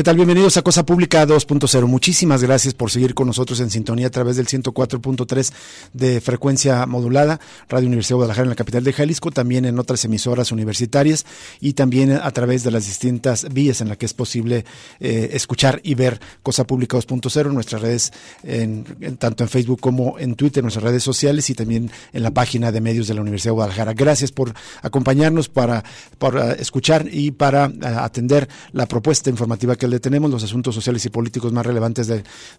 ¿Qué 0.00 0.04
tal? 0.04 0.16
Bienvenidos 0.16 0.56
a 0.56 0.62
Cosa 0.62 0.86
Pública 0.86 1.26
2.0. 1.26 1.86
Muchísimas 1.86 2.42
gracias 2.42 2.72
por 2.72 2.90
seguir 2.90 3.12
con 3.12 3.26
nosotros 3.26 3.60
en 3.60 3.68
sintonía 3.68 4.06
a 4.06 4.10
través 4.10 4.36
del 4.36 4.46
104.3 4.46 5.52
de 5.92 6.22
frecuencia 6.22 6.86
modulada, 6.86 7.38
Radio 7.68 7.86
Universidad 7.86 8.14
de 8.14 8.20
Guadalajara 8.20 8.44
en 8.44 8.48
la 8.48 8.56
capital 8.56 8.82
de 8.82 8.94
Jalisco, 8.94 9.30
también 9.30 9.66
en 9.66 9.78
otras 9.78 10.02
emisoras 10.06 10.52
universitarias 10.52 11.26
y 11.60 11.74
también 11.74 12.12
a 12.12 12.30
través 12.30 12.64
de 12.64 12.70
las 12.70 12.86
distintas 12.86 13.46
vías 13.52 13.82
en 13.82 13.88
las 13.88 13.98
que 13.98 14.06
es 14.06 14.14
posible 14.14 14.64
eh, 15.00 15.32
escuchar 15.34 15.82
y 15.84 15.94
ver 15.94 16.18
Cosa 16.42 16.66
Pública 16.66 16.96
2.0 16.96 17.48
en 17.48 17.54
nuestras 17.54 17.82
redes, 17.82 18.10
en, 18.42 18.84
tanto 19.18 19.44
en 19.44 19.50
Facebook 19.50 19.80
como 19.80 20.18
en 20.18 20.34
Twitter, 20.34 20.60
en 20.62 20.64
nuestras 20.64 20.84
redes 20.84 21.02
sociales 21.02 21.50
y 21.50 21.54
también 21.54 21.90
en 22.14 22.22
la 22.22 22.30
página 22.30 22.72
de 22.72 22.80
medios 22.80 23.06
de 23.06 23.12
la 23.12 23.20
Universidad 23.20 23.50
de 23.50 23.56
Guadalajara. 23.56 23.92
Gracias 23.92 24.32
por 24.32 24.54
acompañarnos 24.80 25.50
para, 25.50 25.84
escuchar 26.58 27.06
y 27.12 27.32
para 27.32 27.68
uh, 27.68 27.98
atender 27.98 28.48
la 28.72 28.86
propuesta 28.86 29.28
informativa 29.28 29.76
que 29.76 29.89
tenemos 29.98 30.30
los 30.30 30.44
asuntos 30.44 30.74
sociales 30.74 31.04
y 31.06 31.10
políticos 31.10 31.52
más 31.52 31.66
relevantes 31.66 32.06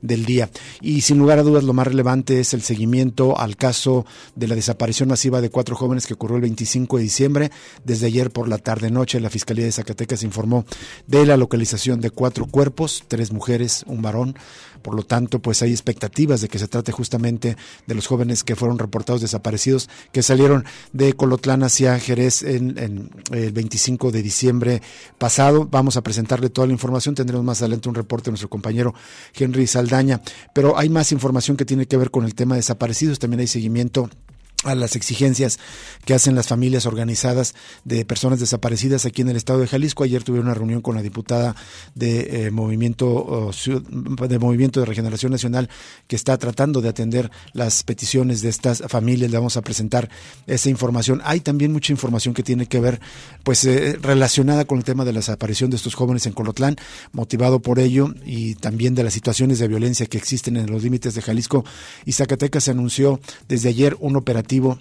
del 0.01 0.25
día. 0.25 0.49
Y 0.81 1.01
sin 1.01 1.19
lugar 1.19 1.39
a 1.39 1.43
dudas, 1.43 1.63
lo 1.63 1.73
más 1.73 1.87
relevante 1.87 2.39
es 2.39 2.53
el 2.53 2.61
seguimiento 2.61 3.37
al 3.39 3.55
caso 3.55 4.05
de 4.35 4.47
la 4.47 4.55
desaparición 4.55 5.09
masiva 5.09 5.39
de 5.39 5.49
cuatro 5.49 5.75
jóvenes 5.75 6.07
que 6.07 6.15
ocurrió 6.15 6.35
el 6.35 6.41
25 6.41 6.97
de 6.97 7.03
diciembre. 7.03 7.51
Desde 7.85 8.07
ayer 8.07 8.31
por 8.31 8.47
la 8.47 8.57
tarde-noche, 8.57 9.19
la 9.19 9.29
Fiscalía 9.29 9.65
de 9.65 9.71
Zacatecas 9.71 10.23
informó 10.23 10.65
de 11.07 11.25
la 11.25 11.37
localización 11.37 12.01
de 12.01 12.09
cuatro 12.09 12.47
cuerpos, 12.47 13.03
tres 13.07 13.31
mujeres, 13.31 13.83
un 13.87 14.01
varón. 14.01 14.35
Por 14.81 14.95
lo 14.95 15.03
tanto, 15.03 15.39
pues 15.39 15.61
hay 15.61 15.71
expectativas 15.71 16.41
de 16.41 16.47
que 16.47 16.59
se 16.59 16.67
trate 16.67 16.91
justamente 16.91 17.57
de 17.87 17.95
los 17.95 18.07
jóvenes 18.07 18.43
que 18.43 18.55
fueron 18.55 18.79
reportados 18.79 19.21
desaparecidos, 19.21 19.89
que 20.11 20.23
salieron 20.23 20.65
de 20.93 21.13
Colotlán 21.13 21.63
hacia 21.63 21.99
Jerez 21.99 22.43
en, 22.43 22.77
en 22.77 23.09
el 23.31 23.51
25 23.51 24.11
de 24.11 24.21
diciembre 24.21 24.81
pasado. 25.17 25.67
Vamos 25.69 25.97
a 25.97 26.01
presentarle 26.01 26.49
toda 26.49 26.67
la 26.67 26.73
información 26.73 27.15
tendremos 27.15 27.45
más 27.45 27.61
adelante 27.61 27.89
un 27.89 27.95
reporte 27.95 28.25
de 28.25 28.31
nuestro 28.31 28.49
compañero 28.49 28.93
Henry 29.33 29.67
Saldaña. 29.67 30.21
Pero 30.53 30.77
hay 30.77 30.89
más 30.89 31.11
información 31.11 31.57
que 31.57 31.65
tiene 31.65 31.85
que 31.85 31.97
ver 31.97 32.11
con 32.11 32.25
el 32.25 32.35
tema 32.35 32.55
de 32.55 32.59
desaparecidos. 32.59 33.19
También 33.19 33.41
hay 33.41 33.47
seguimiento 33.47 34.09
a 34.63 34.75
las 34.75 34.95
exigencias 34.95 35.59
que 36.05 36.13
hacen 36.13 36.35
las 36.35 36.47
familias 36.47 36.85
organizadas 36.85 37.55
de 37.83 38.05
personas 38.05 38.39
desaparecidas 38.39 39.05
aquí 39.05 39.21
en 39.21 39.29
el 39.29 39.35
estado 39.35 39.59
de 39.59 39.67
Jalisco. 39.67 40.03
Ayer 40.03 40.23
tuve 40.23 40.39
una 40.39 40.53
reunión 40.53 40.81
con 40.81 40.95
la 40.95 41.01
diputada 41.01 41.55
de 41.95 42.45
eh, 42.45 42.51
Movimiento 42.51 43.51
de 44.27 44.39
Movimiento 44.39 44.79
de 44.79 44.85
Regeneración 44.85 45.31
Nacional 45.31 45.69
que 46.07 46.15
está 46.15 46.37
tratando 46.37 46.81
de 46.81 46.89
atender 46.89 47.31
las 47.53 47.83
peticiones 47.83 48.41
de 48.41 48.49
estas 48.49 48.83
familias. 48.87 49.31
Le 49.31 49.37
vamos 49.37 49.57
a 49.57 49.61
presentar 49.61 50.09
esa 50.45 50.69
información. 50.69 51.21
Hay 51.23 51.39
también 51.39 51.71
mucha 51.71 51.91
información 51.91 52.33
que 52.33 52.43
tiene 52.43 52.67
que 52.67 52.79
ver 52.79 52.99
pues 53.43 53.65
eh, 53.65 53.97
relacionada 54.01 54.65
con 54.65 54.77
el 54.77 54.83
tema 54.83 55.05
de 55.05 55.13
la 55.13 55.19
desaparición 55.19 55.71
de 55.71 55.77
estos 55.77 55.95
jóvenes 55.95 56.25
en 56.27 56.33
Colotlán, 56.33 56.75
motivado 57.13 57.61
por 57.61 57.79
ello 57.79 58.13
y 58.25 58.55
también 58.55 58.93
de 58.93 59.03
las 59.03 59.13
situaciones 59.13 59.59
de 59.59 59.67
violencia 59.67 60.05
que 60.05 60.17
existen 60.17 60.57
en 60.57 60.69
los 60.69 60.83
límites 60.83 61.15
de 61.15 61.21
Jalisco 61.21 61.65
y 62.05 62.11
Zacatecas 62.13 62.65
se 62.65 62.71
anunció 62.71 63.19
desde 63.47 63.69
ayer 63.69 63.97
un 63.99 64.15
operativo 64.15 64.50
colectivo 64.51 64.77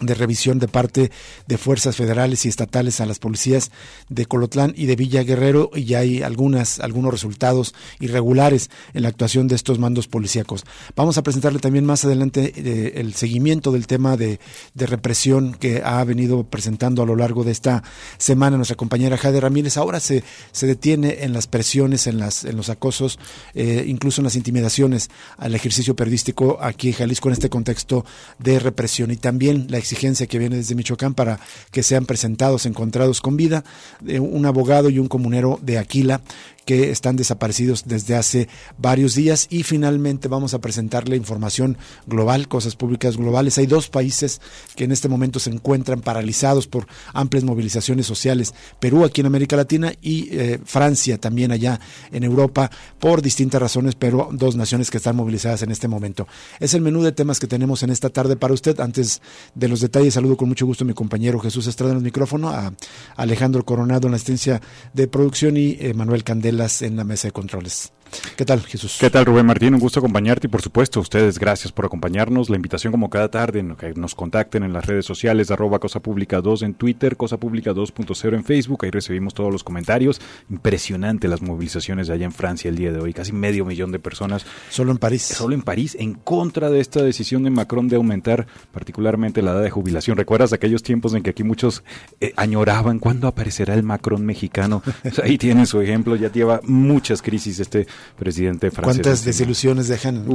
de 0.00 0.14
revisión 0.14 0.58
de 0.58 0.68
parte 0.68 1.10
de 1.46 1.58
fuerzas 1.58 1.96
federales 1.96 2.44
y 2.44 2.48
estatales 2.48 3.00
a 3.00 3.06
las 3.06 3.18
policías 3.18 3.70
de 4.08 4.26
Colotlán 4.26 4.74
y 4.76 4.86
de 4.86 4.96
Villa 4.96 5.22
Guerrero 5.22 5.70
y 5.74 5.94
hay 5.94 6.22
algunas 6.22 6.80
algunos 6.80 7.12
resultados 7.12 7.74
irregulares 8.00 8.70
en 8.94 9.02
la 9.02 9.08
actuación 9.08 9.48
de 9.48 9.54
estos 9.54 9.78
mandos 9.78 10.08
policíacos. 10.08 10.64
Vamos 10.94 11.18
a 11.18 11.22
presentarle 11.22 11.58
también 11.58 11.84
más 11.84 12.04
adelante 12.04 12.52
eh, 12.56 12.92
el 12.96 13.14
seguimiento 13.14 13.72
del 13.72 13.86
tema 13.86 14.16
de, 14.16 14.38
represión 14.74 15.54
que 15.54 15.82
ha 15.84 16.04
venido 16.04 16.44
presentando 16.44 17.02
a 17.02 17.06
lo 17.06 17.16
largo 17.16 17.42
de 17.42 17.50
esta 17.50 17.82
semana 18.18 18.56
nuestra 18.56 18.76
compañera 18.76 19.16
Jade 19.16 19.40
Ramírez. 19.40 19.76
Ahora 19.76 19.98
se, 19.98 20.22
se 20.52 20.66
detiene 20.66 21.24
en 21.24 21.32
las 21.32 21.48
presiones, 21.48 22.06
en, 22.06 22.18
las, 22.18 22.44
en 22.44 22.56
los 22.56 22.68
acosos, 22.68 23.18
eh, 23.54 23.84
incluso 23.86 24.20
en 24.20 24.24
las 24.24 24.36
intimidaciones 24.36 25.10
al 25.38 25.54
ejercicio 25.54 25.96
periodístico 25.96 26.58
aquí 26.60 26.88
en 26.88 26.94
Jalisco 26.94 27.28
en 27.28 27.32
este 27.32 27.50
contexto 27.50 28.04
de 28.38 28.58
represión 28.60 29.10
y 29.10 29.16
también 29.16 29.66
la 29.70 29.78
exigencia 29.86 30.26
que 30.26 30.38
viene 30.38 30.56
desde 30.56 30.74
Michoacán 30.74 31.14
para 31.14 31.38
que 31.70 31.82
sean 31.82 32.06
presentados, 32.06 32.66
encontrados 32.66 33.20
con 33.20 33.36
vida, 33.36 33.64
de 34.00 34.20
un 34.20 34.44
abogado 34.44 34.90
y 34.90 34.98
un 34.98 35.08
comunero 35.08 35.58
de 35.62 35.78
Aquila 35.78 36.20
que 36.66 36.90
están 36.90 37.16
desaparecidos 37.16 37.84
desde 37.86 38.16
hace 38.16 38.48
varios 38.76 39.14
días 39.14 39.46
y 39.50 39.62
finalmente 39.62 40.26
vamos 40.26 40.52
a 40.52 40.60
presentarle 40.60 41.16
información 41.16 41.78
global, 42.06 42.48
cosas 42.48 42.74
públicas 42.74 43.16
globales. 43.16 43.56
Hay 43.56 43.66
dos 43.66 43.88
países 43.88 44.40
que 44.74 44.84
en 44.84 44.90
este 44.90 45.08
momento 45.08 45.38
se 45.38 45.50
encuentran 45.50 46.00
paralizados 46.00 46.66
por 46.66 46.88
amplias 47.14 47.44
movilizaciones 47.44 48.06
sociales, 48.06 48.52
Perú 48.80 49.04
aquí 49.04 49.20
en 49.20 49.28
América 49.28 49.56
Latina 49.56 49.92
y 50.02 50.28
eh, 50.32 50.58
Francia 50.64 51.18
también 51.18 51.52
allá 51.52 51.80
en 52.10 52.24
Europa 52.24 52.68
por 52.98 53.22
distintas 53.22 53.62
razones, 53.62 53.94
pero 53.94 54.28
dos 54.32 54.56
naciones 54.56 54.90
que 54.90 54.96
están 54.96 55.14
movilizadas 55.14 55.62
en 55.62 55.70
este 55.70 55.86
momento. 55.86 56.26
Es 56.58 56.74
el 56.74 56.80
menú 56.80 57.02
de 57.02 57.12
temas 57.12 57.38
que 57.38 57.46
tenemos 57.46 57.84
en 57.84 57.90
esta 57.90 58.10
tarde 58.10 58.36
para 58.36 58.52
usted. 58.52 58.80
Antes 58.80 59.22
de 59.54 59.68
los 59.68 59.80
detalles, 59.80 60.14
saludo 60.14 60.36
con 60.36 60.48
mucho 60.48 60.66
gusto 60.66 60.82
a 60.82 60.86
mi 60.86 60.94
compañero 60.94 61.38
Jesús 61.38 61.68
Estrada 61.68 61.92
en 61.92 61.98
el 61.98 62.04
micrófono, 62.04 62.48
a 62.48 62.74
Alejandro 63.14 63.64
Coronado 63.64 64.08
en 64.08 64.12
la 64.12 64.16
asistencia 64.16 64.60
de 64.94 65.06
producción 65.06 65.56
y 65.56 65.76
eh, 65.78 65.94
Manuel 65.94 66.24
Candela 66.24 66.55
en 66.82 66.96
la 66.96 67.04
mesa 67.04 67.28
de 67.28 67.32
controles. 67.32 67.92
¿Qué 68.36 68.44
tal, 68.44 68.60
Jesús? 68.60 68.98
¿Qué 69.00 69.10
tal, 69.10 69.24
Rubén 69.24 69.46
Martín? 69.46 69.74
Un 69.74 69.80
gusto 69.80 70.00
acompañarte 70.00 70.46
y, 70.46 70.50
por 70.50 70.62
supuesto, 70.62 71.00
ustedes, 71.00 71.38
gracias 71.38 71.72
por 71.72 71.86
acompañarnos. 71.86 72.50
La 72.50 72.56
invitación, 72.56 72.90
como 72.90 73.10
cada 73.10 73.30
tarde, 73.30 73.64
que 73.78 73.94
nos 73.94 74.14
contacten 74.14 74.62
en 74.62 74.72
las 74.72 74.86
redes 74.86 75.06
sociales, 75.06 75.50
arroba 75.50 75.78
Cosa 75.78 76.00
Pública 76.00 76.40
2 76.40 76.62
en 76.62 76.74
Twitter, 76.74 77.16
Cosa 77.16 77.38
Pública 77.38 77.72
2.0 77.72 78.34
en 78.34 78.44
Facebook. 78.44 78.84
Ahí 78.84 78.90
recibimos 78.90 79.34
todos 79.34 79.52
los 79.52 79.64
comentarios. 79.64 80.20
Impresionante 80.50 81.28
las 81.28 81.42
movilizaciones 81.42 82.10
allá 82.10 82.26
en 82.26 82.32
Francia 82.32 82.68
el 82.68 82.76
día 82.76 82.92
de 82.92 83.00
hoy. 83.00 83.12
Casi 83.12 83.32
medio 83.32 83.64
millón 83.64 83.90
de 83.90 83.98
personas. 83.98 84.44
Solo 84.70 84.92
en 84.92 84.98
París. 84.98 85.22
Solo 85.22 85.54
en 85.54 85.62
París, 85.62 85.96
en 85.98 86.14
contra 86.14 86.70
de 86.70 86.80
esta 86.80 87.02
decisión 87.02 87.42
de 87.42 87.50
Macron 87.50 87.88
de 87.88 87.96
aumentar 87.96 88.46
particularmente 88.72 89.42
la 89.42 89.52
edad 89.52 89.62
de 89.62 89.70
jubilación. 89.70 90.16
¿Recuerdas 90.16 90.52
aquellos 90.52 90.82
tiempos 90.82 91.14
en 91.14 91.22
que 91.22 91.30
aquí 91.30 91.42
muchos 91.42 91.82
eh, 92.20 92.32
añoraban 92.36 92.98
cuándo 92.98 93.28
aparecerá 93.28 93.74
el 93.74 93.82
Macron 93.82 94.24
mexicano? 94.24 94.82
ahí 95.22 95.38
tienen 95.38 95.66
su 95.66 95.80
ejemplo. 95.80 96.16
Ya 96.16 96.30
lleva 96.30 96.60
muchas 96.64 97.22
crisis 97.22 97.60
este 97.60 97.86
presidente 98.18 98.70
francés. 98.70 99.02
¿Cuántas 99.02 99.24
desilusiones 99.24 99.88
dejan, 99.88 100.26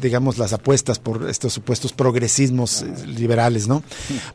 digamos, 0.00 0.38
las 0.38 0.52
apuestas 0.52 0.98
por 0.98 1.28
estos 1.28 1.52
supuestos 1.52 1.92
progresismos 1.92 2.82
eh, 2.82 3.06
liberales, 3.06 3.68
no? 3.68 3.82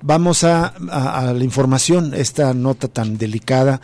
Vamos 0.02 0.44
a, 0.44 0.74
a, 0.90 1.34
la 1.34 1.44
información, 1.44 2.14
esta 2.14 2.54
nota 2.54 2.88
tan 2.88 3.18
delicada 3.18 3.82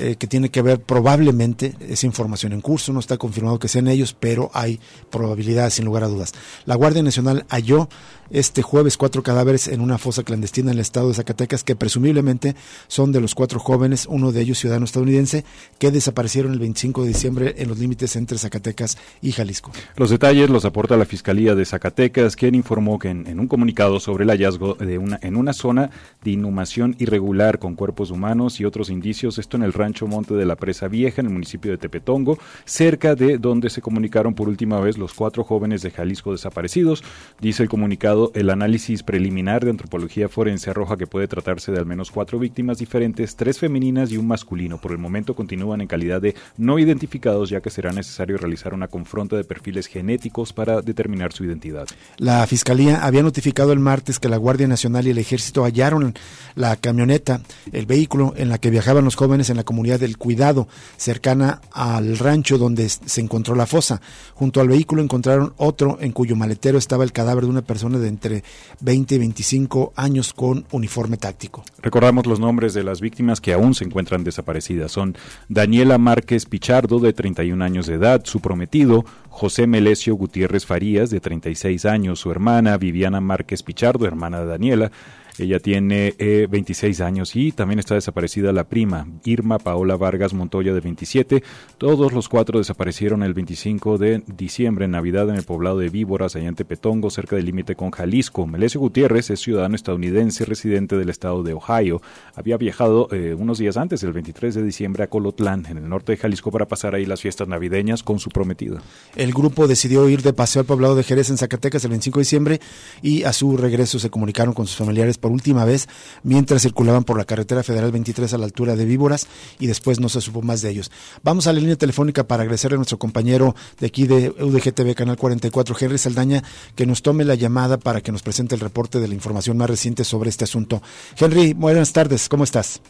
eh, 0.00 0.14
que 0.16 0.28
tiene 0.28 0.48
que 0.48 0.62
ver 0.62 0.80
probablemente, 0.80 1.74
esa 1.80 2.06
información 2.06 2.52
en 2.52 2.60
curso, 2.60 2.92
no 2.92 3.00
está 3.00 3.16
confirmado 3.16 3.58
que 3.58 3.66
sean 3.66 3.88
ellos, 3.88 4.14
pero 4.18 4.48
hay 4.54 4.78
probabilidades 5.10 5.74
sin 5.74 5.86
lugar 5.86 6.04
a 6.04 6.08
dudas. 6.08 6.34
La 6.66 6.76
Guardia 6.76 7.02
Nacional 7.02 7.44
halló 7.48 7.88
este 8.30 8.62
jueves 8.62 8.96
cuatro 8.96 9.22
cadáveres 9.22 9.68
en 9.68 9.80
una 9.80 9.98
fosa 9.98 10.22
clandestina 10.22 10.70
en 10.70 10.76
el 10.76 10.80
estado 10.80 11.08
de 11.08 11.14
Zacatecas 11.14 11.64
que 11.64 11.74
presumiblemente 11.74 12.54
son 12.86 13.10
de 13.10 13.20
los 13.20 13.34
cuatro 13.34 13.58
jóvenes, 13.58 14.06
uno 14.08 14.30
de 14.30 14.42
ellos 14.42 14.58
ciudadano 14.58 14.84
estadounidense, 14.84 15.44
que 15.78 15.90
desaparecieron 15.90 16.52
el 16.52 16.58
25 16.58 17.02
de 17.02 17.08
diciembre 17.08 17.54
en 17.58 17.68
los 17.68 17.78
límites 17.78 18.14
entre 18.16 18.38
Zacatecas 18.38 18.98
y 19.20 19.32
Jalisco. 19.32 19.72
Los 19.96 20.10
detalles 20.10 20.50
los 20.50 20.64
aporta 20.64 20.96
la 20.96 21.06
Fiscalía 21.06 21.54
de 21.54 21.64
Zacatecas, 21.64 22.36
quien 22.36 22.54
informó 22.54 22.98
que 22.98 23.08
en, 23.08 23.40
un 23.40 23.48
comunicado 23.48 23.98
sobre 23.98 24.24
el 24.24 24.30
hallazgo 24.30 24.74
de 24.74 24.98
una, 24.98 25.18
en 25.22 25.36
una 25.36 25.52
zona 25.52 25.90
de 26.22 26.30
inhumación 26.30 26.94
irregular 26.98 27.58
con 27.58 27.74
cuerpos 27.74 28.10
humanos 28.10 28.60
y 28.60 28.64
otros 28.64 28.90
indicios, 28.90 29.38
esto 29.38 29.56
en 29.56 29.62
el 29.62 29.72
rancho 29.72 29.87
Monte 30.06 30.34
de 30.34 30.44
la 30.44 30.56
Presa 30.56 30.88
Vieja, 30.88 31.20
en 31.20 31.26
el 31.26 31.32
municipio 31.32 31.70
de 31.70 31.78
Tepetongo, 31.78 32.38
cerca 32.64 33.14
de 33.14 33.38
donde 33.38 33.70
se 33.70 33.82
comunicaron 33.82 34.34
por 34.34 34.48
última 34.48 34.80
vez 34.80 34.98
los 34.98 35.14
cuatro 35.14 35.44
jóvenes 35.44 35.82
de 35.82 35.90
Jalisco 35.90 36.32
desaparecidos. 36.32 37.02
Dice 37.40 37.62
el 37.62 37.68
comunicado 37.68 38.30
el 38.34 38.50
análisis 38.50 39.02
preliminar 39.02 39.64
de 39.64 39.70
antropología 39.70 40.28
forense 40.28 40.70
arroja 40.70 40.96
que 40.96 41.06
puede 41.06 41.28
tratarse 41.28 41.72
de 41.72 41.78
al 41.78 41.86
menos 41.86 42.10
cuatro 42.10 42.38
víctimas 42.38 42.78
diferentes, 42.78 43.36
tres 43.36 43.58
femeninas 43.58 44.12
y 44.12 44.16
un 44.16 44.26
masculino. 44.26 44.78
Por 44.78 44.92
el 44.92 44.98
momento 44.98 45.34
continúan 45.34 45.80
en 45.80 45.86
calidad 45.86 46.20
de 46.20 46.34
no 46.56 46.78
identificados, 46.78 47.50
ya 47.50 47.60
que 47.60 47.70
será 47.70 47.92
necesario 47.92 48.38
realizar 48.38 48.74
una 48.74 48.88
confronta 48.88 49.36
de 49.36 49.44
perfiles 49.44 49.86
genéticos 49.86 50.52
para 50.52 50.82
determinar 50.82 51.32
su 51.32 51.44
identidad. 51.44 51.86
La 52.16 52.46
Fiscalía 52.46 53.04
había 53.04 53.22
notificado 53.22 53.72
el 53.72 53.78
martes 53.78 54.18
que 54.18 54.28
la 54.28 54.36
Guardia 54.36 54.68
Nacional 54.68 55.06
y 55.06 55.10
el 55.10 55.18
Ejército 55.18 55.64
hallaron 55.64 56.14
la 56.54 56.76
camioneta, 56.76 57.40
el 57.72 57.86
vehículo 57.86 58.34
en 58.36 58.48
la 58.48 58.58
que 58.58 58.70
viajaban 58.70 59.04
los 59.04 59.16
jóvenes 59.16 59.50
en 59.50 59.56
la 59.56 59.64
comunidad 59.68 60.00
del 60.00 60.16
Cuidado, 60.16 60.66
cercana 60.96 61.60
al 61.72 62.16
rancho 62.16 62.56
donde 62.56 62.88
se 62.88 63.20
encontró 63.20 63.54
la 63.54 63.66
fosa. 63.66 64.00
Junto 64.32 64.62
al 64.62 64.68
vehículo 64.68 65.02
encontraron 65.02 65.52
otro 65.58 65.98
en 66.00 66.12
cuyo 66.12 66.36
maletero 66.36 66.78
estaba 66.78 67.04
el 67.04 67.12
cadáver 67.12 67.44
de 67.44 67.50
una 67.50 67.60
persona 67.60 67.98
de 67.98 68.08
entre 68.08 68.44
20 68.80 69.16
y 69.16 69.18
25 69.18 69.92
años 69.94 70.32
con 70.32 70.64
uniforme 70.72 71.18
táctico. 71.18 71.64
Recordamos 71.82 72.24
los 72.24 72.40
nombres 72.40 72.72
de 72.72 72.82
las 72.82 73.02
víctimas 73.02 73.42
que 73.42 73.52
aún 73.52 73.74
se 73.74 73.84
encuentran 73.84 74.24
desaparecidas. 74.24 74.90
Son 74.90 75.18
Daniela 75.50 75.98
Márquez 75.98 76.46
Pichardo, 76.46 76.98
de 76.98 77.12
31 77.12 77.62
años 77.62 77.86
de 77.86 77.94
edad, 77.94 78.22
su 78.24 78.40
prometido, 78.40 79.04
José 79.28 79.66
Melesio 79.66 80.14
Gutiérrez 80.14 80.64
Farías, 80.64 81.10
de 81.10 81.20
36 81.20 81.84
años, 81.84 82.20
su 82.20 82.30
hermana 82.30 82.78
Viviana 82.78 83.20
Márquez 83.20 83.62
Pichardo, 83.62 84.06
hermana 84.06 84.40
de 84.40 84.46
Daniela, 84.46 84.92
ella 85.38 85.60
tiene 85.60 86.14
26 86.18 87.00
eh, 87.00 87.04
años 87.04 87.36
y 87.36 87.52
también 87.52 87.78
está 87.78 87.94
desaparecida 87.94 88.52
la 88.52 88.68
prima, 88.68 89.06
Irma 89.24 89.58
Paola 89.58 89.96
Vargas 89.96 90.34
Montoya, 90.34 90.74
de 90.74 90.80
27. 90.80 91.42
Todos 91.78 92.12
los 92.12 92.28
cuatro 92.28 92.58
desaparecieron 92.58 93.22
el 93.22 93.34
25 93.34 93.98
de 93.98 94.22
diciembre, 94.26 94.86
en 94.86 94.92
Navidad, 94.92 95.28
en 95.28 95.36
el 95.36 95.44
poblado 95.44 95.78
de 95.78 95.88
Víboras, 95.88 96.36
allá 96.36 96.48
en 96.48 96.54
Tepetongo, 96.54 97.10
cerca 97.10 97.36
del 97.36 97.46
límite 97.46 97.76
con 97.76 97.90
Jalisco. 97.90 98.46
Melesio 98.46 98.80
Gutiérrez 98.80 99.30
es 99.30 99.40
ciudadano 99.40 99.74
estadounidense 99.74 100.44
residente 100.44 100.96
del 100.96 101.08
estado 101.08 101.42
de 101.42 101.54
Ohio. 101.54 102.02
Había 102.34 102.56
viajado 102.56 103.08
eh, 103.12 103.34
unos 103.38 103.58
días 103.58 103.76
antes, 103.76 104.02
el 104.02 104.12
23 104.12 104.54
de 104.54 104.62
diciembre, 104.62 105.04
a 105.04 105.06
Colotlán, 105.08 105.66
en 105.66 105.78
el 105.78 105.88
norte 105.88 106.12
de 106.12 106.18
Jalisco, 106.18 106.50
para 106.50 106.66
pasar 106.66 106.94
ahí 106.94 107.06
las 107.06 107.20
fiestas 107.20 107.48
navideñas 107.48 108.02
con 108.02 108.18
su 108.18 108.30
prometida. 108.30 108.82
El 109.16 109.32
grupo 109.32 109.66
decidió 109.66 110.08
ir 110.08 110.22
de 110.22 110.32
paseo 110.32 110.60
al 110.60 110.66
poblado 110.66 110.94
de 110.94 111.04
Jerez, 111.04 111.30
en 111.30 111.38
Zacatecas, 111.38 111.84
el 111.84 111.90
25 111.90 112.18
de 112.18 112.22
diciembre, 112.22 112.60
y 113.02 113.24
a 113.24 113.32
su 113.32 113.56
regreso 113.56 113.98
se 113.98 114.10
comunicaron 114.10 114.54
con 114.54 114.66
sus 114.66 114.76
familiares 114.76 115.18
última 115.28 115.64
vez 115.64 115.88
mientras 116.22 116.62
circulaban 116.62 117.04
por 117.04 117.18
la 117.18 117.24
carretera 117.24 117.62
federal 117.62 117.92
23 117.92 118.32
a 118.34 118.38
la 118.38 118.44
altura 118.44 118.76
de 118.76 118.84
Víboras 118.84 119.28
y 119.58 119.66
después 119.66 120.00
no 120.00 120.08
se 120.08 120.20
supo 120.20 120.42
más 120.42 120.62
de 120.62 120.70
ellos. 120.70 120.90
Vamos 121.22 121.46
a 121.46 121.52
la 121.52 121.60
línea 121.60 121.76
telefónica 121.76 122.24
para 122.24 122.42
agradecerle 122.42 122.74
a 122.74 122.78
nuestro 122.78 122.98
compañero 122.98 123.54
de 123.78 123.86
aquí 123.86 124.06
de 124.06 124.30
UDGTV 124.30 124.94
Canal 124.94 125.16
44, 125.16 125.76
Henry 125.80 125.98
Saldaña, 125.98 126.42
que 126.74 126.86
nos 126.86 127.02
tome 127.02 127.24
la 127.24 127.34
llamada 127.34 127.78
para 127.78 128.00
que 128.00 128.12
nos 128.12 128.22
presente 128.22 128.54
el 128.54 128.60
reporte 128.60 129.00
de 129.00 129.08
la 129.08 129.14
información 129.14 129.56
más 129.56 129.70
reciente 129.70 130.04
sobre 130.04 130.30
este 130.30 130.44
asunto. 130.44 130.82
Henry, 131.18 131.54
buenas 131.54 131.92
tardes, 131.92 132.28
¿cómo 132.28 132.44
estás? 132.44 132.80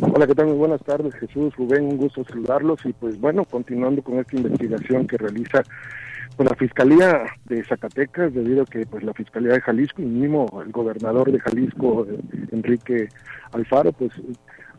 Hola, 0.00 0.26
¿qué 0.26 0.34
tal? 0.34 0.46
Muy 0.46 0.56
buenas 0.56 0.82
tardes, 0.82 1.14
Jesús, 1.14 1.54
Rubén, 1.56 1.84
un 1.84 1.98
gusto 1.98 2.24
saludarlos 2.24 2.80
y 2.86 2.94
pues 2.94 3.20
bueno, 3.20 3.44
continuando 3.44 4.02
con 4.02 4.18
esta 4.18 4.36
investigación 4.36 5.06
que 5.06 5.18
realiza 5.18 5.62
pues 6.36 6.48
la 6.48 6.56
Fiscalía 6.56 7.24
de 7.44 7.64
Zacatecas, 7.64 8.32
debido 8.32 8.62
a 8.62 8.66
que 8.66 8.86
pues 8.86 9.02
la 9.02 9.12
Fiscalía 9.14 9.52
de 9.52 9.60
Jalisco 9.60 10.02
y 10.02 10.06
mismo 10.06 10.62
el 10.64 10.72
gobernador 10.72 11.30
de 11.30 11.40
Jalisco, 11.40 12.06
eh, 12.06 12.18
Enrique 12.52 13.08
Alfaro, 13.52 13.92
pues 13.92 14.12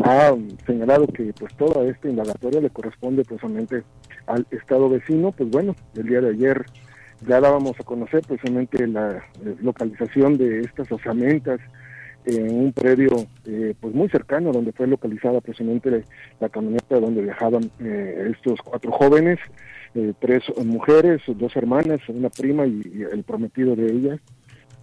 ha 0.04 0.34
señalado 0.66 1.08
que 1.08 1.34
pues 1.34 1.54
toda 1.56 1.86
esta 1.86 2.10
indagatoria 2.10 2.62
le 2.62 2.70
corresponde 2.70 3.24
precisamente 3.24 3.84
al 4.28 4.46
estado 4.52 4.90
vecino, 4.90 5.32
pues 5.32 5.50
bueno, 5.50 5.76
el 5.96 6.08
día 6.08 6.22
de 6.22 6.30
ayer 6.30 6.66
ya 7.28 7.40
dábamos 7.40 7.80
a 7.80 7.84
conocer 7.84 8.22
precisamente 8.28 8.88
la 8.88 9.18
eh, 9.18 9.56
localización 9.62 10.38
de 10.38 10.62
estas 10.62 10.92
osamentas 10.92 11.60
en 12.26 12.54
un 12.54 12.74
predio 12.74 13.10
eh, 13.46 13.74
pues 13.80 13.94
muy 13.94 14.10
cercano 14.10 14.52
donde 14.52 14.72
fue 14.72 14.88
localizada 14.88 15.42
precisamente 15.42 16.04
la 16.40 16.50
camioneta 16.50 17.00
donde 17.00 17.22
viajaban 17.22 17.70
estos 17.80 18.60
cuatro 18.62 18.92
jóvenes 18.92 19.40
eh, 19.96 20.14
tres 20.20 20.44
mujeres, 20.66 21.22
dos 21.28 21.56
hermanas, 21.56 22.02
una 22.08 22.30
prima 22.30 22.66
y, 22.66 22.82
el 23.12 23.24
prometido 23.24 23.76
de 23.76 23.92
ella, 23.92 24.20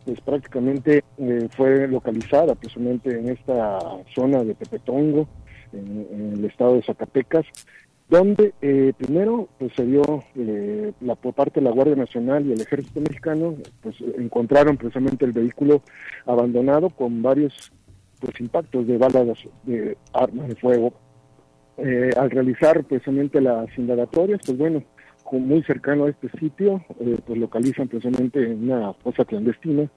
pues 0.04 0.20
prácticamente 0.20 1.02
eh, 1.18 1.48
fue 1.56 1.88
localizada 1.88 2.54
precisamente 2.54 3.18
en 3.18 3.28
esta 3.30 3.78
zona 4.14 4.44
de 4.44 4.54
Pepetongo, 4.54 5.28
en, 5.72 6.34
el 6.36 6.44
estado 6.44 6.74
de 6.74 6.82
Zacatecas, 6.82 7.44
donde 8.10 8.52
eh, 8.60 8.92
primero 8.98 9.48
pues 9.58 9.72
se 9.74 9.86
dio 9.86 10.02
la 11.00 11.14
por 11.14 11.32
parte 11.32 11.60
de 11.60 11.64
la 11.64 11.70
Guardia 11.70 11.96
Nacional 11.96 12.44
y 12.44 12.52
el 12.52 12.60
Ejército 12.60 13.00
Mexicano 13.00 13.54
pues 13.82 13.96
encontraron 14.18 14.76
precisamente 14.76 15.24
el 15.24 15.32
vehículo 15.32 15.82
abandonado 16.26 16.90
con 16.90 17.22
varios 17.22 17.72
pues 18.20 18.38
impactos 18.40 18.86
de 18.86 18.98
balas 18.98 19.38
de 19.62 19.96
armas 20.12 20.48
de 20.48 20.56
fuego. 20.56 20.92
Al 21.78 22.30
realizar 22.30 22.84
precisamente 22.84 23.40
las 23.40 23.66
indagatorias 23.78 24.40
pues 24.44 24.58
bueno 24.58 24.82
muy 25.38 25.62
cercano 25.62 26.06
a 26.06 26.10
este 26.10 26.28
sitio, 26.38 26.84
eh, 27.00 27.18
pues 27.24 27.38
localizan 27.38 27.88
precisamente 27.88 28.42
en 28.42 28.70
una 28.70 28.92
fosa 28.94 29.24
clandestina, 29.24 29.88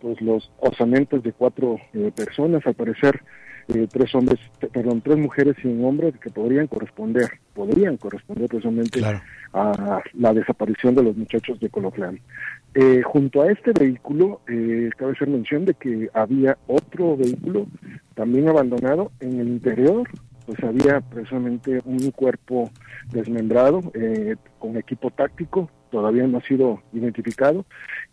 pues 0.00 0.20
los 0.20 0.50
osamentos 0.58 1.22
de 1.22 1.32
cuatro 1.32 1.78
eh, 1.92 2.10
personas, 2.14 2.66
al 2.66 2.74
parecer 2.74 3.22
eh, 3.68 3.86
tres 3.90 4.14
hombres, 4.14 4.40
perdón, 4.72 5.00
tres 5.00 5.18
mujeres 5.18 5.56
y 5.62 5.68
un 5.68 5.84
hombre 5.84 6.12
que 6.12 6.30
podrían 6.30 6.66
corresponder, 6.66 7.28
podrían 7.54 7.96
corresponder 7.96 8.48
precisamente 8.48 9.00
a 9.52 10.02
la 10.14 10.32
desaparición 10.32 10.94
de 10.94 11.02
los 11.02 11.16
muchachos 11.16 11.60
de 11.60 11.68
Coloclán. 11.68 12.20
junto 13.04 13.42
a 13.42 13.52
este 13.52 13.72
vehículo, 13.72 14.40
cabe 14.96 15.12
hacer 15.12 15.28
mención 15.28 15.64
de 15.64 15.74
que 15.74 16.08
había 16.14 16.56
otro 16.66 17.16
vehículo 17.16 17.66
también 18.14 18.48
abandonado 18.48 19.12
en 19.20 19.40
el 19.40 19.48
interior 19.48 20.08
pues 20.46 20.62
había 20.64 21.00
precisamente 21.00 21.80
un 21.84 22.10
cuerpo 22.10 22.70
desmembrado 23.10 23.80
eh, 23.94 24.36
con 24.58 24.76
equipo 24.76 25.10
táctico, 25.10 25.70
todavía 25.92 26.26
no 26.26 26.38
ha 26.38 26.42
sido 26.42 26.82
identificado, 26.92 27.64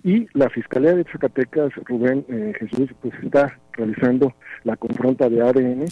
y 0.04 0.28
la 0.38 0.50
Fiscalía 0.50 0.94
de 0.94 1.06
Zacatecas, 1.06 1.74
Rubén 1.86 2.26
eh, 2.28 2.54
Jesús, 2.60 2.90
pues 3.02 3.14
está 3.24 3.58
realizando 3.74 4.36
la 4.66 4.76
confronta 4.76 5.30
de 5.30 5.42
ADN, 5.42 5.86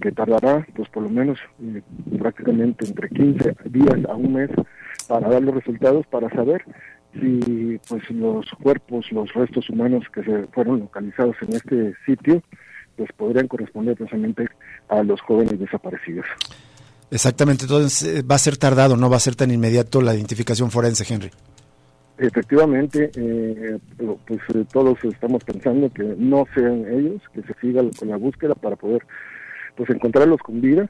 que 0.00 0.12
tardará 0.12 0.66
pues 0.74 0.88
por 0.88 1.02
lo 1.02 1.10
menos 1.10 1.38
eh, 1.62 1.82
prácticamente 2.18 2.86
entre 2.86 3.08
15 3.10 3.56
días 3.64 4.04
a 4.08 4.14
un 4.14 4.32
mes 4.32 4.50
para 5.08 5.28
dar 5.28 5.42
los 5.42 5.56
resultados, 5.56 6.06
para 6.06 6.30
saber 6.30 6.64
si 7.12 7.78
pues 7.88 8.08
los 8.10 8.48
cuerpos, 8.62 9.10
los 9.12 9.32
restos 9.34 9.68
humanos 9.68 10.04
que 10.14 10.22
se 10.22 10.46
fueron 10.46 10.80
localizados 10.80 11.36
en 11.42 11.54
este 11.54 11.94
sitio, 12.06 12.42
pues 12.96 13.10
podrían 13.12 13.48
corresponder 13.48 13.96
precisamente 13.96 14.48
a 14.88 15.02
los 15.02 15.20
jóvenes 15.20 15.58
desaparecidos. 15.58 16.26
Exactamente, 17.12 17.64
entonces 17.64 18.02
eh, 18.04 18.22
va 18.22 18.36
a 18.36 18.38
ser 18.38 18.56
tardado, 18.56 18.96
no 18.96 19.10
va 19.10 19.18
a 19.18 19.20
ser 19.20 19.36
tan 19.36 19.50
inmediato 19.50 20.00
la 20.00 20.14
identificación 20.14 20.70
forense, 20.70 21.04
Henry. 21.06 21.30
Efectivamente, 22.16 23.10
eh, 23.14 23.78
pues 23.98 24.40
eh, 24.54 24.64
todos 24.72 24.96
estamos 25.04 25.44
pensando 25.44 25.92
que 25.92 26.04
no 26.16 26.46
sean 26.54 26.86
ellos, 26.90 27.20
que 27.34 27.42
se 27.42 27.52
siga 27.60 27.82
con 27.98 28.08
la 28.08 28.16
búsqueda 28.16 28.54
para 28.54 28.76
poder 28.76 29.04
pues 29.76 29.90
encontrarlos 29.90 30.40
con 30.40 30.62
vida, 30.62 30.88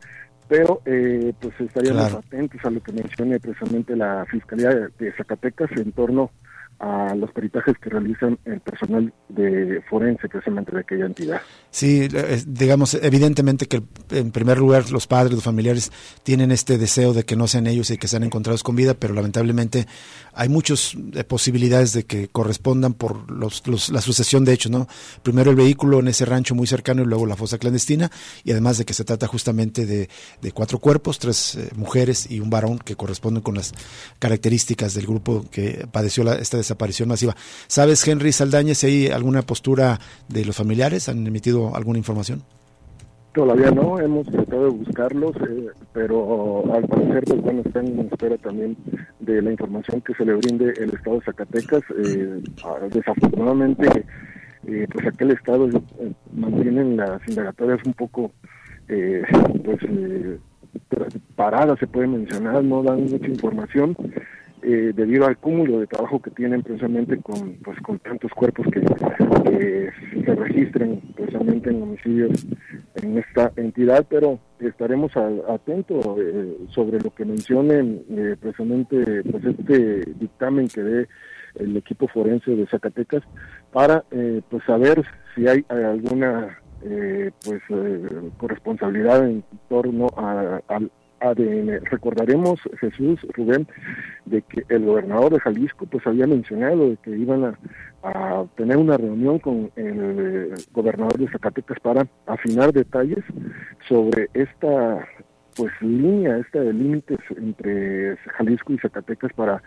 pero 0.49 0.81
pues 0.85 1.55
estaríamos 1.59 2.13
atentos 2.15 2.61
a 2.65 2.71
lo 2.71 2.81
que 2.81 2.93
mencione 2.93 3.41
precisamente 3.41 3.97
la 3.97 4.25
Fiscalía 4.31 4.91
de 4.99 5.13
Zacatecas 5.17 5.71
en 5.77 5.91
torno 5.91 6.25
a 6.25 6.52
los 7.15 7.31
peritajes 7.31 7.77
que 7.79 7.91
realizan 7.91 8.39
el 8.45 8.61
personal 8.61 9.13
de 9.29 9.83
forense 9.89 10.29
precisamente 10.29 10.73
de 10.73 10.81
aquella 10.81 11.07
entidad. 11.07 11.41
Sí, 11.71 12.09
digamos, 12.47 12.95
evidentemente 12.95 13.67
que 13.67 13.83
en 14.11 14.33
primer 14.33 14.59
lugar 14.59 14.91
los 14.91 15.07
padres, 15.07 15.33
los 15.33 15.45
familiares 15.45 15.93
tienen 16.25 16.51
este 16.51 16.79
deseo 16.79 17.13
de 17.13 17.25
que 17.25 17.37
no 17.37 17.47
sean 17.47 17.69
ellos 17.69 17.91
y 17.91 17.99
que 17.99 18.09
sean 18.09 18.25
encontrados 18.25 18.65
con 18.65 18.75
vida, 18.75 18.95
pero 18.95 19.15
lamentablemente 19.15 19.87
hay 20.35 20.49
muchas 20.49 20.97
eh, 21.15 21.23
posibilidades 21.23 21.93
de 21.93 22.05
que 22.05 22.29
correspondan 22.29 22.95
por 22.95 23.31
los, 23.31 23.63
la 23.91 24.01
sucesión 24.01 24.45
de 24.45 24.53
hechos, 24.53 24.73
¿no? 24.73 24.89
Primero 25.23 25.51
el 25.51 25.57
vehículo 25.57 26.01
en 26.01 26.09
ese 26.09 26.25
rancho 26.25 26.55
muy 26.55 26.67
cercano 26.67 27.03
y 27.03 27.07
luego 27.07 27.27
la 27.27 27.37
fosa 27.37 27.59
clandestina, 27.59 28.11
y 28.43 28.51
además 28.51 28.79
de 28.79 28.85
que 28.85 28.95
se 28.95 29.05
trata 29.05 29.29
justamente 29.29 29.87
de, 29.87 30.09
de 30.41 30.53
cuatro 30.53 30.79
cuerpos, 30.79 31.21
tres 31.21 31.55
eh, 31.55 31.71
mujeres 31.77 32.29
y 32.29 32.41
un 32.41 32.51
varón 32.51 32.79
que 32.79 32.97
corresponden 32.97 33.43
con 33.43 33.55
las 33.55 33.73
características 34.19 34.95
del 34.95 35.07
grupo 35.07 35.45
que 35.51 35.87
padeció 35.91 36.25
la, 36.25 36.35
esta 36.35 36.57
desaparición 36.57 36.72
masiva. 37.09 37.35
¿Sabes, 37.67 38.07
Henry 38.07 38.33
Saldaña, 38.33 38.75
si 38.75 38.87
hay 38.87 39.07
alguna 39.09 39.43
postura 39.43 39.99
de 40.29 40.45
los 40.45 40.57
familiares? 40.57 41.09
¿Han 41.09 41.27
emitido 41.27 41.75
alguna 41.75 41.99
información? 41.99 42.43
Todavía 43.35 43.71
no, 43.71 43.99
hemos 43.99 44.27
tratado 44.27 44.65
de 44.65 44.71
buscarlos, 44.71 45.35
eh, 45.37 45.69
pero 45.95 46.71
al 46.71 46.87
parecer, 46.87 47.25
pues 47.25 47.41
bueno, 47.41 47.63
están 47.65 47.87
en 47.87 48.01
espera 48.01 48.37
también 48.37 48.77
de 49.21 49.41
la 49.41 49.51
información 49.51 50.03
que 50.03 50.13
se 50.13 50.27
le 50.27 50.35
brinde 50.35 50.75
el 50.79 50.91
Estado 50.93 51.17
de 51.17 51.25
Zacatecas. 51.25 51.83
Eh, 52.05 52.43
ah, 52.63 52.77
desafortunadamente, 52.93 54.05
eh, 54.67 54.87
pues 54.93 55.07
aquel 55.07 55.31
Estado 55.31 55.67
mantienen 56.35 56.99
las 56.99 57.27
indagatorias 57.27 57.81
un 57.87 57.95
poco, 57.95 58.33
pues, 58.87 59.81
paradas, 61.35 61.79
se 61.79 61.87
puede 61.87 62.09
mencionar, 62.09 62.63
no 62.63 62.83
dan 62.83 63.05
mucha 63.05 63.29
información 63.29 63.97
eh, 64.65 64.93
debido 64.95 65.27
al 65.27 65.37
cúmulo 65.39 65.81
de 65.81 65.89
trabajo 65.89 66.23
que 66.23 66.31
tienen 66.31 66.63
precisamente 66.63 67.21
con 67.21 67.55
pues 67.65 67.81
con 67.81 67.99
tantos 67.99 68.31
cuerpos 68.31 68.65
que, 68.73 68.81
se 70.25 70.35
registran 70.37 71.01
precisamente 71.17 71.71
en 71.71 71.83
homicidios 71.83 72.47
en 72.95 73.19
esta 73.19 73.53
entidad 73.57 74.07
pero 74.09 74.39
estaremos 74.61 75.11
atentos 75.49 76.05
eh, 76.19 76.57
sobre 76.69 77.01
lo 77.01 77.13
que 77.13 77.25
mencionen 77.25 78.05
eh, 78.11 78.37
precisamente 78.41 79.25
pues 79.25 79.45
este 79.45 80.05
dictamen 80.21 80.69
que 80.69 80.83
dé 80.83 81.09
el 81.57 81.77
equipo 81.77 82.07
forense 82.07 82.55
de 82.55 82.67
Zacatecas 82.69 83.25
para 83.73 84.05
pues 84.49 84.63
saber 84.65 85.05
si 85.35 85.49
hay 85.49 85.65
alguna 85.69 86.57
pues 87.45 87.63
corresponsabilidad 88.39 89.29
en 89.29 89.43
torno 89.69 90.07
al 90.17 90.91
ADN. 91.23 91.85
Recordaremos, 91.85 92.61
Jesús, 92.81 93.21
Rubén, 93.35 93.67
de 94.27 94.43
que 94.43 94.65
el 94.69 94.85
gobernador 94.85 95.33
de 95.33 95.41
Jalisco 95.41 95.87
pues 95.87 96.07
había 96.07 96.27
mencionado 96.27 96.91
de 96.91 96.97
que 96.99 97.11
iban 97.11 97.45
a, 97.45 97.59
tener 98.57 98.77
una 98.79 98.97
reunión 98.97 99.39
con 99.39 99.71
el 99.77 100.53
gobernador 100.73 101.17
de 101.19 101.29
Zacatecas 101.29 101.79
para 101.81 102.05
afinar 102.27 102.73
detalles 102.73 103.25
sobre 103.89 104.29
esta 104.35 105.07
pues 105.55 105.71
línea, 105.81 106.39
esta 106.39 106.61
de 106.61 106.73
límites 106.73 107.19
entre 107.37 108.17
Jalisco 108.37 108.73
y 108.73 108.79
Zacatecas 108.79 109.33
para 109.35 109.63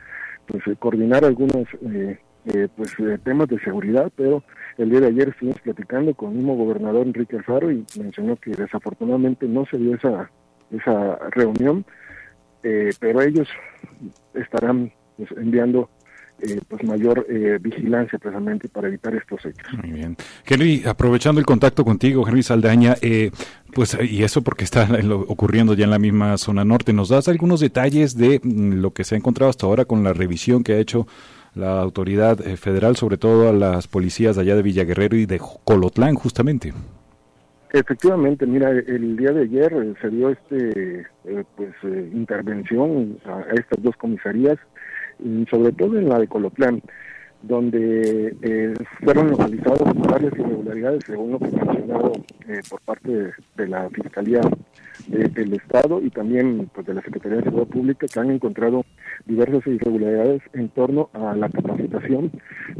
pues 0.48 0.64
coordinar 0.80 1.24
algunos 1.24 1.66
eh, 1.86 2.20
eh, 2.54 2.68
pues 2.76 2.94
eh, 3.00 3.18
temas 3.24 3.48
de 3.48 3.60
seguridad, 3.62 4.12
pero 4.16 4.44
el 4.78 4.90
día 4.90 5.02
de 5.02 5.08
ayer 5.08 5.30
estuvimos 5.30 5.60
platicando 5.62 6.14
con 6.14 6.32
el 6.32 6.38
mismo 6.38 6.56
gobernador 6.56 7.08
Enrique 7.08 7.38
Alfaro 7.38 7.72
y 7.72 7.86
mencionó 7.98 8.36
que 8.36 8.52
desafortunadamente 8.52 9.48
no 9.48 9.66
se 9.66 9.78
dio 9.78 9.96
esa 9.96 10.30
esa 10.72 11.18
reunión, 11.32 11.86
eh, 12.64 12.92
pero 13.00 13.22
ellos 13.22 13.48
estarán 14.34 14.92
pues, 15.18 15.30
enviando 15.38 15.90
eh, 16.42 16.60
pues 16.68 16.84
mayor 16.84 17.26
eh, 17.30 17.60
vigilancia 17.62 18.20
precisamente 18.20 18.68
para 18.68 18.88
evitar 18.88 19.16
estos 19.16 19.46
hechos. 19.46 19.68
Muy 19.82 19.92
bien. 19.92 20.18
Henry, 20.46 20.84
aprovechando 20.86 21.40
el 21.40 21.46
contacto 21.46 21.86
contigo, 21.86 22.28
Henry 22.28 22.44
Saldaña, 22.44 22.96
pues 23.74 23.98
y 24.02 24.24
eso 24.24 24.42
porque 24.42 24.64
está 24.64 24.88
ocurriendo 25.28 25.76
ya 25.76 25.86
en 25.86 25.92
la 25.92 26.00
misma 26.00 26.38
zona 26.38 26.66
norte, 26.66 26.92
¿nos 26.92 27.10
das 27.10 27.28
algunos 27.28 27.60
detalles 27.60 28.18
de 28.18 28.42
mm, 28.44 28.82
lo 28.82 28.92
que 28.92 29.04
se 29.04 29.16
ha 29.16 29.18
encontrado 29.18 29.50
hasta 29.50 29.66
ahora 29.66 29.86
con 29.86 30.04
la 30.04 30.14
revisión 30.14 30.64
que 30.64 30.74
ha 30.74 30.80
hecho 30.80 31.08
la 31.54 31.80
autoridad 31.80 32.38
federal, 32.58 32.98
sobre 32.98 33.18
todo 33.18 33.48
a 33.48 33.54
las 33.54 33.88
policías 33.88 34.38
allá 34.38 34.58
de 34.58 34.62
Villaguerrero 34.62 35.16
y 35.16 35.26
de 35.26 35.40
Colotlán, 35.64 36.16
justamente? 36.16 36.74
Efectivamente, 37.76 38.48
mira, 38.48 38.70
el 38.70 39.18
día 39.18 39.32
de 39.32 39.42
ayer 39.42 39.74
eh, 39.74 39.94
se 40.02 40.10
dio 40.10 40.30
este 40.30 41.06
eh, 41.26 41.44
pues 41.58 41.74
eh, 41.84 42.10
intervención 42.14 43.18
a, 43.26 43.42
estas 43.54 43.84
dos 43.84 43.98
comisarías, 43.98 44.58
y 45.20 45.46
sobre 45.52 45.74
todo 45.74 46.00
en 46.00 46.08
la 46.08 46.20
de 46.20 46.30
Colotlán, 46.30 46.82
donde 47.42 48.74
fueron 49.04 49.32
localizadas 49.32 49.94
varias 50.08 50.32
irregularidades, 50.40 51.04
según 51.06 51.34
lo 51.34 51.40
que 51.40 51.48
mencionado 51.48 52.14
por 52.70 52.82
parte 52.82 53.34
de, 53.58 53.68
la 53.68 53.90
Fiscalía 53.90 54.40
del 55.10 55.54
Estado 55.54 56.02
y 56.02 56.10
también 56.12 56.70
pues, 56.74 56.88
de 56.88 56.94
la 56.94 57.02
Secretaría 57.02 57.40
de 57.40 57.44
Seguridad 57.44 57.68
Pública, 57.68 58.08
que 58.08 58.20
han 58.22 58.32
encontrado 58.32 58.86
diversas 59.26 59.68
irregularidades 59.68 60.42
en 60.54 60.70
torno 60.70 61.10
a 61.12 61.36
la 61.36 61.50
capacitación 61.50 62.32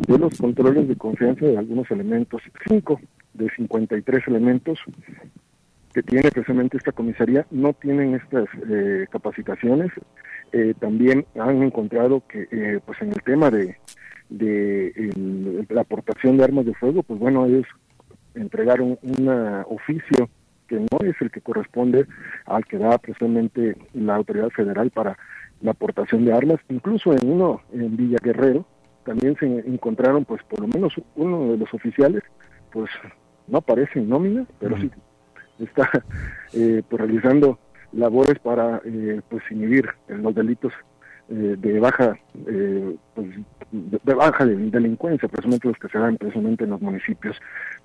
de 0.08 0.18
los 0.18 0.38
controles 0.38 0.88
de 0.88 0.96
confianza 0.96 1.46
de 1.46 1.58
algunos 1.58 1.92
elementos. 1.92 2.42
Cinco 2.68 3.00
de 3.38 3.50
53 3.56 4.28
elementos 4.28 4.80
que 5.94 6.04
tiene 6.04 6.30
precisamente 6.30 6.78
esta 6.78 6.92
comisaría 6.92 7.46
no 7.52 7.74
tienen 7.74 8.16
estas 8.16 8.48
eh, 8.70 9.08
capacitaciones. 9.10 9.92
Eh, 10.52 10.74
también 10.80 11.26
han 11.40 11.64
encontrado 11.64 12.22
que 12.28 12.48
eh, 12.52 12.80
pues 12.86 13.02
en 13.02 13.10
el 13.10 13.24
tema 13.24 13.50
de, 13.50 13.78
de 14.30 15.66
la 15.70 15.82
aportación 15.82 16.38
de 16.38 16.44
armas 16.44 16.66
de 16.66 16.74
fuego, 16.74 17.02
pues 17.04 17.20
bueno, 17.20 17.46
ellos 17.46 17.66
entregaron 18.34 19.00
un 19.02 19.30
oficio 19.70 20.30
que 20.68 20.80
no 20.80 21.00
es 21.06 21.16
el 21.22 21.32
que 21.32 21.42
corresponde 21.42 22.06
al 22.46 22.66
que 22.66 22.78
da 22.78 22.98
precisamente 22.98 23.78
la 23.94 24.16
autoridad 24.16 24.50
federal 24.50 24.92
para 24.92 25.18
la 25.62 25.72
aportación 25.72 26.26
de 26.26 26.34
armas. 26.34 26.60
Incluso 26.68 27.14
en 27.14 27.30
uno, 27.30 27.62
en 27.72 27.96
Villa 27.96 28.18
Guerrero, 28.22 28.66
también 29.06 29.38
se 29.38 29.46
encontraron 29.46 30.26
pues 30.26 30.44
por 30.44 30.60
lo 30.60 30.68
menos 30.68 30.94
uno 31.16 31.52
de 31.52 31.58
los 31.58 31.74
oficiales 31.74 32.24
pues 32.72 32.90
no 33.48 33.60
aparece 33.60 34.00
en 34.00 34.10
nómina, 34.10 34.46
pero 34.60 34.78
sí 34.78 34.90
está 35.60 35.90
eh, 36.54 36.82
pues, 36.90 37.02
realizando 37.02 37.60
labores 37.94 38.40
para 38.40 38.82
eh, 38.86 39.22
pues 39.30 39.44
inhibir 39.52 39.90
los 40.08 40.36
delitos 40.36 40.74
eh, 41.30 41.56
de 41.58 41.80
baja 41.80 42.18
pues, 43.14 43.28
de, 43.72 44.14
baja 44.14 44.46
delincuencia, 44.46 45.28
precisamente 45.28 45.68
los 45.68 45.78
que 45.78 45.88
se 45.88 45.98
dan 45.98 46.18
precisamente 46.18 46.66
en 46.66 46.72
los 46.72 46.82
municipios. 46.82 47.38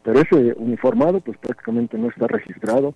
Pero 0.02 0.21
ese 0.21 0.55
uniformado 0.57 1.21
pues 1.21 1.38
prácticamente 1.38 1.97
no 1.97 2.09
está 2.09 2.26
registrado 2.26 2.95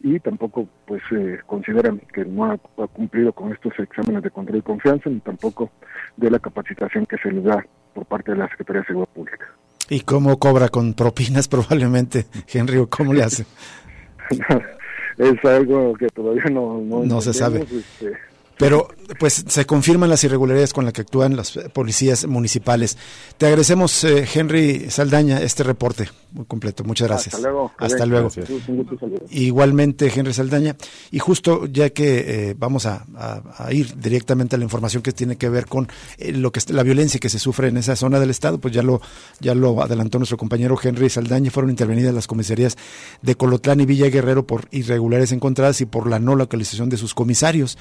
y 0.00 0.20
tampoco 0.20 0.68
pues 0.86 1.02
consideran 1.46 2.00
que 2.12 2.24
no 2.24 2.44
ha, 2.44 2.52
ha, 2.52 2.86
cumplido 2.88 3.32
con 3.32 3.52
estos 3.52 3.72
exámenes 3.78 4.22
de 4.22 4.30
control 4.30 4.58
y 4.58 4.62
confianza 4.62 5.08
ni 5.08 5.20
tampoco 5.20 5.70
de 6.16 6.30
la 6.30 6.38
capacitación 6.38 7.06
que 7.06 7.16
se 7.16 7.32
le 7.32 7.40
da 7.40 7.64
por 7.94 8.04
parte 8.04 8.32
de 8.32 8.38
la 8.38 8.48
Secretaría 8.50 8.82
de 8.82 8.88
Seguridad 8.88 9.14
Pública. 9.14 9.46
¿Y 9.88 10.00
cómo 10.00 10.38
cobra 10.38 10.68
con 10.68 10.94
propinas 10.94 11.48
probablemente, 11.48 12.26
Henry? 12.52 12.84
¿Cómo 12.88 13.14
le 13.14 13.22
hace? 13.22 13.44
es 15.18 15.44
algo 15.44 15.94
que 15.94 16.08
todavía 16.08 16.44
no, 16.50 16.80
no, 16.80 17.20
se 17.20 17.32
sabe. 17.32 17.60
Este, 17.60 18.12
pero 18.58 18.88
pues 19.18 19.44
se 19.46 19.66
confirman 19.66 20.10
las 20.10 20.24
irregularidades 20.24 20.72
con 20.72 20.84
las 20.84 20.94
que 20.94 21.02
actúan 21.02 21.36
las 21.36 21.52
policías 21.72 22.26
municipales. 22.26 22.96
Te 23.38 23.46
agradecemos, 23.46 24.04
eh, 24.04 24.26
Henry 24.32 24.90
Saldaña, 24.90 25.40
este 25.40 25.62
reporte 25.62 26.08
muy 26.36 26.44
completo. 26.44 26.84
Muchas 26.84 27.08
gracias. 27.08 27.34
Hasta 27.34 27.48
luego. 27.48 27.72
Hasta 27.78 28.06
luego. 28.06 28.28
Igualmente, 29.30 30.12
Henry 30.14 30.32
Saldaña. 30.32 30.76
Y 31.10 31.18
justo 31.18 31.66
ya 31.66 31.90
que 31.90 32.50
eh, 32.50 32.54
vamos 32.56 32.86
a, 32.86 33.06
ir 33.70 33.96
directamente 33.96 34.54
a 34.54 34.58
la 34.58 34.64
información 34.64 35.02
que 35.02 35.12
tiene 35.12 35.36
que 35.36 35.48
ver 35.48 35.66
con 35.66 35.88
eh, 36.18 36.32
lo 36.32 36.52
que 36.52 36.60
la 36.68 36.82
violencia 36.82 37.18
que 37.18 37.28
se 37.28 37.38
sufre 37.38 37.68
en 37.68 37.76
esa 37.78 37.96
zona 37.96 38.20
del 38.20 38.30
estado, 38.30 38.58
pues 38.58 38.74
ya 38.74 38.82
lo 38.82 39.00
ya 39.40 39.54
lo 39.54 39.82
adelantó 39.82 40.18
nuestro 40.18 40.36
compañero 40.36 40.78
Henry 40.80 41.08
Saldaña. 41.08 41.50
Fueron 41.50 41.70
intervenidas 41.70 42.14
las 42.14 42.26
comisarías 42.26 42.76
de 43.22 43.34
Colotlán 43.34 43.80
y 43.80 43.86
Villa 43.86 44.08
Guerrero 44.08 44.46
por 44.46 44.68
irregularidades 44.70 45.32
encontradas 45.32 45.80
y 45.80 45.86
por 45.86 46.08
la 46.08 46.18
no 46.18 46.36
localización 46.36 46.90
de 46.90 46.98
sus 46.98 47.14
comisarios. 47.14 47.78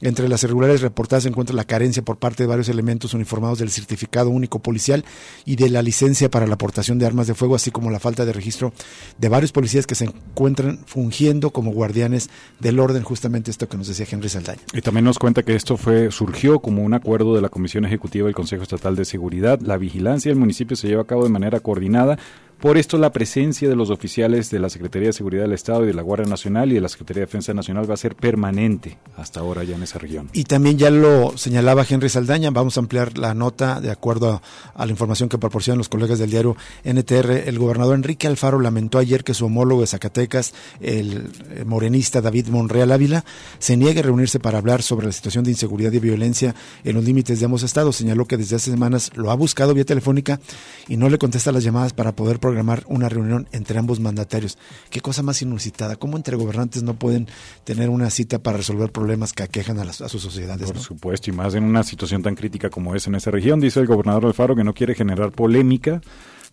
Entre 0.00 0.28
las 0.28 0.42
irregularidades 0.42 0.82
reportadas 0.82 1.22
se 1.22 1.28
encuentra 1.28 1.56
la 1.56 1.64
carencia 1.64 2.02
por 2.02 2.18
parte 2.18 2.42
de 2.42 2.46
varios 2.46 2.68
elementos 2.68 3.14
uniformados 3.14 3.58
del 3.58 3.70
certificado 3.70 4.30
único 4.30 4.58
policial 4.58 5.04
y 5.44 5.56
de 5.56 5.70
la 5.70 5.82
licencia 5.82 6.30
para 6.30 6.46
la 6.46 6.54
aportación 6.54 6.98
de 6.98 7.06
armas 7.06 7.26
de 7.26 7.34
fuego, 7.34 7.54
así 7.54 7.70
como 7.70 7.90
la 7.90 8.00
falta 8.00 8.24
de 8.24 8.32
registro 8.32 8.72
de 9.18 9.28
varios 9.28 9.52
policías 9.52 9.86
que 9.86 9.94
se 9.94 10.04
encuentran 10.04 10.80
fungiendo 10.86 11.50
como 11.50 11.72
guardianes 11.72 12.28
del 12.60 12.78
orden, 12.78 13.02
justamente 13.02 13.50
esto 13.50 13.68
que 13.68 13.76
nos 13.76 13.88
decía 13.88 14.06
Henry 14.10 14.28
Saldaña. 14.28 14.60
Y 14.72 14.82
también 14.82 15.04
nos 15.04 15.18
cuenta 15.18 15.42
que 15.42 15.54
esto 15.54 15.76
fue 15.76 16.10
surgió 16.10 16.60
como 16.60 16.82
un 16.82 16.94
acuerdo 16.94 17.34
de 17.34 17.40
la 17.40 17.48
Comisión 17.48 17.84
Ejecutiva 17.84 18.26
del 18.26 18.34
Consejo 18.34 18.62
Estatal 18.62 18.96
de 18.96 19.04
Seguridad. 19.04 19.60
La 19.60 19.76
vigilancia 19.76 20.30
del 20.30 20.38
municipio 20.38 20.76
se 20.76 20.88
lleva 20.88 21.02
a 21.02 21.06
cabo 21.06 21.24
de 21.24 21.30
manera 21.30 21.60
coordinada 21.60 22.18
por 22.60 22.78
esto, 22.78 22.96
la 22.96 23.12
presencia 23.12 23.68
de 23.68 23.76
los 23.76 23.90
oficiales 23.90 24.50
de 24.50 24.58
la 24.58 24.70
Secretaría 24.70 25.08
de 25.08 25.12
Seguridad 25.12 25.42
del 25.42 25.52
Estado 25.52 25.84
y 25.84 25.88
de 25.88 25.94
la 25.94 26.02
Guardia 26.02 26.26
Nacional 26.26 26.70
y 26.72 26.76
de 26.76 26.80
la 26.80 26.88
Secretaría 26.88 27.20
de 27.20 27.26
Defensa 27.26 27.52
Nacional 27.52 27.88
va 27.88 27.94
a 27.94 27.98
ser 27.98 28.16
permanente 28.16 28.96
hasta 29.16 29.40
ahora 29.40 29.62
ya 29.62 29.76
en 29.76 29.82
esa 29.82 29.98
región. 29.98 30.30
Y 30.32 30.44
también 30.44 30.78
ya 30.78 30.90
lo 30.90 31.36
señalaba 31.36 31.84
Henry 31.88 32.08
Saldaña, 32.08 32.50
vamos 32.50 32.76
a 32.76 32.80
ampliar 32.80 33.18
la 33.18 33.34
nota 33.34 33.80
de 33.80 33.90
acuerdo 33.90 34.40
a, 34.74 34.86
la 34.86 34.90
información 34.90 35.28
que 35.28 35.36
proporcionan 35.36 35.78
los 35.78 35.90
colegas 35.90 36.18
del 36.18 36.30
diario 36.30 36.56
NTR. 36.84 37.30
El 37.46 37.58
gobernador 37.58 37.94
Enrique 37.94 38.26
Alfaro 38.26 38.58
lamentó 38.58 38.98
ayer 38.98 39.22
que 39.22 39.34
su 39.34 39.46
homólogo 39.46 39.82
de 39.82 39.88
Zacatecas, 39.88 40.54
el 40.80 41.28
morenista 41.66 42.22
David 42.22 42.48
Monreal 42.48 42.90
Ávila, 42.90 43.24
se 43.58 43.76
niegue 43.76 44.00
a 44.00 44.04
reunirse 44.04 44.40
para 44.40 44.58
hablar 44.58 44.82
sobre 44.82 45.06
la 45.06 45.12
situación 45.12 45.44
de 45.44 45.50
inseguridad 45.50 45.92
y 45.92 45.98
violencia 45.98 46.54
en 46.84 46.94
los 46.94 47.04
límites 47.04 47.38
de 47.38 47.44
ambos 47.44 47.62
estados. 47.62 47.96
Señaló 47.96 48.24
que 48.24 48.38
desde 48.38 48.56
hace 48.56 48.70
semanas 48.70 49.10
lo 49.14 49.30
ha 49.30 49.34
buscado 49.34 49.74
vía 49.74 49.84
telefónica 49.84 50.40
y 50.88 50.96
no 50.96 51.10
le 51.10 51.18
contesta 51.18 51.52
las 51.52 51.62
llamadas 51.62 51.92
para 51.92 52.16
poder 52.16 52.40
programar 52.46 52.84
una 52.86 53.08
reunión 53.08 53.48
entre 53.50 53.76
ambos 53.76 53.98
mandatarios. 53.98 54.56
Qué 54.88 55.00
cosa 55.00 55.24
más 55.24 55.42
inusitada. 55.42 55.96
¿Cómo 55.96 56.16
entre 56.16 56.36
gobernantes 56.36 56.84
no 56.84 56.94
pueden 56.94 57.26
tener 57.64 57.90
una 57.90 58.08
cita 58.08 58.38
para 58.38 58.58
resolver 58.58 58.92
problemas 58.92 59.32
que 59.32 59.42
aquejan 59.42 59.80
a, 59.80 59.84
las, 59.84 60.00
a 60.00 60.08
sus 60.08 60.22
sociedades? 60.22 60.70
Por 60.70 60.80
supuesto, 60.80 61.28
y 61.28 61.32
más 61.32 61.56
en 61.56 61.64
una 61.64 61.82
situación 61.82 62.22
tan 62.22 62.36
crítica 62.36 62.70
como 62.70 62.94
es 62.94 63.04
en 63.08 63.16
esa 63.16 63.32
región. 63.32 63.58
Dice 63.58 63.80
el 63.80 63.88
gobernador 63.88 64.26
Alfaro 64.26 64.54
que 64.54 64.62
no 64.62 64.74
quiere 64.74 64.94
generar 64.94 65.32
polémica 65.32 66.00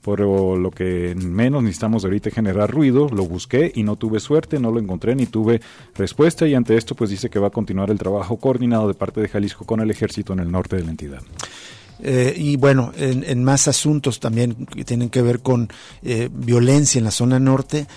por 0.01 0.19
lo 0.19 0.69
que 0.69 1.15
menos 1.15 1.63
necesitamos 1.63 2.03
ahorita 2.03 2.29
generar 2.29 2.69
ruido, 2.69 3.07
lo 3.07 3.25
busqué 3.25 3.71
y 3.73 3.83
no 3.83 3.95
tuve 3.95 4.19
suerte, 4.19 4.59
no 4.59 4.69
lo 4.69 4.79
encontré 4.79 5.15
ni 5.15 5.27
tuve 5.27 5.61
respuesta 5.95 6.45
y 6.45 6.55
ante 6.55 6.75
esto 6.75 6.93
pues 6.93 7.09
dice 7.09 7.29
que 7.29 7.39
va 7.39 7.47
a 7.47 7.51
continuar 7.51 7.89
el 7.89 7.97
trabajo 7.97 8.35
coordinado 8.35 8.89
de 8.89 8.95
parte 8.95 9.21
de 9.21 9.29
Jalisco 9.29 9.65
con 9.65 9.79
el 9.79 9.89
ejército 9.89 10.33
en 10.33 10.39
el 10.39 10.51
norte 10.51 10.75
de 10.75 10.83
la 10.83 10.91
entidad. 10.91 11.21
Eh, 12.05 12.33
y 12.37 12.57
bueno, 12.57 12.91
en, 12.97 13.43
más 13.45 13.69
asuntos 13.69 14.19
también 14.19 14.65
que 14.65 14.83
tienen 14.83 15.09
que 15.09 15.21
ver 15.21 15.39
con 15.39 15.69
eh, 16.03 16.29
violencia 16.31 16.99
en 16.99 17.05
la 17.05 17.11
zona 17.11 17.39
norte, 17.39 17.87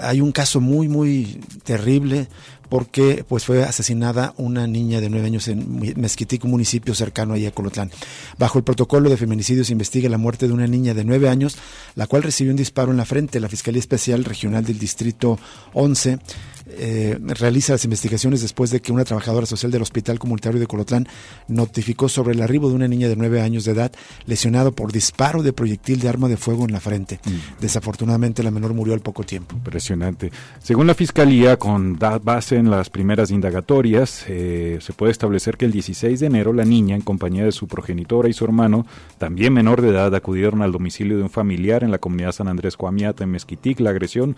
hay 0.00 0.20
un 0.20 0.32
caso 0.32 0.60
muy, 0.60 0.88
muy 0.88 1.40
terrible 1.62 2.28
porque 2.68 3.24
pues 3.28 3.44
fue 3.44 3.62
asesinada 3.62 4.34
una 4.36 4.66
niña 4.66 5.00
de 5.00 5.08
nueve 5.08 5.26
años 5.26 5.46
en 5.46 5.94
Mezquitic, 5.96 6.44
un 6.44 6.50
municipio 6.50 6.94
cercano 6.94 7.34
a 7.34 7.50
Colotlán. 7.52 7.90
Bajo 8.38 8.58
el 8.58 8.64
protocolo 8.64 9.08
de 9.08 9.16
feminicidio 9.16 9.64
se 9.64 9.72
investiga 9.72 10.08
la 10.08 10.18
muerte 10.18 10.48
de 10.48 10.52
una 10.52 10.66
niña 10.66 10.94
de 10.94 11.04
nueve 11.04 11.28
años, 11.28 11.56
la 11.94 12.08
cual 12.08 12.24
recibió 12.24 12.50
un 12.50 12.56
disparo 12.56 12.90
en 12.90 12.96
la 12.96 13.04
frente. 13.04 13.38
La 13.38 13.48
Fiscalía 13.48 13.78
Especial 13.78 14.24
Regional 14.24 14.64
del 14.64 14.78
Distrito 14.78 15.38
11 15.74 16.18
eh, 16.78 17.18
realiza 17.20 17.72
las 17.72 17.84
investigaciones 17.84 18.42
después 18.42 18.70
de 18.70 18.80
que 18.80 18.92
una 18.92 19.04
trabajadora 19.04 19.46
social 19.46 19.72
del 19.72 19.82
Hospital 19.82 20.18
Comunitario 20.18 20.60
de 20.60 20.66
Colotlán 20.66 21.08
notificó 21.48 22.08
sobre 22.08 22.34
el 22.34 22.42
arribo 22.42 22.68
de 22.68 22.74
una 22.74 22.88
niña 22.88 23.08
de 23.08 23.16
nueve 23.16 23.40
años 23.40 23.64
de 23.64 23.72
edad 23.72 23.92
lesionada 24.26 24.70
por 24.70 24.92
disparo 24.92 25.42
de 25.42 25.52
proyectil 25.52 26.00
de 26.00 26.08
arma 26.08 26.28
de 26.28 26.36
fuego 26.36 26.64
en 26.64 26.72
la 26.72 26.80
frente. 26.80 27.20
Mm. 27.24 27.60
Desafortunadamente 27.60 28.42
la 28.42 28.50
menor 28.50 28.74
murió 28.74 28.94
al 28.94 29.00
poco 29.00 29.24
tiempo. 29.24 29.56
Impresionante. 29.56 30.30
Según 30.62 30.86
la 30.86 30.94
Fiscalía, 30.94 31.58
con 31.58 31.98
base 31.98 32.56
en 32.56 32.70
las 32.70 32.90
primeras 32.90 33.30
indagatorias, 33.30 34.24
eh, 34.28 34.78
se 34.80 34.92
puede 34.92 35.12
establecer 35.12 35.56
que 35.56 35.64
el 35.64 35.72
16 35.72 36.20
de 36.20 36.26
enero 36.26 36.52
la 36.52 36.64
niña, 36.64 36.94
en 36.94 37.02
compañía 37.02 37.44
de 37.44 37.52
su 37.52 37.66
progenitora 37.66 38.28
y 38.28 38.32
su 38.32 38.44
hermano, 38.44 38.86
también 39.18 39.52
menor 39.52 39.82
de 39.82 39.90
edad, 39.90 40.14
acudieron 40.14 40.62
al 40.62 40.72
domicilio 40.72 41.16
de 41.16 41.22
un 41.22 41.30
familiar 41.30 41.84
en 41.84 41.90
la 41.90 41.98
comunidad 41.98 42.32
San 42.32 42.48
Andrés 42.48 42.76
Coamiata, 42.76 43.24
en 43.24 43.30
Mezquitic. 43.30 43.80
La 43.80 43.90
agresión 43.90 44.36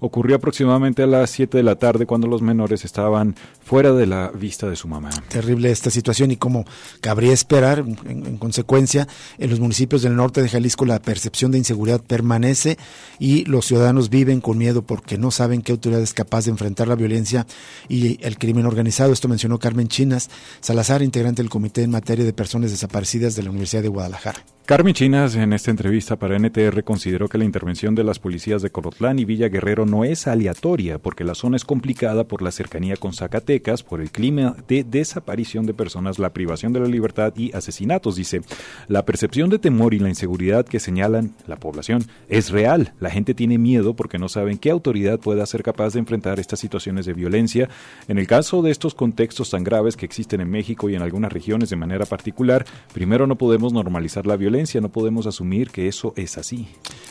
ocurrió 0.00 0.36
aproximadamente 0.36 1.02
a 1.02 1.06
las 1.06 1.30
7 1.30 1.56
de 1.56 1.62
la 1.62 1.76
tarde 1.76 2.06
cuando 2.06 2.26
los 2.26 2.42
menores 2.42 2.84
estaban 2.84 3.34
fuera 3.64 3.92
de 3.92 4.06
la 4.06 4.30
vista 4.30 4.68
de 4.68 4.76
su 4.76 4.88
mamá. 4.88 5.10
Terrible 5.28 5.70
esta 5.70 5.90
situación 5.90 6.30
y 6.30 6.36
como 6.36 6.64
cabría 7.00 7.32
esperar, 7.32 7.84
en, 8.06 8.38
consecuencia, 8.38 9.06
en 9.38 9.50
los 9.50 9.60
municipios 9.60 10.02
del 10.02 10.16
norte 10.16 10.42
de 10.42 10.48
Jalisco 10.48 10.86
la 10.86 11.00
percepción 11.00 11.50
de 11.50 11.58
inseguridad 11.58 12.00
permanece 12.02 12.78
y 13.18 13.44
los 13.44 13.66
ciudadanos 13.66 14.10
viven 14.10 14.40
con 14.40 14.58
miedo 14.58 14.82
porque 14.82 15.18
no 15.18 15.30
saben 15.30 15.62
qué 15.62 15.72
autoridad 15.72 16.02
es 16.02 16.14
capaz 16.14 16.44
de 16.44 16.50
enfrentar 16.50 16.88
la 16.88 16.94
violencia 16.94 17.46
y 17.88 18.24
el 18.24 18.38
crimen 18.38 18.66
organizado. 18.66 19.12
Esto 19.12 19.28
mencionó 19.28 19.58
Carmen 19.58 19.88
Chinas 19.88 20.30
Salazar, 20.60 21.02
integrante 21.02 21.42
del 21.42 21.50
Comité 21.50 21.82
en 21.82 21.90
materia 21.90 22.24
de 22.24 22.32
personas 22.32 22.70
desaparecidas 22.70 23.34
de 23.34 23.42
la 23.42 23.50
Universidad 23.50 23.82
de 23.82 23.88
Guadalajara. 23.88 24.44
Carmen 24.68 24.92
Chinas, 24.92 25.34
en 25.34 25.54
esta 25.54 25.70
entrevista 25.70 26.16
para 26.16 26.38
NTR, 26.38 26.84
consideró 26.84 27.26
que 27.26 27.38
la 27.38 27.44
intervención 27.44 27.94
de 27.94 28.04
las 28.04 28.18
policías 28.18 28.60
de 28.60 28.68
Corotlán 28.68 29.18
y 29.18 29.24
Villa 29.24 29.48
Guerrero 29.48 29.86
no 29.88 30.04
es 30.04 30.26
aleatoria, 30.26 30.98
porque 30.98 31.24
la 31.24 31.34
zona 31.34 31.56
es 31.56 31.64
complicada 31.64 32.24
por 32.24 32.42
la 32.42 32.50
cercanía 32.50 32.96
con 32.96 33.12
Zacatecas, 33.12 33.82
por 33.82 34.00
el 34.00 34.10
clima 34.10 34.56
de 34.68 34.84
desaparición 34.84 35.66
de 35.66 35.74
personas, 35.74 36.18
la 36.18 36.32
privación 36.32 36.72
de 36.72 36.80
la 36.80 36.86
libertad 36.86 37.32
y 37.36 37.54
asesinatos. 37.54 38.16
Dice, 38.16 38.42
la 38.88 39.04
percepción 39.04 39.50
de 39.50 39.58
temor 39.58 39.94
y 39.94 39.98
la 39.98 40.08
inseguridad 40.08 40.66
que 40.66 40.80
señalan 40.80 41.34
la 41.46 41.56
población 41.56 42.04
es 42.28 42.50
real. 42.50 42.92
La 43.00 43.10
gente 43.10 43.34
tiene 43.34 43.58
miedo 43.58 43.94
porque 43.94 44.18
no 44.18 44.28
saben 44.28 44.58
qué 44.58 44.70
autoridad 44.70 45.18
pueda 45.18 45.46
ser 45.46 45.62
capaz 45.62 45.94
de 45.94 46.00
enfrentar 46.00 46.40
estas 46.40 46.60
situaciones 46.60 47.06
de 47.06 47.14
violencia. 47.14 47.68
En 48.08 48.18
el 48.18 48.26
caso 48.26 48.62
de 48.62 48.70
estos 48.70 48.94
contextos 48.94 49.50
tan 49.50 49.64
graves 49.64 49.96
que 49.96 50.06
existen 50.06 50.40
en 50.40 50.50
México 50.50 50.88
y 50.90 50.94
en 50.94 51.02
algunas 51.02 51.32
regiones 51.32 51.70
de 51.70 51.76
manera 51.76 52.06
particular, 52.06 52.64
primero 52.92 53.26
no 53.26 53.36
podemos 53.36 53.72
normalizar 53.72 54.26
la 54.26 54.36
violencia 54.36 54.58
no 54.80 54.88
podemos 54.88 55.26
asumir 55.26 55.70
que 55.70 55.88
eso 55.88 56.12
es 56.16 56.38
así. 56.38 56.68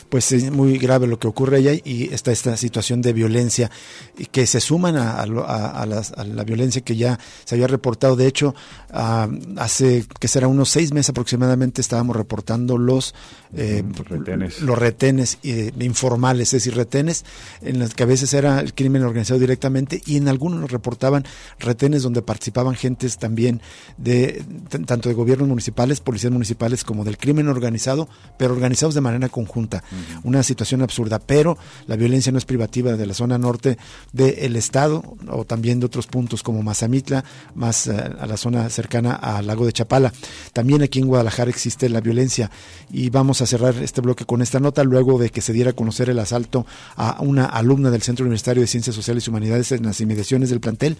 Pues 0.08 0.32
es 0.32 0.50
muy 0.50 0.78
grave 0.78 1.06
lo 1.06 1.18
que 1.18 1.28
ocurre 1.28 1.58
allá 1.58 1.72
y 1.72 2.12
está 2.12 2.32
esta 2.32 2.56
situación 2.56 2.67
de 2.70 3.12
violencia 3.12 3.70
y 4.16 4.26
que 4.26 4.46
se 4.46 4.60
suman 4.60 4.96
a, 4.96 5.26
la 5.26 6.44
violencia 6.44 6.82
que 6.82 6.96
ya 6.96 7.18
se 7.44 7.54
había 7.54 7.66
reportado. 7.66 8.16
De 8.16 8.26
hecho, 8.26 8.54
hace 8.90 10.06
que 10.18 10.28
será 10.28 10.48
unos 10.48 10.68
seis 10.68 10.92
meses 10.92 11.10
aproximadamente 11.10 11.80
estábamos 11.80 12.16
reportando 12.16 12.78
los 12.78 13.14
eh, 13.54 13.82
retenes, 14.08 14.60
los 14.60 14.78
retenes 14.78 15.38
eh, 15.42 15.72
informales, 15.80 16.48
es 16.48 16.62
decir, 16.62 16.76
retenes 16.76 17.24
en 17.62 17.78
los 17.78 17.94
que 17.94 18.02
a 18.02 18.06
veces 18.06 18.32
era 18.34 18.60
el 18.60 18.74
crimen 18.74 19.02
organizado 19.02 19.40
directamente 19.40 20.02
y 20.06 20.16
en 20.16 20.28
algunos 20.28 20.60
nos 20.60 20.70
reportaban 20.70 21.24
retenes 21.58 22.02
donde 22.02 22.22
participaban 22.22 22.74
gentes 22.74 23.18
también 23.18 23.60
de 23.96 24.44
tanto 24.86 25.08
de 25.08 25.14
gobiernos 25.14 25.48
municipales, 25.48 26.00
policías 26.00 26.32
municipales 26.32 26.84
como 26.84 27.04
del 27.04 27.18
crimen 27.18 27.48
organizado, 27.48 28.08
pero 28.36 28.54
organizados 28.54 28.94
de 28.94 29.00
manera 29.00 29.28
conjunta. 29.28 29.82
Una 30.24 30.42
situación 30.42 30.82
absurda, 30.82 31.18
pero 31.18 31.58
la 31.86 31.96
violencia 31.96 32.32
no 32.32 32.38
es 32.38 32.44
privativa 32.58 32.96
de 32.96 33.06
la 33.06 33.14
zona 33.14 33.38
norte 33.38 33.78
del 34.12 34.56
estado 34.56 35.04
o 35.28 35.44
también 35.44 35.78
de 35.78 35.86
otros 35.86 36.08
puntos 36.08 36.42
como 36.42 36.60
Mazamitla, 36.64 37.24
más 37.54 37.86
eh, 37.86 37.92
a 37.92 38.26
la 38.26 38.36
zona 38.36 38.68
cercana 38.68 39.14
al 39.14 39.46
lago 39.46 39.64
de 39.64 39.72
Chapala. 39.72 40.12
También 40.52 40.82
aquí 40.82 40.98
en 40.98 41.06
Guadalajara 41.06 41.50
existe 41.50 41.88
la 41.88 42.00
violencia 42.00 42.50
y 42.90 43.10
vamos 43.10 43.42
a 43.42 43.46
cerrar 43.46 43.76
este 43.76 44.00
bloque 44.00 44.24
con 44.24 44.42
esta 44.42 44.58
nota 44.58 44.82
luego 44.82 45.20
de 45.20 45.30
que 45.30 45.40
se 45.40 45.52
diera 45.52 45.70
a 45.70 45.72
conocer 45.72 46.10
el 46.10 46.18
asalto 46.18 46.66
a 46.96 47.18
una 47.20 47.44
alumna 47.44 47.92
del 47.92 48.02
Centro 48.02 48.24
Universitario 48.24 48.60
de 48.60 48.66
Ciencias 48.66 48.96
Sociales 48.96 49.24
y 49.24 49.30
Humanidades 49.30 49.70
en 49.70 49.84
las 49.84 50.00
inmediaciones 50.00 50.50
del 50.50 50.58
plantel. 50.58 50.96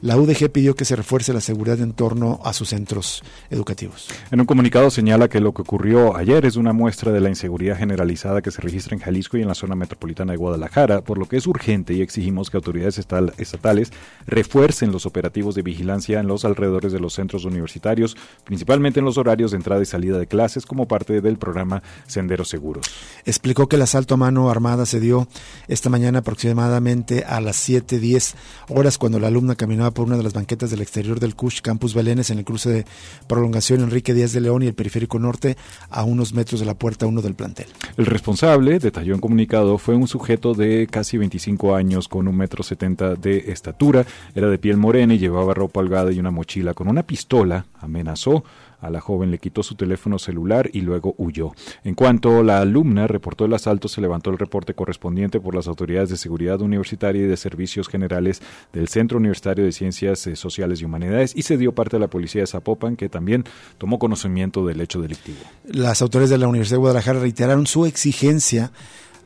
La 0.00 0.16
UDG 0.16 0.50
pidió 0.50 0.74
que 0.74 0.84
se 0.84 0.96
refuerce 0.96 1.32
la 1.34 1.40
seguridad 1.40 1.80
en 1.80 1.92
torno 1.92 2.40
a 2.44 2.52
sus 2.52 2.70
centros 2.70 3.22
educativos. 3.50 4.08
En 4.30 4.40
un 4.40 4.46
comunicado 4.46 4.90
señala 4.90 5.28
que 5.28 5.40
lo 5.40 5.52
que 5.52 5.62
ocurrió 5.62 6.16
ayer 6.16 6.46
es 6.46 6.56
una 6.56 6.72
muestra 6.72 7.12
de 7.12 7.20
la 7.20 7.28
inseguridad 7.28 7.76
generalizada 7.76 8.42
que 8.42 8.50
se 8.50 8.62
registra 8.62 8.94
en 8.94 9.00
Jalisco 9.00 9.36
y 9.36 9.42
en 9.42 9.48
la 9.48 9.54
zona 9.54 9.74
metropolitana 9.74 10.32
de 10.32 10.36
Guadalajara, 10.36 10.93
por 11.02 11.18
lo 11.18 11.26
que 11.26 11.36
es 11.36 11.46
urgente 11.46 11.94
y 11.94 12.02
exigimos 12.02 12.50
que 12.50 12.56
autoridades 12.56 12.98
estatales 12.98 13.92
refuercen 14.26 14.92
los 14.92 15.06
operativos 15.06 15.54
de 15.54 15.62
vigilancia 15.62 16.20
en 16.20 16.26
los 16.26 16.44
alrededores 16.44 16.92
de 16.92 17.00
los 17.00 17.14
centros 17.14 17.44
universitarios, 17.44 18.16
principalmente 18.44 19.00
en 19.00 19.06
los 19.06 19.18
horarios 19.18 19.50
de 19.50 19.56
entrada 19.56 19.82
y 19.82 19.86
salida 19.86 20.18
de 20.18 20.26
clases 20.26 20.66
como 20.66 20.86
parte 20.88 21.20
del 21.20 21.38
programa 21.38 21.82
Senderos 22.06 22.48
Seguros. 22.48 22.86
Explicó 23.24 23.68
que 23.68 23.76
el 23.76 23.82
asalto 23.82 24.14
a 24.14 24.18
mano 24.18 24.50
armada 24.50 24.86
se 24.86 25.00
dio 25.00 25.28
esta 25.68 25.90
mañana 25.90 26.20
aproximadamente 26.20 27.24
a 27.24 27.40
las 27.40 27.68
7.10 27.68 28.34
horas 28.68 28.98
cuando 28.98 29.18
la 29.18 29.28
alumna 29.28 29.54
caminaba 29.54 29.92
por 29.92 30.06
una 30.06 30.16
de 30.16 30.22
las 30.22 30.32
banquetas 30.32 30.70
del 30.70 30.82
exterior 30.82 31.20
del 31.20 31.34
CUSH 31.34 31.60
Campus 31.60 31.94
Belénes 31.94 32.30
en 32.30 32.38
el 32.38 32.44
cruce 32.44 32.70
de 32.70 32.84
prolongación 33.26 33.80
Enrique 33.80 34.14
Díaz 34.14 34.32
de 34.32 34.40
León 34.40 34.62
y 34.62 34.66
el 34.66 34.74
periférico 34.74 35.18
norte 35.18 35.56
a 35.90 36.04
unos 36.04 36.34
metros 36.34 36.60
de 36.60 36.66
la 36.66 36.74
puerta 36.74 37.06
1 37.06 37.22
del 37.22 37.34
plantel. 37.34 37.66
El 37.96 38.06
responsable, 38.06 38.78
detalló 38.78 39.14
en 39.14 39.20
comunicado, 39.20 39.78
fue 39.78 39.94
un 39.94 40.08
sujeto 40.08 40.54
de 40.54 40.73
casi 40.90 41.18
25 41.18 41.74
años 41.74 42.08
con 42.08 42.28
un 42.28 42.36
metro 42.36 42.62
70 42.62 43.16
de 43.16 43.50
estatura, 43.52 44.04
era 44.34 44.48
de 44.48 44.58
piel 44.58 44.76
morena 44.76 45.14
y 45.14 45.18
llevaba 45.18 45.54
ropa 45.54 45.80
holgada 45.80 46.12
y 46.12 46.18
una 46.18 46.30
mochila. 46.30 46.74
Con 46.74 46.88
una 46.88 47.02
pistola 47.02 47.66
amenazó 47.80 48.44
a 48.84 48.90
la 48.90 49.00
joven 49.00 49.30
le 49.30 49.38
quitó 49.38 49.62
su 49.62 49.74
teléfono 49.76 50.18
celular 50.18 50.68
y 50.72 50.82
luego 50.82 51.14
huyó. 51.16 51.52
En 51.84 51.94
cuanto 51.94 52.42
la 52.42 52.58
alumna 52.60 53.06
reportó 53.06 53.46
el 53.46 53.54
asalto, 53.54 53.88
se 53.88 54.02
levantó 54.02 54.30
el 54.30 54.38
reporte 54.38 54.74
correspondiente 54.74 55.40
por 55.40 55.54
las 55.54 55.68
autoridades 55.68 56.10
de 56.10 56.18
seguridad 56.18 56.60
universitaria 56.60 57.22
y 57.22 57.26
de 57.26 57.36
servicios 57.36 57.88
generales 57.88 58.42
del 58.72 58.88
Centro 58.88 59.18
Universitario 59.18 59.64
de 59.64 59.72
Ciencias 59.72 60.26
eh, 60.26 60.36
Sociales 60.36 60.82
y 60.82 60.84
Humanidades 60.84 61.32
y 61.34 61.42
se 61.42 61.56
dio 61.56 61.72
parte 61.72 61.96
a 61.96 61.98
la 61.98 62.08
policía 62.08 62.42
de 62.42 62.46
Zapopan, 62.46 62.96
que 62.96 63.08
también 63.08 63.44
tomó 63.78 63.98
conocimiento 63.98 64.66
del 64.66 64.80
hecho 64.82 65.00
delictivo. 65.00 65.38
Las 65.64 66.02
autoridades 66.02 66.30
de 66.30 66.38
la 66.38 66.48
Universidad 66.48 66.76
de 66.76 66.80
Guadalajara 66.80 67.20
reiteraron 67.20 67.66
su 67.66 67.86
exigencia 67.86 68.70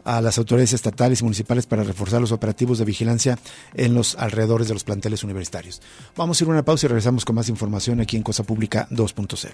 a 0.08 0.22
las 0.22 0.38
autoridades 0.38 0.72
estatales 0.72 1.20
y 1.20 1.24
municipales 1.24 1.66
para 1.66 1.84
reforzar 1.84 2.18
los 2.18 2.32
operativos 2.32 2.78
de 2.78 2.86
vigilancia 2.86 3.38
en 3.74 3.92
los 3.92 4.16
alrededores 4.16 4.66
de 4.66 4.72
los 4.74 4.82
planteles 4.82 5.22
universitarios. 5.22 5.82
Vamos 6.16 6.40
a 6.40 6.44
ir 6.44 6.48
a 6.48 6.52
una 6.52 6.64
pausa 6.64 6.86
y 6.86 6.88
regresamos 6.88 7.26
con 7.26 7.36
más 7.36 7.50
información 7.50 8.00
aquí 8.00 8.16
en 8.16 8.22
Cosa 8.22 8.42
Pública 8.42 8.88
2.0. 8.90 9.50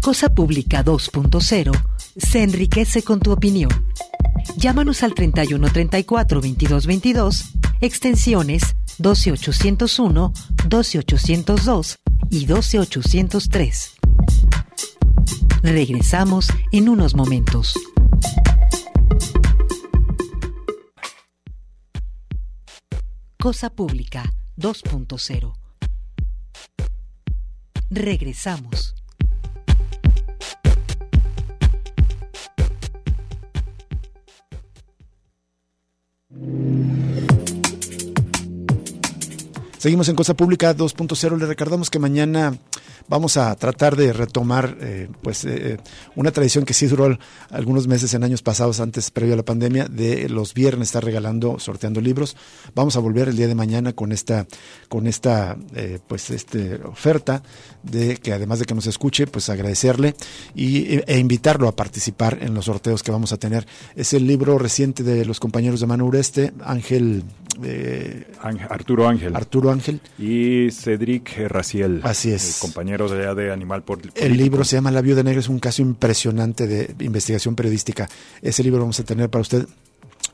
Cosa 0.00 0.34
Pública 0.34 0.84
2.0 0.84 1.70
se 2.16 2.42
enriquece 2.42 3.04
con 3.04 3.20
tu 3.20 3.30
opinión. 3.30 3.70
Llámanos 4.56 5.04
al 5.04 5.14
31 5.14 5.70
34 5.72 6.40
22 6.40 6.86
22, 6.86 7.44
extensiones 7.80 8.74
12801, 8.98 10.32
12802 10.68 12.01
y 12.32 12.46
12803. 12.46 13.92
Regresamos 15.62 16.48
en 16.72 16.88
unos 16.88 17.14
momentos. 17.14 17.74
Cosa 23.38 23.68
Pública 23.68 24.32
2.0. 24.56 25.52
Regresamos. 27.90 28.91
Seguimos 39.82 40.08
en 40.08 40.14
Cosa 40.14 40.34
Pública 40.34 40.76
2.0. 40.76 41.38
Le 41.38 41.46
recordamos 41.46 41.90
que 41.90 41.98
mañana 41.98 42.56
vamos 43.08 43.36
a 43.36 43.52
tratar 43.56 43.96
de 43.96 44.12
retomar 44.12 44.76
eh, 44.80 45.08
pues 45.22 45.44
eh, 45.44 45.76
una 46.14 46.30
tradición 46.30 46.64
que 46.64 46.72
sí 46.72 46.86
duró 46.86 47.18
algunos 47.50 47.88
meses 47.88 48.14
en 48.14 48.22
años 48.22 48.42
pasados, 48.42 48.78
antes 48.78 49.10
previo 49.10 49.34
a 49.34 49.38
la 49.38 49.42
pandemia, 49.42 49.86
de 49.86 50.28
los 50.28 50.54
viernes 50.54 50.86
estar 50.86 51.04
regalando, 51.04 51.58
sorteando 51.58 52.00
libros. 52.00 52.36
Vamos 52.76 52.94
a 52.94 53.00
volver 53.00 53.26
el 53.26 53.36
día 53.36 53.48
de 53.48 53.56
mañana 53.56 53.92
con 53.92 54.12
esta, 54.12 54.46
con 54.88 55.08
esta 55.08 55.56
eh, 55.74 55.98
pues 56.06 56.30
este 56.30 56.76
oferta 56.84 57.42
de 57.82 58.18
que 58.18 58.32
además 58.32 58.60
de 58.60 58.66
que 58.66 58.76
nos 58.76 58.86
escuche, 58.86 59.26
pues 59.26 59.48
agradecerle 59.50 60.14
y, 60.54 61.00
e 61.10 61.18
invitarlo 61.18 61.66
a 61.66 61.74
participar 61.74 62.38
en 62.40 62.54
los 62.54 62.66
sorteos 62.66 63.02
que 63.02 63.10
vamos 63.10 63.32
a 63.32 63.36
tener. 63.36 63.66
Es 63.96 64.12
el 64.12 64.28
libro 64.28 64.58
reciente 64.58 65.02
de 65.02 65.24
los 65.24 65.40
compañeros 65.40 65.80
de 65.80 65.88
Manu 65.88 66.06
Ureste, 66.06 66.52
Ángel 66.64 67.24
eh, 67.62 68.24
Arturo 68.68 69.08
Ángel. 69.08 69.36
Arturo 69.36 69.71
Ángel. 69.72 70.00
Y 70.18 70.70
Cedric 70.70 71.48
Raciel. 71.48 72.00
Así 72.02 72.32
es. 72.32 72.58
Compañeros 72.60 73.10
de, 73.10 73.34
de 73.34 73.52
Animal 73.52 73.82
por 73.82 74.00
El 74.14 74.36
libro 74.36 74.64
se 74.64 74.76
llama 74.76 74.90
La 74.90 75.00
Viuda 75.00 75.22
Negra, 75.22 75.40
es 75.40 75.48
un 75.48 75.58
caso 75.58 75.82
impresionante 75.82 76.66
de 76.66 76.94
investigación 77.04 77.54
periodística. 77.54 78.08
Ese 78.40 78.62
libro 78.62 78.80
vamos 78.80 78.98
a 79.00 79.04
tener 79.04 79.30
para 79.30 79.42
usted 79.42 79.66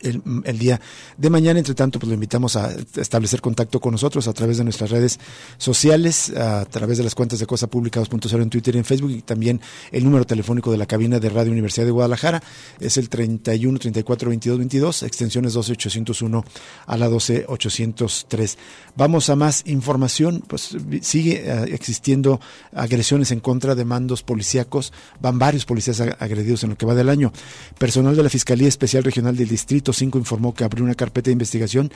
el, 0.01 0.59
día 0.59 0.81
de 1.17 1.31
mañana. 1.31 1.59
Entre 1.59 1.75
tanto, 1.75 1.99
pues 1.99 2.09
lo 2.09 2.15
invitamos 2.15 2.57
a 2.57 2.75
establecer 2.97 3.41
contacto 3.41 3.81
con 3.81 3.93
nosotros 3.93 4.29
a 4.29 4.33
través 4.33 4.59
de 4.59 4.65
nuestras 4.65 4.91
redes 4.91 5.19
sociales, 5.57 6.31
a 6.37 6.65
través 6.67 6.99
de 6.99 7.05
las 7.05 7.15
cuentas 7.15 7.39
de 7.39 7.47
Cosa 7.47 7.67
Pública 7.67 8.01
2.0 8.01 8.43
en 8.43 8.51
Twitter 8.51 8.75
y 8.75 8.79
en 8.79 8.85
Facebook 8.85 9.11
y 9.11 9.23
también 9.23 9.61
el 9.93 10.05
número 10.05 10.25
telefónico 10.25 10.71
de 10.71 10.79
la 10.79 10.87
cabina 10.87 11.19
de 11.19 11.29
Radio 11.29 11.53
Universidad 11.53 11.87
de 11.87 11.93
Guadalajara 11.93 12.43
es 12.81 12.97
el 12.97 13.09
31 13.09 13.79
34 13.79 14.29
22 14.29 14.59
22, 14.59 15.03
extensiones 15.03 15.53
12 15.55 15.73
801 15.73 16.45
a 16.87 16.97
la 16.97 17.09
12 17.09 17.47
803. 17.49 18.59
Vamos 18.97 19.31
a 19.31 19.37
más 19.37 19.63
información, 19.67 20.43
pues 20.47 20.77
sigue 21.03 21.43
eh, 21.45 21.65
existiendo 21.73 22.41
agresiones 22.73 23.31
en 23.31 23.41
contra 23.41 23.75
de 23.75 23.85
mandos 23.85 24.23
policíacos, 24.23 24.93
van 25.21 25.39
varios 25.39 25.65
policías 25.65 26.01
agredidos 26.01 26.65
en 26.65 26.71
lo 26.71 26.77
que 26.77 26.87
va 26.87 26.95
del 26.95 27.09
año. 27.09 27.33
Personal 27.79 28.17
de 28.17 28.23
la 28.23 28.29
Fiscalía 28.29 28.69
Especial 28.69 29.05
Regional 29.05 29.37
del 29.37 29.49
Distrito 29.49 29.78
5 29.93 30.19
informó 30.19 30.55
que 30.55 30.65
abrió 30.65 30.85
una 30.85 30.95
carpeta 30.95 31.27
de 31.27 31.33
investigación 31.33 31.91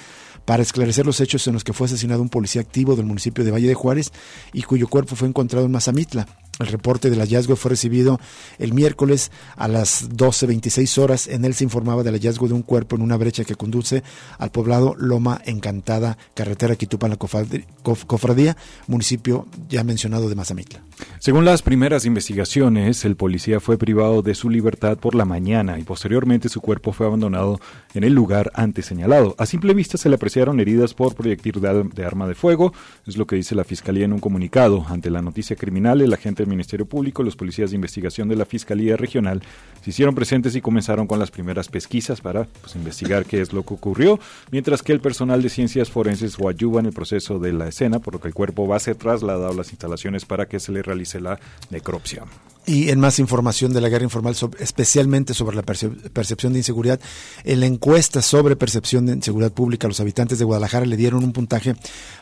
para 0.44 0.62
esclarecer 0.62 1.06
los 1.06 1.20
hechos 1.20 1.46
en 1.46 1.54
los 1.54 1.64
que 1.64 1.72
fue 1.72 1.86
asesinado 1.86 2.22
un 2.22 2.28
policía 2.28 2.62
activo 2.62 2.96
del 2.96 3.06
municipio 3.06 3.44
de 3.44 3.50
Valle 3.50 3.68
de 3.68 3.74
Juárez 3.74 4.12
y 4.52 4.62
cuyo 4.62 4.88
cuerpo 4.88 5.16
fue 5.16 5.28
encontrado 5.28 5.66
en 5.66 5.72
Mazamitla. 5.72 6.26
El 6.58 6.66
reporte 6.66 7.08
del 7.08 7.20
hallazgo 7.20 7.56
fue 7.56 7.70
recibido 7.70 8.20
el 8.58 8.74
miércoles 8.74 9.32
a 9.56 9.68
las 9.68 10.10
12.26 10.10 10.98
horas. 10.98 11.26
En 11.26 11.44
él 11.44 11.54
se 11.54 11.64
informaba 11.64 12.02
del 12.02 12.14
hallazgo 12.14 12.46
de 12.46 12.54
un 12.54 12.62
cuerpo 12.62 12.94
en 12.94 13.02
una 13.02 13.16
brecha 13.16 13.44
que 13.44 13.54
conduce 13.54 14.02
al 14.38 14.50
poblado 14.50 14.94
Loma 14.98 15.40
Encantada, 15.46 16.18
carretera 16.34 16.76
Quitupan, 16.76 17.10
la 17.10 17.16
cofradía, 17.16 18.56
municipio 18.86 19.46
ya 19.68 19.82
mencionado 19.82 20.28
de 20.28 20.34
Mazamitla. 20.34 20.82
Según 21.18 21.44
las 21.44 21.62
primeras 21.62 22.04
investigaciones, 22.04 23.04
el 23.04 23.16
policía 23.16 23.58
fue 23.58 23.78
privado 23.78 24.22
de 24.22 24.34
su 24.34 24.50
libertad 24.50 24.98
por 24.98 25.14
la 25.14 25.24
mañana 25.24 25.78
y 25.78 25.84
posteriormente 25.84 26.48
su 26.48 26.60
cuerpo 26.60 26.92
fue 26.92 27.06
abandonado 27.06 27.60
en 27.94 28.04
el 28.04 28.12
lugar 28.12 28.52
antes 28.54 28.86
señalado. 28.86 29.34
A 29.38 29.46
simple 29.46 29.72
vista 29.74 29.96
se 29.96 30.08
le 30.08 30.16
apreciaron 30.16 30.60
heridas 30.60 30.94
por 30.94 31.14
proyectil 31.14 31.60
de 31.60 32.04
arma 32.04 32.28
de 32.28 32.34
fuego, 32.34 32.72
es 33.06 33.16
lo 33.16 33.26
que 33.26 33.36
dice 33.36 33.54
la 33.54 33.64
fiscalía 33.64 34.04
en 34.04 34.12
un 34.12 34.20
comunicado. 34.20 34.84
Ante 34.88 35.10
la 35.10 35.22
noticia 35.22 35.56
criminal, 35.56 36.00
el 36.00 36.12
agente 36.12 36.41
del 36.42 36.50
Ministerio 36.50 36.86
Público, 36.86 37.22
los 37.22 37.36
policías 37.36 37.70
de 37.70 37.76
investigación 37.76 38.28
de 38.28 38.36
la 38.36 38.44
Fiscalía 38.44 38.96
Regional 38.96 39.42
se 39.82 39.90
hicieron 39.90 40.14
presentes 40.14 40.54
y 40.54 40.60
comenzaron 40.60 41.06
con 41.06 41.18
las 41.18 41.30
primeras 41.30 41.68
pesquisas 41.68 42.20
para 42.20 42.44
pues, 42.44 42.76
investigar 42.76 43.24
qué 43.24 43.40
es 43.40 43.52
lo 43.52 43.64
que 43.64 43.74
ocurrió, 43.74 44.20
mientras 44.50 44.82
que 44.82 44.92
el 44.92 45.00
personal 45.00 45.42
de 45.42 45.48
ciencias 45.48 45.90
forenses 45.90 46.36
ayuda 46.48 46.80
en 46.80 46.86
el 46.86 46.92
proceso 46.92 47.38
de 47.38 47.52
la 47.52 47.68
escena, 47.68 47.98
por 47.98 48.14
lo 48.14 48.20
que 48.20 48.28
el 48.28 48.34
cuerpo 48.34 48.66
va 48.66 48.76
a 48.76 48.80
ser 48.80 48.96
trasladado 48.96 49.50
a 49.50 49.54
las 49.54 49.70
instalaciones 49.70 50.24
para 50.24 50.46
que 50.46 50.60
se 50.60 50.72
le 50.72 50.82
realice 50.82 51.20
la 51.20 51.38
necropsia. 51.70 52.24
Y 52.64 52.90
en 52.90 53.00
más 53.00 53.18
información 53.18 53.72
de 53.72 53.80
la 53.80 53.88
guerra 53.88 54.04
informal, 54.04 54.36
especialmente 54.60 55.34
sobre 55.34 55.56
la 55.56 55.62
percepción 55.62 56.52
de 56.52 56.60
inseguridad, 56.60 57.00
en 57.42 57.58
la 57.58 57.66
encuesta 57.66 58.22
sobre 58.22 58.54
percepción 58.54 59.06
de 59.06 59.14
inseguridad 59.14 59.52
pública, 59.52 59.88
los 59.88 59.98
habitantes 59.98 60.38
de 60.38 60.44
Guadalajara 60.44 60.86
le 60.86 60.96
dieron 60.96 61.24
un 61.24 61.32
puntaje 61.32 61.74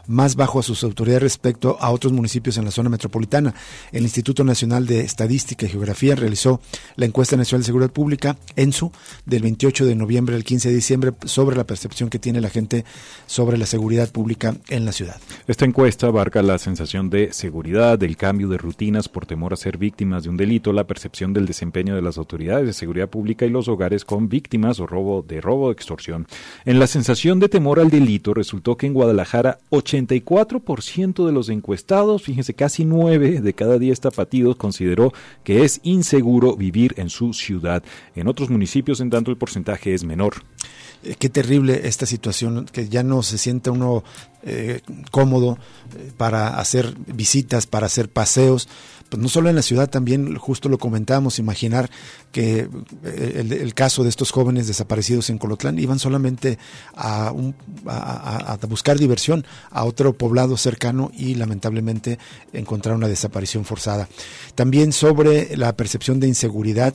más 0.07 0.37
bajo 0.37 0.59
a 0.59 0.63
sus 0.63 0.83
autoridades 0.83 1.23
respecto 1.23 1.77
a 1.79 1.91
otros 1.91 2.15
municipios 2.15 2.57
en 2.57 2.65
la 2.65 2.71
zona 2.71 2.89
metropolitana. 2.89 3.55
El 3.93 4.03
Instituto 4.03 4.43
Nacional 4.43 4.87
de 4.87 5.01
Estadística 5.01 5.67
y 5.67 5.69
Geografía 5.69 6.15
realizó 6.15 6.63
la 6.97 7.05
encuesta 7.05 7.37
nacional 7.37 7.61
de 7.61 7.67
seguridad 7.67 7.93
pública, 7.93 8.39
ENSU, 8.57 8.93
del 9.27 9.43
28 9.43 9.85
de 9.85 9.95
noviembre 9.95 10.37
al 10.37 10.45
15 10.45 10.71
de 10.71 10.75
diciembre, 10.75 11.13
sobre 11.27 11.55
la 11.55 11.65
percepción 11.65 12.09
que 12.09 12.19
tiene 12.19 12.41
la 12.41 12.49
gente 12.49 12.87
sobre 13.27 13.59
la 13.59 13.67
seguridad 13.67 14.11
pública 14.11 14.57
en 14.69 14.87
la 14.87 14.93
ciudad. 14.93 15.21
Esta 15.47 15.67
encuesta 15.67 16.07
abarca 16.07 16.41
la 16.41 16.57
sensación 16.57 17.11
de 17.11 17.33
seguridad, 17.35 17.99
del 17.99 18.17
cambio 18.17 18.49
de 18.49 18.57
rutinas 18.57 19.09
por 19.09 19.27
temor 19.27 19.53
a 19.53 19.57
ser 19.57 19.77
víctimas 19.77 20.23
de 20.25 20.30
un 20.31 20.37
delito, 20.37 20.73
la 20.73 20.87
percepción 20.87 21.33
del 21.33 21.47
desempeño 21.47 21.95
de 21.95 22.03
las 22.03 22.17
autoridades 22.17 22.67
de 22.67 22.73
seguridad 22.73 23.11
pública 23.11 23.45
y 23.45 23.51
los 23.51 23.69
hogares 23.69 24.05
con 24.05 24.29
víctimas 24.29 24.81
o 24.81 24.87
robo 24.87 25.23
de 25.23 25.41
robo 25.41 25.71
extorsión. 25.71 26.27
En 26.65 26.79
la 26.79 26.87
sensación 26.87 27.41
de 27.41 27.49
temor 27.49 27.81
al 27.81 27.91
delito 27.91 28.33
resultó 28.33 28.77
que 28.77 28.87
en 28.87 28.95
Guadalajara 28.95 29.59
84% 29.71 31.27
de 31.27 31.33
los 31.33 31.49
encuestados, 31.49 32.23
fíjense, 32.23 32.55
casi 32.55 32.85
9 32.85 33.41
de 33.41 33.53
cada 33.53 33.79
10 33.79 34.01
tapatidos 34.01 34.57
consideró 34.57 35.13
que 35.45 35.65
es 35.65 35.81
inseguro 35.83 36.57
vivir 36.57 36.95
en 36.97 37.11
su 37.11 37.33
ciudad. 37.33 37.83
En 38.15 38.29
otros 38.29 38.51
municipios, 38.51 39.01
en 39.01 39.11
tanto, 39.11 39.31
el 39.31 39.37
porcentaje 39.37 39.95
es 39.95 40.05
menor. 40.05 40.35
Eh, 41.03 41.17
qué 41.19 41.29
terrible 41.29 41.83
esta 41.85 42.07
situación, 42.07 42.67
que 42.71 42.89
ya 42.89 43.03
no 43.03 43.23
se 43.23 43.39
siente 43.39 43.71
uno 43.71 44.05
eh, 44.43 44.81
cómodo 45.11 45.59
eh, 45.97 46.13
para 46.17 46.59
hacer 46.59 46.95
visitas, 47.07 47.67
para 47.67 47.87
hacer 47.87 48.11
paseos, 48.11 48.69
pues 49.09 49.23
no 49.23 49.29
solo 49.29 49.49
en 49.49 49.57
la 49.57 49.63
ciudad, 49.63 49.91
también 49.91 50.37
justo 50.37 50.69
lo 50.69 50.79
comentábamos, 50.79 51.39
imaginar 51.39 51.91
que 52.33 52.69
el, 53.03 53.75
caso 53.75 54.05
de 54.05 54.09
estos 54.09 54.31
jóvenes 54.31 54.69
desaparecidos 54.69 55.31
en 55.31 55.39
Colotlán 55.39 55.81
iban 55.81 55.99
solamente 55.99 56.59
a, 56.95 57.33
a, 57.87 58.59
buscar 58.69 58.99
diversión 58.99 59.45
a 59.73 59.85
otro 59.85 60.13
poblado 60.13 60.57
cercano 60.57 61.11
y 61.13 61.35
lamentablemente 61.35 62.21
encontrar 62.53 62.95
una 62.95 63.09
desaparición 63.09 63.65
forzada. 63.65 64.09
También 64.55 64.93
sobre 64.93 65.57
la 65.57 65.75
percepción 65.77 66.21
de 66.21 66.29
inseguridad, 66.29 66.95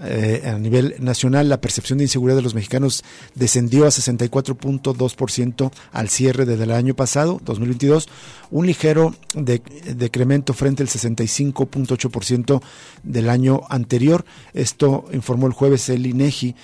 a 0.00 0.58
nivel 0.58 0.96
nacional, 0.98 1.48
la 1.48 1.60
percepción 1.60 1.98
de 1.98 2.04
inseguridad 2.04 2.38
de 2.38 2.42
los 2.42 2.56
mexicanos 2.56 3.04
descendió 3.42 3.86
a 3.86 3.88
64.2% 3.88 5.72
al 5.90 6.08
cierre 6.08 6.46
desde 6.46 6.62
el 6.62 6.70
año 6.70 6.94
pasado, 6.94 7.40
2022, 7.44 8.08
un 8.52 8.66
ligero 8.66 9.16
decremento 9.34 10.54
frente 10.54 10.84
al 10.84 10.88
65.8% 10.88 12.62
del 13.02 13.28
año 13.28 13.62
anterior. 13.68 14.24
Esto 14.54 15.06
informó 15.12 15.48
el 15.48 15.54
jueves 15.54 15.88
el 15.88 16.06
INEGI 16.06 16.54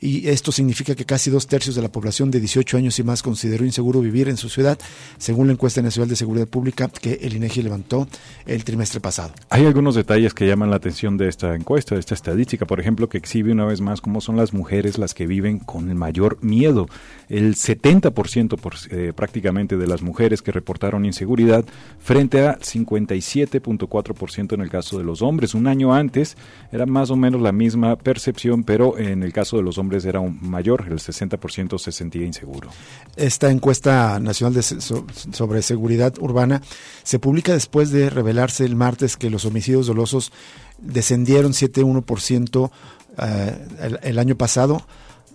y 0.00 0.28
esto 0.28 0.52
significa 0.52 0.94
que 0.94 1.04
casi 1.04 1.30
dos 1.30 1.46
tercios 1.46 1.74
de 1.76 1.82
la 1.82 1.90
población 1.90 2.30
de 2.30 2.40
18 2.40 2.76
años 2.76 2.98
y 2.98 3.02
más 3.02 3.22
consideró 3.22 3.64
inseguro 3.64 4.00
vivir 4.00 4.28
en 4.28 4.36
su 4.36 4.48
ciudad, 4.48 4.78
según 5.18 5.46
la 5.46 5.52
encuesta 5.54 5.82
nacional 5.82 6.08
de 6.08 6.16
seguridad 6.16 6.46
pública 6.46 6.88
que 6.88 7.20
el 7.22 7.34
INEGI 7.34 7.62
levantó 7.62 8.08
el 8.46 8.64
trimestre 8.64 9.00
pasado. 9.00 9.32
Hay 9.50 9.64
algunos 9.64 9.94
detalles 9.94 10.34
que 10.34 10.46
llaman 10.46 10.70
la 10.70 10.76
atención 10.76 11.16
de 11.16 11.28
esta 11.28 11.54
encuesta, 11.54 11.94
de 11.94 12.00
esta 12.00 12.14
estadística, 12.14 12.66
por 12.66 12.80
ejemplo, 12.80 13.08
que 13.08 13.18
exhibe 13.18 13.52
una 13.52 13.64
vez 13.64 13.80
más 13.80 14.00
cómo 14.00 14.20
son 14.20 14.36
las 14.36 14.52
mujeres 14.52 14.98
las 14.98 15.14
que 15.14 15.26
viven 15.26 15.58
con 15.58 15.88
el 15.88 15.94
mayor 15.94 16.38
miedo. 16.42 16.88
El 17.28 17.54
70% 17.54 18.56
por, 18.56 18.74
eh, 18.90 19.12
prácticamente 19.14 19.76
de 19.76 19.86
las 19.86 20.02
mujeres 20.02 20.42
que 20.42 20.52
reportaron 20.52 21.04
inseguridad 21.04 21.64
frente 21.98 22.46
a 22.46 22.58
57.4% 22.58 24.54
en 24.54 24.60
el 24.60 24.70
caso 24.70 24.98
de 24.98 25.04
los 25.04 25.22
hombres. 25.22 25.54
Un 25.54 25.66
año 25.66 25.94
antes 25.94 26.36
era 26.72 26.86
más 26.86 27.10
o 27.10 27.16
menos 27.16 27.40
la 27.40 27.52
misma 27.52 27.96
percepción, 27.96 28.64
pero 28.64 28.98
en 28.98 29.22
el 29.22 29.32
caso 29.32 29.56
de 29.56 29.62
los 29.62 29.78
hombres 29.78 29.85
era 29.90 30.20
un 30.20 30.38
mayor, 30.42 30.86
el 30.88 30.98
60% 30.98 31.78
se 31.78 31.92
sentía 31.92 32.24
inseguro. 32.24 32.70
Esta 33.16 33.50
encuesta 33.50 34.18
nacional 34.20 34.54
de, 34.54 34.62
sobre 34.62 35.62
seguridad 35.62 36.14
urbana 36.18 36.62
se 37.02 37.18
publica 37.18 37.52
después 37.52 37.90
de 37.90 38.10
revelarse 38.10 38.64
el 38.64 38.76
martes 38.76 39.16
que 39.16 39.30
los 39.30 39.44
homicidios 39.44 39.86
dolosos 39.86 40.32
descendieron 40.78 41.52
7,1% 41.52 42.70
eh, 43.18 43.68
el, 43.80 43.98
el 44.02 44.18
año 44.18 44.36
pasado 44.36 44.86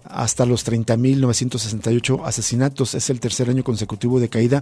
hasta 0.06 0.46
los 0.46 0.66
30.968 0.66 2.22
asesinatos. 2.26 2.96
Es 2.96 3.10
el 3.10 3.20
tercer 3.20 3.50
año 3.50 3.64
consecutivo 3.64 4.20
de 4.20 4.30
caída 4.30 4.62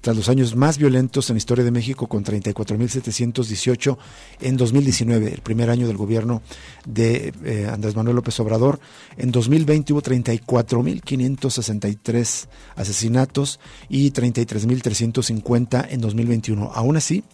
tras 0.00 0.16
los 0.16 0.28
años 0.28 0.56
más 0.56 0.78
violentos 0.78 1.30
en 1.30 1.34
la 1.34 1.38
historia 1.38 1.64
de 1.64 1.70
México 1.70 2.06
con 2.06 2.24
34.718 2.24 3.96
en 4.40 4.56
2019, 4.56 5.34
el 5.34 5.40
primer 5.40 5.70
año 5.70 5.86
del 5.86 5.96
gobierno 5.96 6.42
de 6.86 7.32
eh, 7.44 7.68
Andrés 7.72 7.94
Manuel 7.96 8.16
López 8.16 8.38
Obrador. 8.40 8.80
En 9.16 9.30
2020 9.32 9.92
hubo 9.92 10.02
34.563 10.02 12.46
asesinatos 12.76 13.60
y 13.88 14.12
33.350 14.12 15.86
en 15.90 16.00
2021. 16.00 16.70
Aún 16.74 16.96
así, 16.96 17.24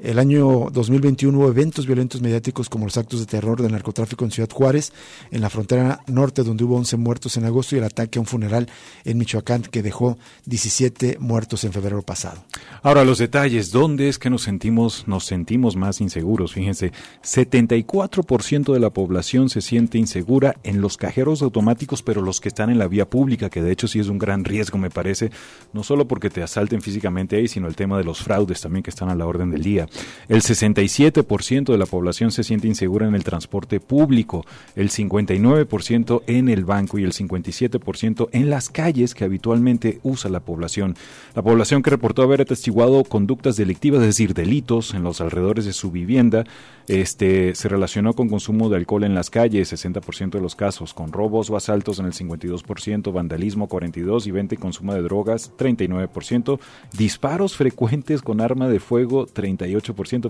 El 0.00 0.20
año 0.20 0.68
2021 0.72 1.36
hubo 1.36 1.48
eventos 1.48 1.86
violentos 1.86 2.20
mediáticos 2.20 2.68
como 2.68 2.84
los 2.84 2.96
actos 2.96 3.18
de 3.18 3.26
terror 3.26 3.60
del 3.60 3.72
narcotráfico 3.72 4.24
en 4.24 4.30
Ciudad 4.30 4.48
Juárez, 4.48 4.92
en 5.32 5.40
la 5.40 5.50
frontera 5.50 6.00
norte 6.06 6.44
donde 6.44 6.62
hubo 6.62 6.76
11 6.76 6.96
muertos 6.98 7.36
en 7.36 7.44
agosto 7.44 7.74
y 7.74 7.78
el 7.78 7.84
ataque 7.84 8.18
a 8.18 8.22
un 8.22 8.26
funeral 8.26 8.68
en 9.04 9.18
Michoacán 9.18 9.62
que 9.62 9.82
dejó 9.82 10.16
17 10.46 11.16
muertos 11.18 11.64
en 11.64 11.72
febrero 11.72 12.02
pasado. 12.02 12.44
Ahora 12.82 13.04
los 13.04 13.18
detalles, 13.18 13.72
¿dónde 13.72 14.08
es 14.08 14.20
que 14.20 14.30
nos 14.30 14.42
sentimos 14.42 15.08
nos 15.08 15.24
sentimos 15.24 15.74
más 15.74 16.00
inseguros? 16.00 16.52
Fíjense, 16.52 16.92
74% 17.24 18.72
de 18.72 18.80
la 18.80 18.90
población 18.90 19.48
se 19.48 19.60
siente 19.60 19.98
insegura 19.98 20.54
en 20.62 20.80
los 20.80 20.96
cajeros 20.96 21.42
automáticos, 21.42 22.02
pero 22.02 22.22
los 22.22 22.40
que 22.40 22.48
están 22.48 22.70
en 22.70 22.78
la 22.78 22.86
vía 22.86 23.10
pública, 23.10 23.50
que 23.50 23.62
de 23.62 23.72
hecho 23.72 23.88
sí 23.88 23.98
es 23.98 24.06
un 24.06 24.18
gran 24.18 24.44
riesgo 24.44 24.78
me 24.78 24.90
parece, 24.90 25.32
no 25.72 25.82
solo 25.82 26.06
porque 26.06 26.30
te 26.30 26.42
asalten 26.42 26.82
físicamente 26.82 27.34
ahí, 27.34 27.48
sino 27.48 27.66
el 27.66 27.74
tema 27.74 27.98
de 27.98 28.04
los 28.04 28.22
fraudes 28.22 28.60
también 28.60 28.84
que 28.84 28.90
están 28.90 29.08
a 29.08 29.16
la 29.16 29.26
orden 29.26 29.50
del 29.50 29.62
día. 29.62 29.87
El 30.28 30.42
67% 30.42 31.72
de 31.72 31.78
la 31.78 31.86
población 31.86 32.30
se 32.30 32.44
siente 32.44 32.68
insegura 32.68 33.06
en 33.06 33.14
el 33.14 33.24
transporte 33.24 33.80
público, 33.80 34.44
el 34.76 34.90
59% 34.90 36.22
en 36.26 36.48
el 36.48 36.64
banco 36.64 36.98
y 36.98 37.04
el 37.04 37.12
57% 37.12 38.28
en 38.32 38.50
las 38.50 38.68
calles 38.68 39.14
que 39.14 39.24
habitualmente 39.24 40.00
usa 40.02 40.30
la 40.30 40.40
población. 40.40 40.96
La 41.34 41.42
población 41.42 41.82
que 41.82 41.90
reportó 41.90 42.22
haber 42.22 42.42
atestiguado 42.42 43.04
conductas 43.04 43.56
delictivas, 43.56 44.00
es 44.00 44.08
decir, 44.08 44.34
delitos 44.34 44.94
en 44.94 45.02
los 45.02 45.20
alrededores 45.20 45.64
de 45.64 45.72
su 45.72 45.90
vivienda, 45.90 46.44
este, 46.88 47.54
se 47.54 47.68
relacionó 47.68 48.14
con 48.14 48.28
consumo 48.28 48.68
de 48.68 48.76
alcohol 48.76 49.04
en 49.04 49.14
las 49.14 49.30
calles, 49.30 49.72
60% 49.72 50.30
de 50.30 50.40
los 50.40 50.56
casos, 50.56 50.94
con 50.94 51.12
robos 51.12 51.50
o 51.50 51.56
asaltos 51.56 51.98
en 51.98 52.06
el 52.06 52.12
52%, 52.12 53.12
vandalismo 53.12 53.68
42% 53.68 54.26
y 54.26 54.30
venta 54.30 54.54
y 54.54 54.58
consumo 54.58 54.94
de 54.94 55.02
drogas 55.02 55.52
39%, 55.56 56.58
disparos 56.96 57.56
frecuentes 57.56 58.22
con 58.22 58.40
arma 58.40 58.68
de 58.68 58.80
fuego 58.80 59.26
38%. 59.26 59.77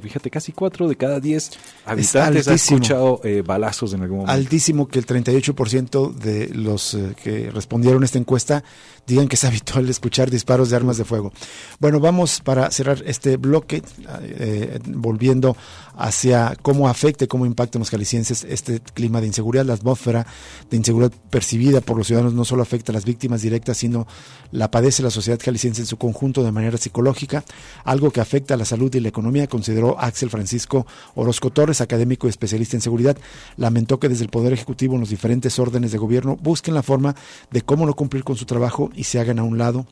Fíjate, 0.00 0.30
casi 0.30 0.52
4 0.52 0.88
de 0.88 0.96
cada 0.96 1.20
10 1.20 1.50
habitantes 1.84 2.48
han 2.48 2.54
escuchado 2.54 3.20
eh, 3.24 3.42
balazos 3.44 3.92
en 3.92 4.02
algún 4.02 4.18
momento. 4.18 4.32
Altísimo 4.32 4.88
que 4.88 4.98
el 4.98 5.06
38% 5.06 6.14
de 6.14 6.48
los 6.54 6.94
eh, 6.94 7.14
que 7.22 7.50
respondieron 7.50 8.02
a 8.02 8.06
esta 8.06 8.18
encuesta 8.18 8.64
digan 9.06 9.28
que 9.28 9.37
es 9.37 9.44
habitual 9.48 9.88
escuchar 9.88 10.30
disparos 10.30 10.70
de 10.70 10.76
armas 10.76 10.98
de 10.98 11.04
fuego. 11.04 11.32
Bueno, 11.78 12.00
vamos 12.00 12.40
para 12.40 12.70
cerrar 12.70 13.02
este 13.06 13.37
bloque, 13.37 13.82
eh, 14.22 14.78
volviendo 14.87 15.56
hacia 15.96 16.56
cómo 16.62 16.88
afecta 16.88 17.24
y 17.24 17.28
cómo 17.28 17.44
impacta 17.44 17.78
en 17.78 17.80
los 17.80 17.90
jaliscienses 17.90 18.44
este 18.48 18.80
clima 18.80 19.20
de 19.20 19.26
inseguridad. 19.26 19.64
La 19.64 19.74
atmósfera 19.74 20.26
de 20.70 20.76
inseguridad 20.76 21.12
percibida 21.30 21.80
por 21.80 21.96
los 21.96 22.06
ciudadanos 22.06 22.34
no 22.34 22.44
solo 22.44 22.62
afecta 22.62 22.92
a 22.92 22.94
las 22.94 23.04
víctimas 23.04 23.42
directas, 23.42 23.78
sino 23.78 24.06
la 24.52 24.70
padece 24.70 25.02
la 25.02 25.11
sociedad 25.11 25.40
jalisciense 25.42 25.82
en 25.82 25.87
su 25.87 25.96
conjunto 25.96 26.42
de 26.42 26.52
manera 26.52 26.78
psicológica, 26.78 27.44
algo 27.84 28.11
que 28.11 28.20
afecta 28.20 28.54
a 28.54 28.56
la 28.56 28.64
salud 28.64 28.94
y 28.94 29.00
la 29.00 29.08
economía, 29.08 29.38
consideró 29.46 29.98
Axel 30.01 30.31
Francisco 30.31 30.87
Orozco 31.14 31.51
Torres, 31.51 31.81
académico 31.81 32.27
y 32.27 32.31
especialista 32.31 32.77
en 32.77 32.81
seguridad. 32.81 33.16
Lamentó 33.57 34.01
que 34.01 34.09
desde 34.09 34.24
el 34.24 34.31
Poder 34.31 34.53
Ejecutivo 34.53 34.94
en 34.94 35.01
los 35.01 35.11
diferentes 35.11 35.59
órdenes 35.59 35.92
de 35.92 35.98
gobierno 35.98 36.37
busquen 36.37 36.74
la 36.74 36.83
forma 36.83 37.14
de 37.51 37.62
cómo 37.62 37.87
no 37.87 37.94
cumplir 37.94 38.24
con 38.24 38.37
su 38.37 38.46
trabajo 38.46 38.90
y 38.94 39.05
se 39.05 39.20
hagan 39.20 39.38
a 39.38 39.44
un 39.44 39.59
lado 39.59 39.87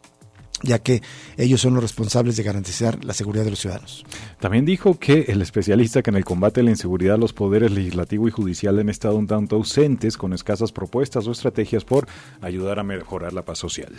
ya 0.66 0.78
que 0.80 1.02
ellos 1.36 1.60
son 1.60 1.74
los 1.74 1.82
responsables 1.82 2.36
de 2.36 2.42
garantizar 2.42 3.04
la 3.04 3.14
seguridad 3.14 3.44
de 3.44 3.50
los 3.50 3.60
ciudadanos. 3.60 4.04
También 4.40 4.64
dijo 4.64 4.98
que 4.98 5.26
el 5.28 5.42
especialista 5.42 6.02
que 6.02 6.10
en 6.10 6.16
el 6.16 6.24
combate 6.24 6.60
a 6.60 6.64
la 6.64 6.70
inseguridad 6.70 7.18
los 7.18 7.32
poderes 7.32 7.70
legislativo 7.70 8.28
y 8.28 8.30
judicial 8.30 8.78
han 8.78 8.88
estado 8.88 9.16
un 9.16 9.26
tanto 9.26 9.56
ausentes 9.56 10.16
con 10.16 10.32
escasas 10.32 10.72
propuestas 10.72 11.26
o 11.26 11.32
estrategias 11.32 11.84
por 11.84 12.06
ayudar 12.40 12.78
a 12.78 12.82
mejorar 12.82 13.32
la 13.32 13.42
paz 13.42 13.58
social. 13.58 13.92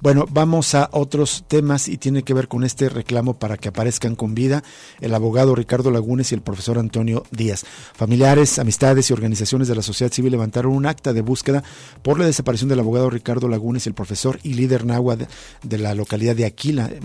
Bueno, 0.00 0.26
vamos 0.30 0.74
a 0.74 0.88
otros 0.92 1.44
temas 1.46 1.88
y 1.88 1.98
tiene 1.98 2.22
que 2.22 2.34
ver 2.34 2.48
con 2.48 2.64
este 2.64 2.88
reclamo 2.88 3.38
para 3.38 3.56
que 3.56 3.68
aparezcan 3.68 4.16
con 4.16 4.34
vida 4.34 4.62
el 5.00 5.14
abogado 5.14 5.54
Ricardo 5.54 5.90
Lagunes 5.90 6.32
y 6.32 6.34
el 6.34 6.42
profesor 6.42 6.78
Antonio 6.78 7.24
Díaz. 7.30 7.64
Familiares, 7.94 8.58
amistades 8.58 9.10
y 9.10 9.12
organizaciones 9.12 9.68
de 9.68 9.76
la 9.76 9.82
sociedad 9.82 10.12
civil 10.12 10.32
levantaron 10.32 10.72
un 10.72 10.86
acta 10.86 11.12
de 11.12 11.20
búsqueda 11.20 11.62
por 12.02 12.18
la 12.18 12.26
desaparición 12.26 12.68
del 12.68 12.80
abogado 12.80 13.10
Ricardo 13.10 13.48
Lagunes 13.48 13.86
y 13.86 13.88
el 13.88 13.94
profesor 13.94 14.38
y 14.42 14.54
líder 14.54 14.84
náhuatl 14.84 15.24
de 15.62 15.78
la 15.78 15.94
localidad 15.94 16.13
de 16.16 16.44
Aquila, 16.44 16.90
eh, 16.90 17.00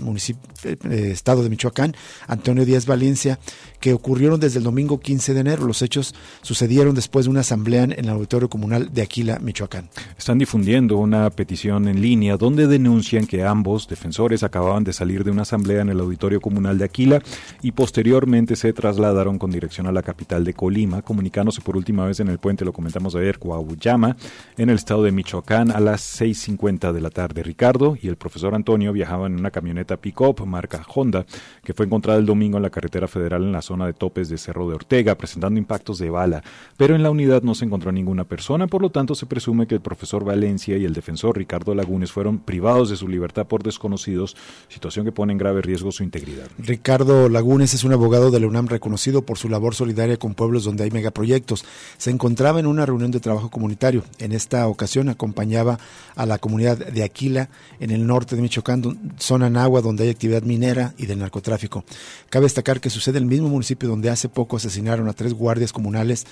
eh, 0.64 1.10
estado 1.10 1.42
de 1.42 1.50
Michoacán, 1.50 1.94
Antonio 2.28 2.64
Díaz 2.64 2.86
Valencia, 2.86 3.38
que 3.80 3.92
ocurrieron 3.92 4.38
desde 4.38 4.58
el 4.58 4.64
domingo 4.64 5.00
15 5.00 5.34
de 5.34 5.40
enero. 5.40 5.66
Los 5.66 5.82
hechos 5.82 6.14
sucedieron 6.42 6.94
después 6.94 7.26
de 7.26 7.30
una 7.30 7.40
asamblea 7.40 7.84
en 7.84 7.92
el 7.92 8.08
auditorio 8.08 8.48
comunal 8.48 8.92
de 8.92 9.02
Aquila, 9.02 9.38
Michoacán. 9.40 9.88
Están 10.16 10.38
difundiendo 10.38 10.98
una 10.98 11.28
petición 11.30 11.88
en 11.88 12.00
línea 12.00 12.36
donde 12.36 12.66
denuncian 12.66 13.26
que 13.26 13.42
ambos 13.42 13.88
defensores 13.88 14.42
acababan 14.42 14.84
de 14.84 14.92
salir 14.92 15.24
de 15.24 15.30
una 15.30 15.42
asamblea 15.42 15.80
en 15.80 15.88
el 15.88 16.00
auditorio 16.00 16.40
comunal 16.40 16.78
de 16.78 16.84
Aquila 16.84 17.22
y 17.62 17.72
posteriormente 17.72 18.54
se 18.54 18.72
trasladaron 18.72 19.38
con 19.38 19.50
dirección 19.50 19.86
a 19.86 19.92
la 19.92 20.02
capital 20.02 20.44
de 20.44 20.54
Colima, 20.54 21.02
comunicándose 21.02 21.60
por 21.62 21.76
última 21.76 22.06
vez 22.06 22.20
en 22.20 22.28
el 22.28 22.38
puente, 22.38 22.64
lo 22.64 22.72
comentamos 22.72 23.14
ayer, 23.16 23.38
Coahullama, 23.38 24.16
en 24.56 24.70
el 24.70 24.76
estado 24.76 25.02
de 25.02 25.12
Michoacán 25.12 25.70
a 25.70 25.80
las 25.80 26.20
6.50 26.20 26.92
de 26.92 27.00
la 27.00 27.10
tarde. 27.10 27.42
Ricardo 27.42 27.96
y 28.00 28.08
el 28.08 28.16
profesor 28.16 28.54
Antonio 28.54 28.89
viajaban 28.90 29.32
en 29.32 29.40
una 29.40 29.50
camioneta 29.50 29.96
pick-up 29.96 30.44
marca 30.46 30.84
Honda 30.94 31.26
que 31.62 31.74
fue 31.74 31.86
encontrada 31.86 32.18
el 32.18 32.26
domingo 32.26 32.56
en 32.56 32.62
la 32.62 32.70
carretera 32.70 33.08
federal 33.08 33.42
en 33.42 33.52
la 33.52 33.62
zona 33.62 33.86
de 33.86 33.92
topes 33.92 34.28
de 34.28 34.38
Cerro 34.38 34.68
de 34.68 34.74
Ortega, 34.74 35.16
presentando 35.16 35.58
impactos 35.58 35.98
de 35.98 36.10
bala, 36.10 36.42
pero 36.76 36.94
en 36.94 37.02
la 37.02 37.10
unidad 37.10 37.42
no 37.42 37.54
se 37.54 37.64
encontró 37.64 37.92
ninguna 37.92 38.24
persona, 38.24 38.66
por 38.66 38.82
lo 38.82 38.90
tanto 38.90 39.14
se 39.14 39.26
presume 39.26 39.66
que 39.66 39.74
el 39.74 39.80
profesor 39.80 40.24
Valencia 40.24 40.76
y 40.76 40.84
el 40.84 40.94
defensor 40.94 41.36
Ricardo 41.36 41.74
Lagunes 41.74 42.12
fueron 42.12 42.38
privados 42.38 42.90
de 42.90 42.96
su 42.96 43.08
libertad 43.08 43.46
por 43.46 43.62
desconocidos, 43.62 44.36
situación 44.68 45.04
que 45.04 45.12
pone 45.12 45.32
en 45.32 45.38
grave 45.38 45.62
riesgo 45.62 45.92
su 45.92 46.02
integridad. 46.02 46.48
Ricardo 46.58 47.28
Lagunes 47.28 47.74
es 47.74 47.84
un 47.84 47.92
abogado 47.92 48.30
de 48.30 48.40
la 48.40 48.46
UNAM 48.46 48.68
reconocido 48.68 49.22
por 49.22 49.38
su 49.38 49.48
labor 49.48 49.74
solidaria 49.74 50.16
con 50.16 50.34
pueblos 50.34 50.64
donde 50.64 50.84
hay 50.84 50.90
megaproyectos. 50.90 51.64
Se 51.96 52.10
encontraba 52.10 52.60
en 52.60 52.66
una 52.66 52.86
reunión 52.86 53.10
de 53.10 53.20
trabajo 53.20 53.50
comunitario. 53.50 54.04
En 54.18 54.32
esta 54.32 54.66
ocasión 54.68 55.08
acompañaba 55.08 55.78
a 56.16 56.26
la 56.26 56.38
comunidad 56.38 56.78
de 56.78 57.02
Aquila, 57.02 57.48
en 57.78 57.90
el 57.90 58.06
norte 58.06 58.36
de 58.36 58.42
Michoacán, 58.42 58.79
zona 59.18 59.50
agua 59.62 59.80
donde 59.80 60.04
hay 60.04 60.10
actividad 60.10 60.42
minera 60.42 60.94
y 60.98 61.06
del 61.06 61.18
narcotráfico. 61.18 61.84
Cabe 62.28 62.44
destacar 62.44 62.80
que 62.80 62.90
sucede 62.90 63.18
en 63.18 63.24
el 63.24 63.30
mismo 63.30 63.48
municipio 63.48 63.88
donde 63.88 64.10
hace 64.10 64.28
poco 64.28 64.56
asesinaron 64.56 65.08
a 65.08 65.12
tres 65.12 65.34
guardias 65.34 65.72
comunales 65.72 66.26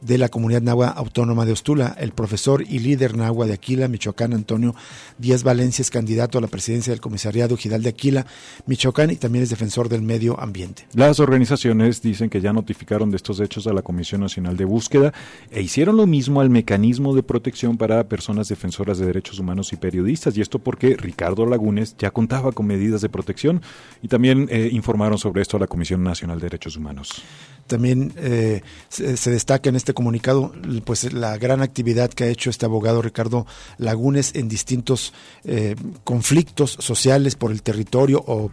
de 0.00 0.18
la 0.18 0.28
comunidad 0.28 0.62
nahua 0.62 0.88
autónoma 0.88 1.44
de 1.44 1.52
Ostula. 1.52 1.96
El 1.98 2.12
profesor 2.12 2.64
y 2.68 2.80
líder 2.80 3.16
nahua 3.16 3.46
de 3.46 3.54
Aquila, 3.54 3.88
Michoacán, 3.88 4.32
Antonio 4.34 4.74
Díaz 5.18 5.42
Valencia, 5.42 5.82
es 5.82 5.90
candidato 5.90 6.38
a 6.38 6.40
la 6.40 6.48
presidencia 6.48 6.92
del 6.92 7.00
comisariado 7.00 7.56
Gidal 7.56 7.82
de 7.82 7.90
Aquila, 7.90 8.26
Michoacán, 8.66 9.10
y 9.10 9.16
también 9.16 9.44
es 9.44 9.50
defensor 9.50 9.88
del 9.88 10.02
medio 10.02 10.38
ambiente. 10.40 10.86
Las 10.94 11.20
organizaciones 11.20 12.02
dicen 12.02 12.30
que 12.30 12.40
ya 12.40 12.52
notificaron 12.52 13.10
de 13.10 13.16
estos 13.16 13.40
hechos 13.40 13.66
a 13.66 13.72
la 13.72 13.82
Comisión 13.82 14.20
Nacional 14.20 14.56
de 14.56 14.64
Búsqueda 14.64 15.12
e 15.50 15.62
hicieron 15.62 15.96
lo 15.96 16.06
mismo 16.06 16.40
al 16.40 16.50
mecanismo 16.50 17.14
de 17.14 17.22
protección 17.22 17.76
para 17.76 18.08
personas 18.08 18.48
defensoras 18.48 18.98
de 18.98 19.06
derechos 19.06 19.38
humanos 19.38 19.72
y 19.72 19.76
periodistas. 19.76 20.36
Y 20.36 20.40
esto 20.40 20.58
porque 20.58 20.96
Ricardo 20.96 21.46
Lagunes 21.46 21.93
ya 21.98 22.10
contaba 22.10 22.52
con 22.52 22.66
medidas 22.66 23.00
de 23.00 23.08
protección 23.08 23.62
y 24.02 24.08
también 24.08 24.48
eh, 24.50 24.68
informaron 24.72 25.18
sobre 25.18 25.42
esto 25.42 25.56
a 25.56 25.60
la 25.60 25.66
Comisión 25.66 26.02
Nacional 26.02 26.38
de 26.38 26.46
Derechos 26.46 26.76
Humanos. 26.76 27.22
También 27.66 28.12
eh, 28.16 28.60
se, 28.88 29.30
destaca 29.30 29.70
en 29.70 29.76
este 29.76 29.94
comunicado 29.94 30.52
pues 30.84 31.10
la 31.14 31.38
gran 31.38 31.62
actividad 31.62 32.10
que 32.10 32.24
ha 32.24 32.28
hecho 32.28 32.50
este 32.50 32.66
abogado 32.66 33.00
Ricardo 33.00 33.46
Lagunes 33.78 34.34
en 34.34 34.48
distintos 34.48 35.14
eh, 35.44 35.74
conflictos 36.04 36.76
sociales 36.78 37.36
por 37.36 37.52
el 37.52 37.62
territorio 37.62 38.22
o, 38.26 38.50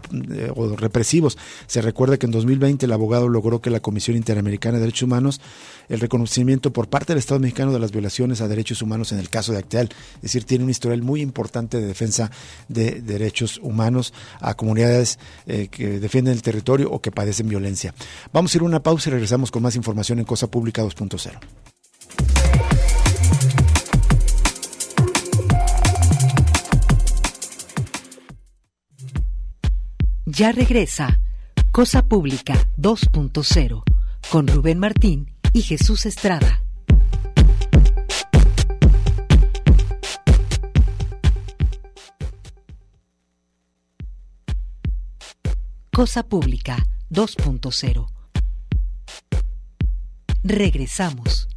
o, 0.55 0.75
represivos. 0.77 1.37
Se 1.67 1.81
recuerda 1.81 2.17
que 2.17 2.25
en 2.25 2.31
2020 2.31 2.85
el 2.85 2.93
abogado 2.93 3.27
logró 3.27 3.59
que 3.59 3.69
la 3.69 3.81
Comisión 3.81 4.15
Interamericana 4.15 4.75
de 4.75 4.81
Derechos 4.81 5.03
Humanos 5.03 5.41
el 5.91 5.99
reconocimiento 5.99 6.71
por 6.71 6.87
parte 6.87 7.11
del 7.11 7.19
Estado 7.19 7.39
mexicano 7.39 7.73
de 7.73 7.79
las 7.79 7.91
violaciones 7.91 8.39
a 8.39 8.47
derechos 8.47 8.81
humanos 8.81 9.11
en 9.11 9.19
el 9.19 9.29
caso 9.29 9.51
de 9.51 9.59
Acteal. 9.59 9.89
Es 10.15 10.21
decir, 10.21 10.45
tiene 10.45 10.63
un 10.63 10.69
historial 10.69 11.01
muy 11.01 11.21
importante 11.21 11.79
de 11.79 11.85
defensa 11.85 12.31
de 12.69 13.01
derechos 13.01 13.59
humanos 13.61 14.13
a 14.39 14.55
comunidades 14.55 15.19
eh, 15.47 15.67
que 15.69 15.99
defienden 15.99 16.33
el 16.33 16.41
territorio 16.41 16.89
o 16.89 17.01
que 17.01 17.11
padecen 17.11 17.49
violencia. 17.49 17.93
Vamos 18.31 18.53
a 18.53 18.57
ir 18.57 18.61
a 18.61 18.65
una 18.65 18.81
pausa 18.81 19.09
y 19.09 19.11
regresamos 19.11 19.51
con 19.51 19.63
más 19.63 19.75
información 19.75 20.19
en 20.19 20.25
Cosa 20.25 20.49
Pública 20.49 20.81
2.0. 20.81 21.37
Ya 30.25 30.53
regresa 30.53 31.19
Cosa 31.73 32.07
Pública 32.07 32.53
2.0 32.77 33.83
con 34.29 34.47
Rubén 34.47 34.79
Martín 34.79 35.30
y 35.53 35.61
Jesús 35.61 36.05
Estrada. 36.05 36.61
Cosa 45.93 46.23
Pública 46.23 46.77
2.0. 47.09 48.07
Regresamos. 50.43 51.47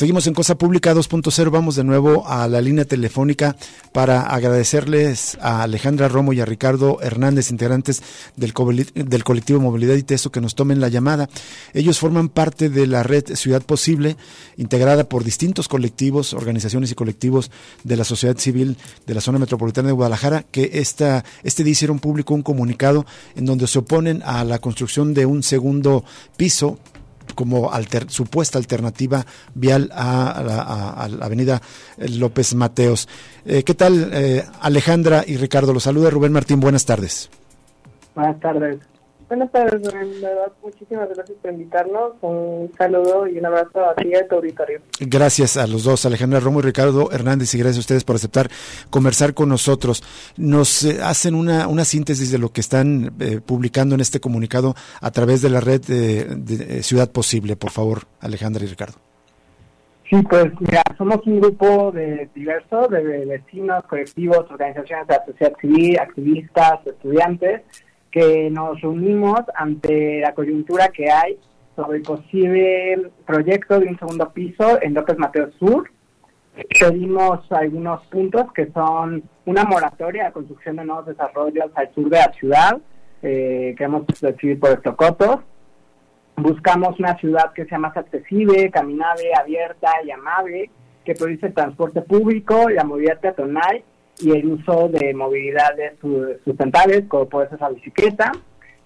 Seguimos 0.00 0.26
en 0.26 0.32
Cosa 0.32 0.56
Pública 0.56 0.94
2.0. 0.94 1.50
Vamos 1.50 1.76
de 1.76 1.84
nuevo 1.84 2.26
a 2.26 2.48
la 2.48 2.62
línea 2.62 2.86
telefónica 2.86 3.54
para 3.92 4.22
agradecerles 4.22 5.36
a 5.42 5.62
Alejandra 5.62 6.08
Romo 6.08 6.32
y 6.32 6.40
a 6.40 6.46
Ricardo 6.46 7.02
Hernández, 7.02 7.50
integrantes 7.50 8.02
del, 8.34 8.54
colectivo 8.54 9.60
Movilidad 9.60 9.96
y 9.96 10.02
Teso, 10.02 10.32
que 10.32 10.40
nos 10.40 10.54
tomen 10.54 10.80
la 10.80 10.88
llamada. 10.88 11.28
Ellos 11.74 11.98
forman 11.98 12.30
parte 12.30 12.70
de 12.70 12.86
la 12.86 13.02
red 13.02 13.36
Ciudad 13.36 13.60
Posible, 13.60 14.16
integrada 14.56 15.06
por 15.06 15.22
distintos 15.22 15.68
colectivos, 15.68 16.32
organizaciones 16.32 16.90
y 16.90 16.94
colectivos 16.94 17.50
de 17.84 17.98
la 17.98 18.04
sociedad 18.04 18.38
civil 18.38 18.78
de 19.06 19.14
la 19.14 19.20
zona 19.20 19.38
metropolitana 19.38 19.88
de 19.88 19.92
Guadalajara, 19.92 20.46
que 20.50 20.70
esta, 20.72 21.26
este 21.42 21.62
día 21.62 21.72
hicieron 21.72 21.98
público 21.98 22.32
un 22.32 22.42
comunicado 22.42 23.04
en 23.36 23.44
donde 23.44 23.66
se 23.66 23.80
oponen 23.80 24.22
a 24.24 24.44
la 24.44 24.60
construcción 24.60 25.12
de 25.12 25.26
un 25.26 25.42
segundo 25.42 26.06
piso 26.38 26.78
como 27.34 27.70
supuesta 28.08 28.58
alternativa 28.58 29.24
vial 29.54 29.90
a, 29.92 31.08
la 31.10 31.26
avenida 31.26 31.60
López 31.98 32.54
Mateos. 32.54 33.08
Eh, 33.44 33.62
¿Qué 33.62 33.74
tal, 33.74 34.10
eh, 34.12 34.44
Alejandra 34.60 35.24
y 35.26 35.36
Ricardo? 35.36 35.72
Los 35.72 35.84
saluda 35.84 36.10
Rubén 36.10 36.32
Martín. 36.32 36.60
Buenas 36.60 36.84
tardes. 36.84 37.30
Buenas 38.14 38.38
tardes. 38.40 38.78
Buenas 39.30 39.52
tardes, 39.52 39.74
en 39.94 40.20
verdad, 40.20 40.50
muchísimas 40.60 41.08
gracias 41.08 41.38
por 41.40 41.52
invitarnos. 41.52 42.14
Un 42.20 42.68
saludo 42.76 43.28
y 43.28 43.38
un 43.38 43.46
abrazo 43.46 43.88
a 43.88 43.94
ti 43.94 44.08
y 44.08 44.14
a 44.16 44.26
tu 44.26 44.34
auditorio. 44.34 44.80
Gracias 44.98 45.56
a 45.56 45.68
los 45.68 45.84
dos, 45.84 46.04
Alejandra 46.04 46.40
Romo 46.40 46.58
y 46.58 46.62
Ricardo 46.62 47.12
Hernández, 47.12 47.54
y 47.54 47.58
gracias 47.58 47.76
a 47.76 47.80
ustedes 47.80 48.02
por 48.02 48.16
aceptar 48.16 48.50
conversar 48.90 49.32
con 49.32 49.48
nosotros. 49.48 50.02
Nos 50.36 50.82
eh, 50.82 50.98
hacen 51.00 51.36
una, 51.36 51.68
una 51.68 51.84
síntesis 51.84 52.32
de 52.32 52.38
lo 52.38 52.48
que 52.48 52.60
están 52.60 53.12
eh, 53.20 53.40
publicando 53.40 53.94
en 53.94 54.00
este 54.00 54.18
comunicado 54.18 54.74
a 55.00 55.12
través 55.12 55.42
de 55.42 55.50
la 55.50 55.60
red 55.60 55.80
de, 55.80 56.82
Ciudad 56.82 57.12
Posible. 57.12 57.54
Por 57.54 57.70
favor, 57.70 58.00
Alejandra 58.18 58.64
y 58.64 58.66
Ricardo. 58.66 58.98
Sí, 60.10 60.20
pues 60.28 60.46
mira, 60.58 60.82
somos 60.98 61.24
un 61.24 61.40
grupo 61.40 61.92
de 61.92 62.28
diverso 62.34 62.88
de 62.88 63.26
vecinos, 63.26 63.84
colectivos, 63.84 64.50
organizaciones 64.50 65.06
de 65.06 65.14
la 65.14 65.24
sociedad 65.24 65.52
civil, 65.60 66.00
activistas, 66.00 66.84
estudiantes 66.84 67.62
que 68.10 68.50
nos 68.50 68.82
unimos 68.82 69.40
ante 69.54 70.20
la 70.20 70.34
coyuntura 70.34 70.88
que 70.88 71.10
hay 71.10 71.38
sobre 71.76 71.98
el 71.98 72.02
posible 72.02 73.10
proyecto 73.26 73.78
de 73.78 73.86
un 73.86 73.98
segundo 73.98 74.30
piso 74.30 74.80
en 74.82 74.94
López 74.94 75.18
Mateo 75.18 75.50
Sur. 75.58 75.90
Pedimos 76.78 77.50
algunos 77.52 78.04
puntos 78.06 78.52
que 78.52 78.70
son 78.72 79.22
una 79.46 79.64
moratoria 79.64 80.26
a 80.26 80.32
construcción 80.32 80.76
de 80.76 80.84
nuevos 80.84 81.06
desarrollos 81.06 81.70
al 81.74 81.94
sur 81.94 82.10
de 82.10 82.18
la 82.18 82.32
ciudad, 82.32 82.78
eh, 83.22 83.74
queremos 83.76 84.06
decidir 84.20 84.58
por 84.58 84.70
Estocotos. 84.70 85.40
Buscamos 86.36 86.98
una 86.98 87.16
ciudad 87.18 87.52
que 87.52 87.66
sea 87.66 87.78
más 87.78 87.96
accesible, 87.96 88.70
caminable, 88.70 89.30
abierta 89.34 89.90
y 90.04 90.10
amable, 90.10 90.70
que 91.04 91.14
produce 91.14 91.50
transporte 91.50 92.02
público, 92.02 92.68
la 92.68 92.84
movilidad 92.84 93.20
peatonal 93.20 93.82
y 94.20 94.30
el 94.32 94.46
uso 94.46 94.88
de 94.88 95.14
movilidades 95.14 95.94
sustentables, 96.44 97.04
como 97.08 97.28
puede 97.28 97.48
ser 97.48 97.60
la 97.60 97.70
bicicleta. 97.70 98.32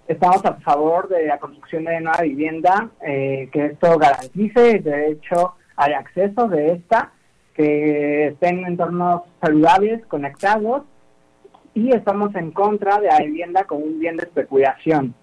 Estamos 0.07 0.45
a 0.45 0.55
favor 0.57 1.09
de 1.09 1.27
la 1.27 1.39
construcción 1.39 1.85
de 1.85 2.01
nueva 2.01 2.21
vivienda, 2.23 2.91
eh, 3.07 3.49
que 3.53 3.67
esto 3.67 3.99
garantice 3.99 4.73
el 4.73 4.85
derecho 4.85 5.55
al 5.77 5.95
acceso 5.95 6.49
de 6.49 6.73
esta, 6.73 7.13
que 7.55 8.29
estén 8.29 8.59
en 8.61 8.67
entornos 8.67 9.23
saludables, 9.41 10.05
conectados, 10.07 10.83
y 11.75 11.91
estamos 11.93 12.35
en 12.35 12.53
contra 12.53 13.01
de 13.01 13.09
la 13.09 13.19
vivienda 13.19 13.65
como 13.65 13.85
un 13.85 13.99
bien 13.99 14.17
de 14.17 14.25
especulación. 14.25 15.15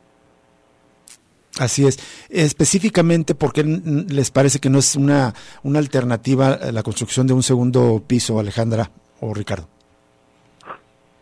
Así 1.60 1.86
es. 1.86 2.00
Específicamente, 2.30 3.36
¿por 3.36 3.54
qué 3.54 3.64
les 3.64 4.32
parece 4.32 4.60
que 4.60 4.70
no 4.70 4.80
es 4.80 4.96
una, 4.96 5.34
una 5.64 5.80
alternativa 5.80 6.58
la 6.72 6.82
construcción 6.82 7.28
de 7.28 7.34
un 7.34 7.44
segundo 7.44 8.04
piso, 8.06 8.40
Alejandra 8.40 8.90
o 9.20 9.34
Ricardo? 9.34 9.71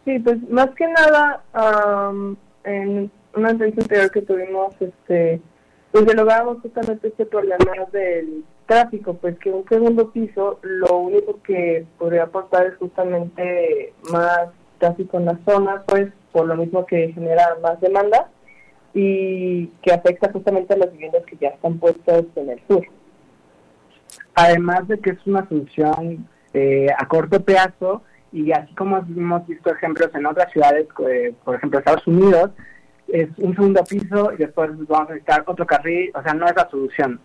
Sí, 0.10 0.18
pues 0.18 0.38
más 0.50 0.72
que 0.72 0.88
nada, 0.88 1.44
en 2.64 3.12
una 3.36 3.50
entrevista 3.52 3.84
anterior 3.84 4.10
que 4.10 4.24
tuvimos, 4.24 4.74
este, 4.80 5.40
pues 5.92 6.04
dialogamos 6.04 6.64
justamente 6.64 7.10
este 7.10 7.28
problema 7.28 7.72
del 7.92 8.44
tráfico, 8.66 9.14
pues 9.14 9.38
que 9.38 9.52
un 9.52 9.70
segundo 9.70 10.10
piso 10.10 10.58
lo 10.64 10.98
único 10.98 11.40
que 11.44 11.86
podría 12.00 12.24
aportar 12.24 12.66
es 12.66 12.78
justamente 12.78 13.94
más 14.12 14.48
tráfico 14.80 15.18
en 15.20 15.26
la 15.26 15.40
zona, 15.46 15.84
pues 15.86 16.08
por 16.32 16.48
lo 16.48 16.56
mismo 16.56 16.88
que 16.88 17.14
genera 17.14 17.60
más 17.62 17.80
demanda 17.80 18.32
y 18.96 19.68
que 19.84 19.92
afecta 19.92 20.32
justamente 20.32 20.74
a 20.74 20.78
las 20.78 20.92
viviendas 20.92 21.24
que 21.28 21.38
ya 21.38 21.50
están 21.50 21.78
puestas 21.78 22.26
en 22.36 22.50
el 22.50 22.60
sur. 22.68 22.84
Además 24.34 24.88
de 24.88 24.98
que 24.98 25.12
es 25.12 25.28
una 25.28 25.48
solución 25.48 26.28
eh, 26.56 26.88
a 26.98 27.08
corto 27.08 27.46
plazo, 27.46 28.02
y 28.32 28.52
así 28.52 28.74
como 28.76 28.98
hemos 28.98 29.48
visto 29.48 29.72
ejemplos 29.72 30.10
en 30.14 30.26
otras 30.26 30.52
ciudades, 30.52 30.88
eh, 31.08 31.34
por 31.44 31.56
ejemplo 31.56 31.80
Estados 31.80 32.06
Unidos, 32.08 32.52
es 33.08 33.30
un 33.38 33.56
segundo 33.56 33.84
piso 33.84 34.32
y 34.34 34.38
después 34.38 34.70
vamos 34.88 35.10
a 35.10 35.14
necesitar 35.14 35.44
otro 35.48 35.66
carril, 35.66 36.12
o 36.14 36.22
sea, 36.22 36.34
no 36.34 36.46
es 36.46 36.56
la 36.56 36.70
solución. 36.70 37.20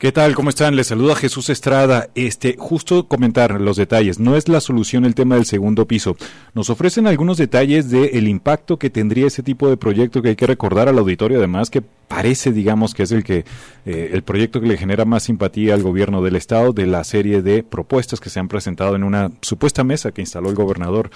¿Qué 0.00 0.12
tal? 0.12 0.34
¿Cómo 0.34 0.48
están? 0.48 0.76
Les 0.76 0.86
saluda 0.86 1.14
Jesús 1.14 1.50
Estrada. 1.50 2.08
Este, 2.14 2.56
justo 2.58 3.06
comentar 3.06 3.60
los 3.60 3.76
detalles. 3.76 4.18
No 4.18 4.34
es 4.34 4.48
la 4.48 4.62
solución 4.62 5.04
el 5.04 5.14
tema 5.14 5.34
del 5.34 5.44
segundo 5.44 5.86
piso. 5.86 6.16
Nos 6.54 6.70
ofrecen 6.70 7.06
algunos 7.06 7.36
detalles 7.36 7.90
del 7.90 8.26
impacto 8.26 8.78
que 8.78 8.88
tendría 8.88 9.26
ese 9.26 9.42
tipo 9.42 9.68
de 9.68 9.76
proyecto 9.76 10.22
que 10.22 10.30
hay 10.30 10.36
que 10.36 10.46
recordar 10.46 10.88
al 10.88 10.96
auditorio, 10.96 11.36
además 11.36 11.68
que 11.68 11.82
parece, 11.82 12.50
digamos, 12.50 12.94
que 12.94 13.02
es 13.02 13.12
el 13.12 13.24
que 13.24 13.44
eh, 13.84 14.08
el 14.14 14.22
proyecto 14.22 14.62
que 14.62 14.68
le 14.68 14.78
genera 14.78 15.04
más 15.04 15.24
simpatía 15.24 15.74
al 15.74 15.82
gobierno 15.82 16.22
del 16.22 16.36
estado 16.36 16.72
de 16.72 16.86
la 16.86 17.04
serie 17.04 17.42
de 17.42 17.62
propuestas 17.62 18.20
que 18.20 18.30
se 18.30 18.40
han 18.40 18.48
presentado 18.48 18.96
en 18.96 19.04
una 19.04 19.30
supuesta 19.42 19.84
mesa 19.84 20.12
que 20.12 20.22
instaló 20.22 20.48
el 20.48 20.56
gobernador 20.56 21.10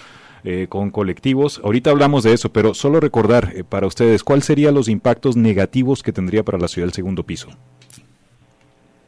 eh, 0.45 0.67
con 0.69 0.91
colectivos. 0.91 1.59
Ahorita 1.65 1.89
hablamos 1.89 2.23
de 2.23 2.35
eso, 2.35 2.53
pero 2.53 2.75
solo 2.75 3.01
recordar 3.01 3.51
eh, 3.57 3.65
para 3.65 3.87
ustedes 3.87 4.23
cuáles 4.23 4.45
serían 4.45 4.75
los 4.75 4.91
impactos 4.91 5.37
negativos 5.37 6.03
que 6.03 6.13
tendría 6.13 6.43
para 6.43 6.59
la 6.59 6.69
ciudad 6.69 6.89
el 6.89 6.93
segundo 6.93 7.23
piso. 7.23 7.49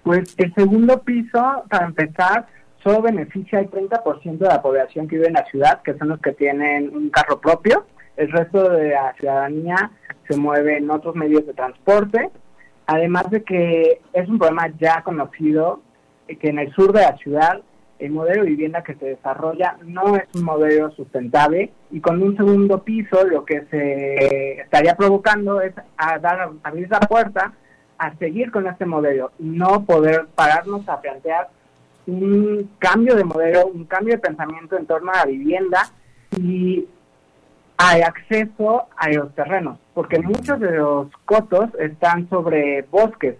Pues 0.06 0.36
el 0.38 0.54
segundo 0.54 1.02
piso, 1.02 1.64
para 1.68 1.86
empezar, 1.86 2.46
solo 2.80 3.02
beneficia 3.02 3.58
al 3.58 3.68
30% 3.68 4.38
de 4.38 4.46
la 4.46 4.62
población 4.62 5.08
que 5.08 5.16
vive 5.16 5.26
en 5.26 5.32
la 5.32 5.44
ciudad, 5.46 5.82
que 5.82 5.98
son 5.98 6.10
los 6.10 6.20
que 6.20 6.30
tienen 6.30 6.94
un 6.94 7.10
carro 7.10 7.40
propio. 7.40 7.86
El 8.16 8.30
resto 8.30 8.70
de 8.70 8.90
la 8.90 9.14
ciudadanía 9.14 9.90
se 10.28 10.36
mueve 10.36 10.76
en 10.76 10.88
otros 10.92 11.16
medios 11.16 11.44
de 11.44 11.54
transporte. 11.54 12.30
Además 12.86 13.28
de 13.30 13.42
que 13.42 14.00
es 14.12 14.28
un 14.28 14.38
problema 14.38 14.68
ya 14.78 15.02
conocido, 15.02 15.80
que 16.28 16.50
en 16.50 16.60
el 16.60 16.72
sur 16.72 16.92
de 16.92 17.00
la 17.00 17.16
ciudad 17.16 17.62
el 17.98 18.12
modelo 18.12 18.44
de 18.44 18.50
vivienda 18.50 18.84
que 18.84 18.94
se 18.94 19.06
desarrolla 19.06 19.76
no 19.82 20.14
es 20.14 20.28
un 20.36 20.44
modelo 20.44 20.92
sustentable 20.92 21.72
y 21.90 22.00
con 22.00 22.22
un 22.22 22.36
segundo 22.36 22.84
piso 22.84 23.26
lo 23.26 23.44
que 23.44 23.64
se 23.72 24.60
estaría 24.60 24.94
provocando 24.94 25.60
es 25.60 25.74
abrir 25.96 26.88
la 26.90 27.00
puerta 27.00 27.54
a 27.98 28.14
seguir 28.16 28.50
con 28.50 28.66
este 28.66 28.86
modelo 28.86 29.32
y 29.38 29.44
no 29.44 29.84
poder 29.84 30.26
pararnos 30.34 30.88
a 30.88 31.00
plantear 31.00 31.48
un 32.06 32.70
cambio 32.78 33.16
de 33.16 33.24
modelo, 33.24 33.66
un 33.66 33.84
cambio 33.84 34.14
de 34.14 34.20
pensamiento 34.20 34.76
en 34.76 34.86
torno 34.86 35.12
a 35.12 35.18
la 35.18 35.26
vivienda 35.26 35.90
y 36.38 36.86
al 37.76 38.02
acceso 38.02 38.86
a 38.96 39.10
los 39.10 39.34
terrenos, 39.34 39.78
porque 39.92 40.18
muchos 40.18 40.58
de 40.60 40.72
los 40.72 41.08
cotos 41.24 41.68
están 41.78 42.28
sobre 42.28 42.82
bosques. 42.82 43.36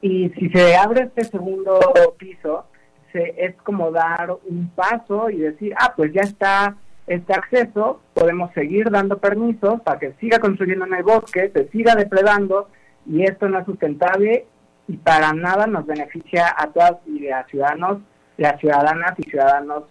Y 0.00 0.30
si 0.30 0.48
se 0.50 0.74
abre 0.76 1.02
este 1.02 1.24
segundo 1.24 1.78
piso, 2.16 2.66
se, 3.12 3.34
es 3.36 3.54
como 3.62 3.90
dar 3.90 4.30
un 4.48 4.70
paso 4.74 5.28
y 5.28 5.38
decir, 5.38 5.74
ah, 5.78 5.92
pues 5.94 6.12
ya 6.12 6.22
está 6.22 6.76
este 7.06 7.34
acceso, 7.34 8.00
podemos 8.14 8.52
seguir 8.52 8.90
dando 8.90 9.18
permisos 9.18 9.80
para 9.82 9.98
que 9.98 10.12
siga 10.14 10.38
construyendo 10.38 10.86
en 10.86 10.94
el 10.94 11.02
bosque, 11.02 11.50
se 11.52 11.68
siga 11.68 11.94
depredando 11.94 12.68
y 13.06 13.24
esto 13.24 13.48
no 13.48 13.58
es 13.58 13.66
sustentable 13.66 14.46
y 14.88 14.96
para 14.96 15.32
nada 15.32 15.66
nos 15.66 15.86
beneficia 15.86 16.54
a 16.56 16.68
todas 16.68 16.96
y 17.06 17.28
a 17.28 17.44
ciudadanos, 17.44 17.98
las 18.36 18.60
ciudadanas 18.60 19.12
y 19.18 19.22
ciudadanos 19.22 19.84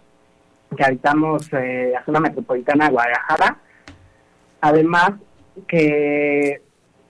que 0.76 0.84
habitamos 0.84 1.52
eh, 1.52 1.90
la 1.92 2.04
zona 2.04 2.20
metropolitana 2.20 2.86
de 2.86 2.92
Guadalajara. 2.92 3.58
Además 4.60 5.12
que, 5.66 6.62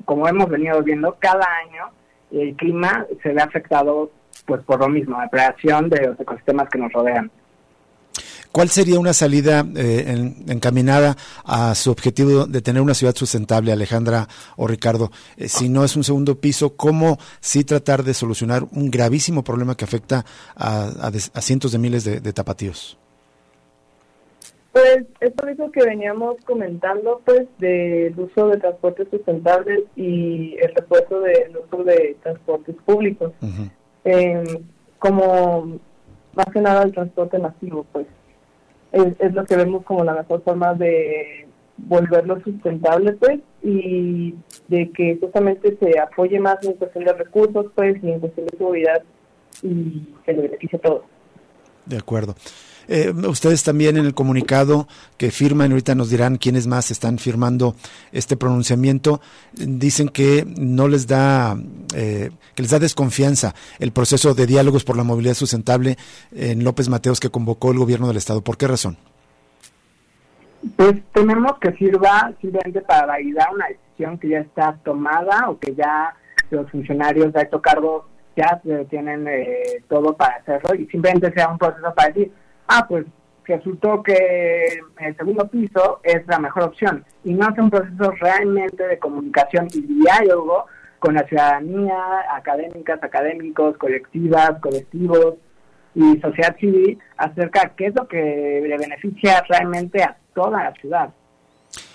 como 0.04 0.26
hemos 0.26 0.48
venido 0.48 0.82
viendo, 0.82 1.16
cada 1.18 1.46
año 1.66 1.90
el 2.30 2.56
clima 2.56 3.06
se 3.22 3.32
ve 3.32 3.42
afectado 3.42 4.10
pues 4.46 4.62
por 4.64 4.80
lo 4.80 4.88
mismo, 4.88 5.16
la 5.16 5.24
depredación 5.24 5.88
de 5.88 6.06
los 6.08 6.20
ecosistemas 6.20 6.68
que 6.68 6.78
nos 6.78 6.92
rodean. 6.92 7.30
¿Cuál 8.52 8.68
sería 8.68 9.00
una 9.00 9.14
salida 9.14 9.64
eh, 9.74 10.34
encaminada 10.46 11.16
a 11.42 11.74
su 11.74 11.90
objetivo 11.90 12.44
de 12.44 12.60
tener 12.60 12.82
una 12.82 12.92
ciudad 12.92 13.14
sustentable, 13.14 13.72
Alejandra 13.72 14.28
o 14.56 14.66
Ricardo? 14.66 15.10
Eh, 15.38 15.48
si 15.48 15.70
no 15.70 15.84
es 15.84 15.96
un 15.96 16.04
segundo 16.04 16.34
piso, 16.38 16.76
¿cómo 16.76 17.16
sí 17.40 17.64
tratar 17.64 18.02
de 18.02 18.12
solucionar 18.12 18.64
un 18.72 18.90
gravísimo 18.90 19.42
problema 19.42 19.74
que 19.74 19.86
afecta 19.86 20.26
a, 20.54 21.10
cientos 21.40 21.72
de 21.72 21.78
miles 21.78 22.04
de, 22.04 22.32
tapatíos? 22.34 22.98
Pues 24.72 25.04
esto 25.20 25.46
mismo 25.46 25.72
que 25.72 25.84
veníamos 25.84 26.36
comentando, 26.44 27.22
pues, 27.24 27.46
del 27.58 28.18
uso 28.20 28.48
de 28.48 28.58
transportes 28.58 29.08
sustentables 29.10 29.80
y 29.96 30.56
el 30.60 30.74
refuerzo 30.74 31.20
del 31.20 31.56
uso 31.56 31.84
de 31.84 32.16
transportes 32.22 32.76
públicos. 32.84 33.32
como 34.98 35.80
más 36.34 36.46
que 36.52 36.60
nada 36.60 36.82
el 36.82 36.92
transporte 36.92 37.38
masivo, 37.38 37.86
pues 37.92 38.06
es, 38.92 39.14
es 39.18 39.34
lo 39.34 39.44
que 39.44 39.56
vemos 39.56 39.84
como 39.84 40.04
la 40.04 40.14
mejor 40.14 40.42
forma 40.42 40.74
de 40.74 41.46
volverlo 41.78 42.40
sustentable, 42.42 43.12
pues, 43.14 43.40
y 43.62 44.34
de 44.68 44.90
que 44.90 45.18
justamente 45.20 45.76
se 45.78 45.98
apoye 45.98 46.38
más 46.38 46.62
en 46.62 46.74
cuestión 46.74 47.04
de 47.04 47.12
recursos, 47.12 47.66
pues, 47.74 47.96
y 48.02 48.10
en 48.10 48.20
cuestión 48.20 48.46
de 48.46 48.58
seguridad 48.58 49.02
y 49.62 50.08
que 50.24 50.32
le 50.32 50.42
beneficie 50.42 50.78
a 50.78 50.82
todos. 50.82 51.02
De 51.86 51.96
acuerdo. 51.96 52.34
Eh, 52.88 53.10
ustedes 53.10 53.62
también 53.62 53.96
en 53.96 54.06
el 54.06 54.14
comunicado 54.14 54.88
que 55.16 55.30
firman, 55.30 55.70
ahorita 55.70 55.94
nos 55.94 56.10
dirán 56.10 56.36
quiénes 56.36 56.66
más 56.66 56.90
están 56.90 57.18
firmando 57.18 57.74
este 58.12 58.36
pronunciamiento, 58.36 59.20
dicen 59.52 60.08
que 60.08 60.44
no 60.56 60.88
les 60.88 61.06
da, 61.06 61.56
eh, 61.94 62.30
que 62.54 62.62
les 62.62 62.70
da 62.70 62.78
desconfianza 62.78 63.54
el 63.78 63.92
proceso 63.92 64.34
de 64.34 64.46
diálogos 64.46 64.84
por 64.84 64.96
la 64.96 65.04
movilidad 65.04 65.34
sustentable 65.34 65.96
en 66.32 66.64
López 66.64 66.88
Mateos 66.88 67.20
que 67.20 67.30
convocó 67.30 67.72
el 67.72 67.78
gobierno 67.78 68.08
del 68.08 68.16
Estado. 68.16 68.42
¿Por 68.42 68.56
qué 68.56 68.66
razón? 68.68 68.96
Pues 70.76 70.94
tenemos 71.12 71.58
que 71.60 71.72
sirva 71.72 72.32
simplemente 72.40 72.80
para 72.82 73.06
validar 73.06 73.48
una 73.52 73.66
decisión 73.66 74.18
que 74.18 74.28
ya 74.28 74.38
está 74.38 74.78
tomada 74.84 75.50
o 75.50 75.58
que 75.58 75.74
ya 75.74 76.14
los 76.50 76.70
funcionarios 76.70 77.32
de 77.32 77.40
alto 77.40 77.60
cargo 77.60 78.06
ya 78.36 78.60
tienen 78.88 79.26
eh, 79.28 79.82
todo 79.88 80.16
para 80.16 80.36
hacerlo 80.36 80.74
y 80.74 80.86
simplemente 80.86 81.32
sea 81.32 81.48
un 81.48 81.58
proceso 81.58 81.92
para 81.94 82.08
decir, 82.08 82.32
ah, 82.68 82.86
pues 82.88 83.06
resultó 83.44 84.02
que 84.02 84.80
el 85.00 85.16
segundo 85.16 85.48
piso 85.48 86.00
es 86.02 86.26
la 86.26 86.38
mejor 86.38 86.64
opción 86.64 87.04
y 87.24 87.34
no 87.34 87.46
hace 87.46 87.60
un 87.60 87.70
proceso 87.70 88.12
realmente 88.20 88.86
de 88.86 88.98
comunicación 88.98 89.68
y 89.72 89.80
diálogo 89.80 90.66
con 90.98 91.14
la 91.14 91.26
ciudadanía, 91.26 91.96
académicas, 92.32 93.02
académicos, 93.02 93.76
colectivas, 93.76 94.52
colectivos 94.60 95.34
y 95.94 96.18
sociedad 96.20 96.56
civil 96.58 96.98
acerca 97.16 97.62
de 97.62 97.70
qué 97.76 97.86
es 97.86 97.94
lo 97.94 98.06
que 98.06 98.64
le 98.66 98.78
beneficia 98.78 99.42
realmente 99.48 100.02
a 100.02 100.16
toda 100.34 100.62
la 100.62 100.72
ciudad. 100.74 101.10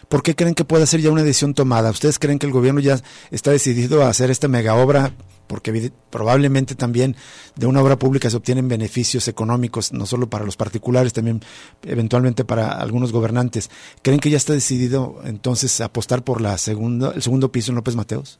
¿Por 0.09 0.23
qué 0.23 0.35
creen 0.35 0.55
que 0.55 0.65
puede 0.65 0.85
ser 0.85 0.99
ya 1.01 1.11
una 1.11 1.23
decisión 1.23 1.53
tomada? 1.53 1.89
¿Ustedes 1.89 2.19
creen 2.19 2.39
que 2.39 2.47
el 2.47 2.53
gobierno 2.53 2.79
ya 2.79 2.95
está 3.31 3.51
decidido 3.51 4.03
a 4.03 4.09
hacer 4.09 4.29
esta 4.29 4.47
mega 4.47 4.75
obra? 4.75 5.11
Porque 5.47 5.91
probablemente 6.09 6.75
también 6.75 7.15
de 7.55 7.65
una 7.67 7.81
obra 7.81 7.97
pública 7.97 8.29
se 8.29 8.37
obtienen 8.37 8.67
beneficios 8.67 9.27
económicos, 9.27 9.93
no 9.93 10.05
solo 10.05 10.29
para 10.29 10.45
los 10.45 10.57
particulares, 10.57 11.13
también 11.13 11.41
eventualmente 11.83 12.45
para 12.45 12.71
algunos 12.71 13.11
gobernantes. 13.11 13.69
¿Creen 14.01 14.19
que 14.19 14.29
ya 14.29 14.37
está 14.37 14.53
decidido 14.53 15.21
entonces 15.23 15.79
apostar 15.81 16.23
por 16.23 16.41
la 16.41 16.57
segunda, 16.57 17.11
el 17.15 17.21
segundo 17.21 17.51
piso 17.51 17.71
en 17.71 17.75
López 17.75 17.95
Mateos? 17.95 18.39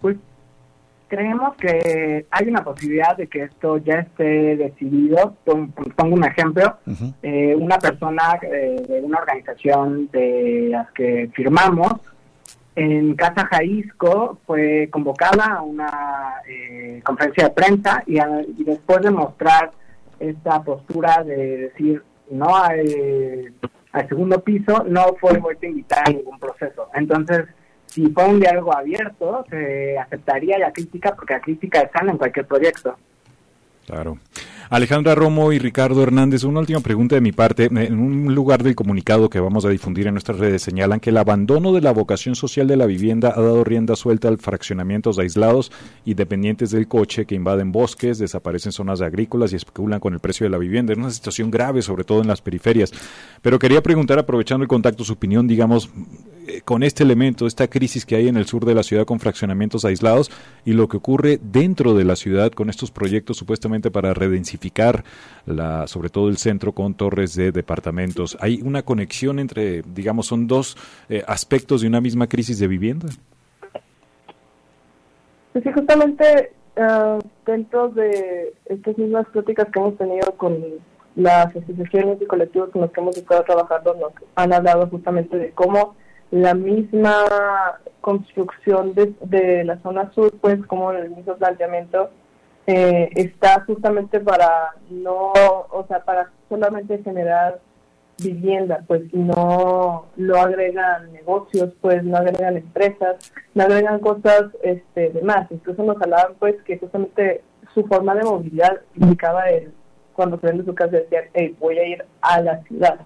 Pues 0.00 0.16
creemos 1.08 1.56
que 1.56 2.26
hay 2.30 2.48
una 2.48 2.64
posibilidad 2.64 3.16
de 3.16 3.26
que 3.26 3.44
esto 3.44 3.78
ya 3.78 4.00
esté 4.00 4.56
decidido. 4.56 5.34
Pongo 5.44 6.14
un 6.14 6.24
ejemplo. 6.24 6.78
Eh, 7.22 7.54
una 7.56 7.78
persona 7.78 8.38
eh, 8.42 8.82
de 8.88 9.00
una 9.00 9.18
organización 9.18 10.08
de 10.12 10.68
las 10.70 10.90
que 10.92 11.30
firmamos 11.34 11.94
en 12.76 13.14
Casa 13.14 13.46
Jalisco 13.50 14.38
fue 14.46 14.88
convocada 14.92 15.46
a 15.46 15.62
una 15.62 16.34
eh, 16.46 17.00
conferencia 17.02 17.44
de 17.44 17.50
prensa 17.50 18.02
y, 18.06 18.18
después 18.64 19.00
de 19.00 19.10
mostrar 19.10 19.70
esta 20.20 20.62
postura 20.62 21.24
de 21.24 21.56
decir 21.56 22.02
no 22.30 22.54
al, 22.54 22.84
segundo 24.08 24.40
piso, 24.42 24.84
no 24.86 25.16
fue 25.18 25.38
vuelto 25.38 25.64
a 25.64 25.70
invitar 25.70 26.02
a 26.06 26.10
ningún 26.10 26.38
proceso. 26.38 26.90
Entonces, 26.92 27.46
si 27.86 28.08
fue 28.10 28.28
un 28.28 28.40
diálogo 28.40 28.76
abierto, 28.76 29.46
se 29.48 29.98
aceptaría 29.98 30.58
la 30.58 30.70
crítica 30.70 31.14
porque 31.16 31.32
la 31.32 31.40
crítica 31.40 31.80
es 31.80 31.90
sana 31.92 32.12
en 32.12 32.18
cualquier 32.18 32.46
proyecto. 32.46 32.94
Claro. 33.86 34.18
Alejandra 34.68 35.14
Romo 35.14 35.52
y 35.52 35.60
Ricardo 35.60 36.02
Hernández, 36.02 36.42
una 36.42 36.58
última 36.58 36.80
pregunta 36.80 37.14
de 37.14 37.20
mi 37.20 37.30
parte. 37.30 37.68
En 37.70 38.00
un 38.00 38.34
lugar 38.34 38.64
del 38.64 38.74
comunicado 38.74 39.30
que 39.30 39.38
vamos 39.38 39.64
a 39.64 39.68
difundir 39.68 40.08
en 40.08 40.14
nuestras 40.14 40.38
redes 40.38 40.62
señalan 40.62 40.98
que 40.98 41.10
el 41.10 41.18
abandono 41.18 41.72
de 41.72 41.80
la 41.80 41.92
vocación 41.92 42.34
social 42.34 42.66
de 42.66 42.76
la 42.76 42.86
vivienda 42.86 43.32
ha 43.36 43.40
dado 43.40 43.62
rienda 43.62 43.94
suelta 43.94 44.26
al 44.26 44.38
fraccionamientos 44.38 45.20
aislados 45.20 45.70
y 46.04 46.14
dependientes 46.14 46.72
del 46.72 46.88
coche 46.88 47.26
que 47.26 47.36
invaden 47.36 47.70
bosques, 47.70 48.18
desaparecen 48.18 48.72
zonas 48.72 49.02
agrícolas 49.02 49.52
y 49.52 49.56
especulan 49.56 50.00
con 50.00 50.14
el 50.14 50.20
precio 50.20 50.44
de 50.44 50.50
la 50.50 50.58
vivienda. 50.58 50.92
Es 50.92 50.98
una 50.98 51.10
situación 51.10 51.50
grave, 51.50 51.80
sobre 51.82 52.02
todo 52.02 52.20
en 52.20 52.26
las 52.26 52.40
periferias. 52.40 52.92
Pero 53.42 53.60
quería 53.60 53.82
preguntar, 53.82 54.18
aprovechando 54.18 54.64
el 54.64 54.68
contacto, 54.68 55.04
su 55.04 55.12
opinión, 55.12 55.46
digamos, 55.46 55.90
eh, 56.48 56.60
con 56.64 56.82
este 56.82 57.02
elemento, 57.02 57.46
esta 57.46 57.68
crisis 57.68 58.04
que 58.04 58.16
hay 58.16 58.28
en 58.28 58.36
el 58.36 58.46
sur 58.46 58.64
de 58.64 58.74
la 58.74 58.82
ciudad 58.82 59.04
con 59.04 59.20
fraccionamientos 59.20 59.84
aislados 59.84 60.30
y 60.64 60.72
lo 60.72 60.88
que 60.88 60.96
ocurre 60.96 61.40
dentro 61.42 61.94
de 61.94 62.04
la 62.04 62.16
ciudad 62.16 62.52
con 62.52 62.70
estos 62.70 62.90
proyectos 62.90 63.36
supuestamente 63.36 63.90
para 63.90 64.14
redensificar 64.56 65.04
la, 65.46 65.86
sobre 65.86 66.08
todo 66.08 66.28
el 66.28 66.36
centro 66.36 66.72
con 66.72 66.94
torres 66.94 67.34
de 67.36 67.52
departamentos. 67.52 68.36
¿Hay 68.40 68.60
una 68.62 68.82
conexión 68.82 69.38
entre, 69.38 69.82
digamos, 69.82 70.26
son 70.26 70.46
dos 70.46 70.76
eh, 71.08 71.22
aspectos 71.26 71.82
de 71.82 71.88
una 71.88 72.00
misma 72.00 72.26
crisis 72.26 72.58
de 72.58 72.66
vivienda? 72.66 73.08
Pues 75.52 75.64
sí, 75.64 75.72
justamente 75.72 76.52
ah, 76.76 77.18
dentro 77.46 77.88
de 77.88 78.52
estas 78.66 78.98
mismas 78.98 79.26
pláticas 79.28 79.68
que 79.72 79.78
hemos 79.78 79.96
tenido 79.96 80.32
con 80.36 80.58
las 81.14 81.46
asociaciones 81.46 82.20
y 82.20 82.26
colectivos 82.26 82.70
con 82.70 82.82
los 82.82 82.90
que 82.90 83.00
hemos 83.00 83.16
estado 83.16 83.42
trabajando, 83.44 83.94
nos 83.94 84.12
han 84.34 84.52
hablado 84.52 84.86
justamente 84.88 85.38
de 85.38 85.50
cómo 85.52 85.94
la 86.30 86.54
misma 86.54 87.24
construcción 88.00 88.94
de, 88.94 89.64
la 89.64 89.78
zona 89.78 90.12
sur, 90.12 90.32
pues 90.40 90.58
como 90.66 90.90
el 90.90 91.10
mismo 91.10 91.34
planteamiento, 91.36 92.10
eh, 92.66 93.10
está 93.14 93.64
justamente 93.64 94.20
para 94.20 94.74
no, 94.90 95.32
o 95.70 95.84
sea, 95.88 96.00
para 96.00 96.30
solamente 96.48 97.02
generar 97.02 97.60
vivienda, 98.18 98.82
pues 98.86 99.02
no, 99.12 100.06
no 100.16 100.36
agregan 100.36 101.12
negocios, 101.12 101.72
pues 101.80 102.02
no 102.02 102.16
agregan 102.16 102.56
empresas, 102.56 103.32
no 103.54 103.64
agregan 103.64 104.00
cosas 104.00 104.44
este, 104.62 105.10
demás. 105.10 105.46
Incluso 105.50 105.82
nos 105.82 106.00
hablaban 106.00 106.34
pues 106.38 106.56
que 106.62 106.78
justamente 106.78 107.42
su 107.74 107.84
forma 107.86 108.14
de 108.14 108.24
movilidad 108.24 108.80
indicaba 108.94 109.48
el, 109.50 109.72
cuando 110.14 110.40
se 110.40 110.46
vende 110.46 110.64
su 110.64 110.74
casa 110.74 110.96
decía, 110.96 111.20
hey, 111.34 111.54
voy 111.60 111.78
a 111.78 111.86
ir 111.86 112.04
a 112.22 112.40
la 112.40 112.62
ciudad. 112.62 113.00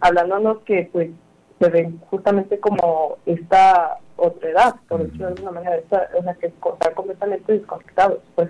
Hablándonos 0.00 0.58
que 0.64 0.88
pues 0.92 1.10
se 1.58 1.70
ven 1.70 1.98
justamente 2.10 2.60
como 2.60 3.16
esta 3.24 3.98
otra 4.22 4.50
edad, 4.50 4.74
por 4.88 5.02
decirlo 5.02 5.26
de 5.26 5.32
alguna 5.32 5.50
manera, 5.50 5.76
esta, 5.76 6.08
o 6.16 6.22
sea, 6.22 6.34
que 6.34 6.46
están 6.46 6.94
completamente 6.94 7.52
desconectados. 7.52 8.18
Pues. 8.36 8.48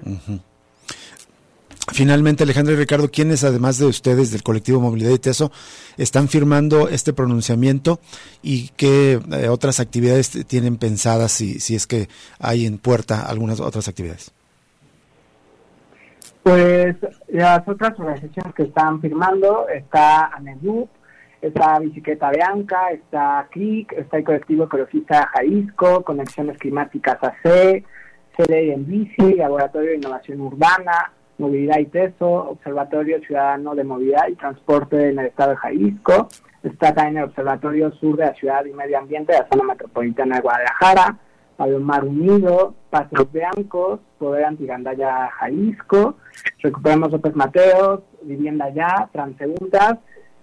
Finalmente, 1.92 2.44
Alejandro 2.44 2.74
y 2.74 2.76
Ricardo, 2.76 3.10
¿quiénes, 3.10 3.42
además 3.42 3.78
de 3.78 3.86
ustedes 3.86 4.30
del 4.30 4.42
colectivo 4.42 4.80
Movilidad 4.80 5.10
y 5.10 5.18
Teso, 5.18 5.50
están 5.96 6.28
firmando 6.28 6.88
este 6.88 7.12
pronunciamiento 7.12 8.00
y 8.42 8.68
qué 8.76 9.20
eh, 9.32 9.48
otras 9.48 9.80
actividades 9.80 10.46
tienen 10.46 10.76
pensadas, 10.76 11.32
si, 11.32 11.58
si 11.58 11.74
es 11.74 11.86
que 11.86 12.08
hay 12.38 12.66
en 12.66 12.78
puerta 12.78 13.22
algunas 13.22 13.58
otras 13.58 13.88
actividades? 13.88 14.30
Pues 16.42 16.96
las 17.28 17.66
otras 17.66 17.98
organizaciones 17.98 18.54
que 18.54 18.64
están 18.64 19.00
firmando 19.00 19.68
está 19.68 20.26
ANEDUP, 20.26 20.88
está 21.42 21.78
Bicicleta 21.80 22.30
Bianca, 22.30 22.90
está 22.92 23.46
CLIC, 23.50 23.92
está 23.92 24.18
el 24.18 24.24
colectivo 24.24 24.64
ecologista 24.64 25.26
Jalisco, 25.34 26.02
Conexiones 26.04 26.56
Climáticas 26.56 27.18
AC, 27.20 27.84
CD 28.36 28.72
en 28.72 28.86
Bici, 28.86 29.34
Laboratorio 29.34 29.90
de 29.90 29.96
Innovación 29.96 30.40
Urbana, 30.40 31.12
Movilidad 31.38 31.80
y 31.80 31.86
TESO, 31.86 32.50
Observatorio 32.50 33.20
Ciudadano 33.20 33.74
de 33.74 33.84
Movilidad 33.84 34.28
y 34.28 34.36
Transporte 34.36 35.10
en 35.10 35.18
el 35.18 35.26
Estado 35.26 35.50
de 35.50 35.56
Jalisco, 35.56 36.28
está 36.62 36.94
también 36.94 37.18
el 37.18 37.24
Observatorio 37.24 37.90
Sur 37.92 38.16
de 38.16 38.26
la 38.26 38.34
Ciudad 38.34 38.64
y 38.64 38.72
Medio 38.72 38.98
Ambiente 38.98 39.32
de 39.32 39.40
la 39.40 39.48
Zona 39.52 39.64
Metropolitana 39.64 40.36
de 40.36 40.42
Guadalajara, 40.42 41.18
Mar 41.80 42.04
Unido, 42.04 42.74
Pasos 42.90 43.30
Blancos, 43.30 44.00
Poder 44.18 44.44
Antigandaya 44.44 45.30
Jalisco, 45.38 46.16
Recuperemos 46.58 47.12
López 47.12 47.34
Mateos, 47.36 48.00
Vivienda 48.22 48.70
Ya, 48.70 49.08
Transegundas, 49.12 49.98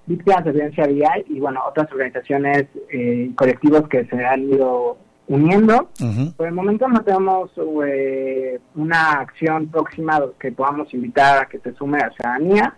víctimas 0.10 0.44
de 0.44 0.52
violencia 0.52 0.88
vial 0.88 1.24
y 1.30 1.40
bueno, 1.40 1.62
otras 1.70 1.90
organizaciones 1.92 2.66
eh, 2.92 3.32
colectivos 3.36 3.88
que 3.88 4.06
se 4.06 4.26
han 4.26 4.50
ido 4.50 4.98
uniendo. 5.28 5.90
Por 6.36 6.48
el 6.48 6.54
momento 6.54 6.88
no 6.88 7.04
tenemos 7.04 7.52
eh, 7.86 8.60
una 8.76 9.12
acción 9.12 9.68
próxima 9.68 10.20
que 10.40 10.52
podamos 10.52 10.92
invitar 10.94 11.44
a 11.44 11.46
que 11.48 11.60
se 11.60 11.74
sume 11.76 12.00
a 12.00 12.08
la 12.08 12.14
ciudadanía, 12.14 12.76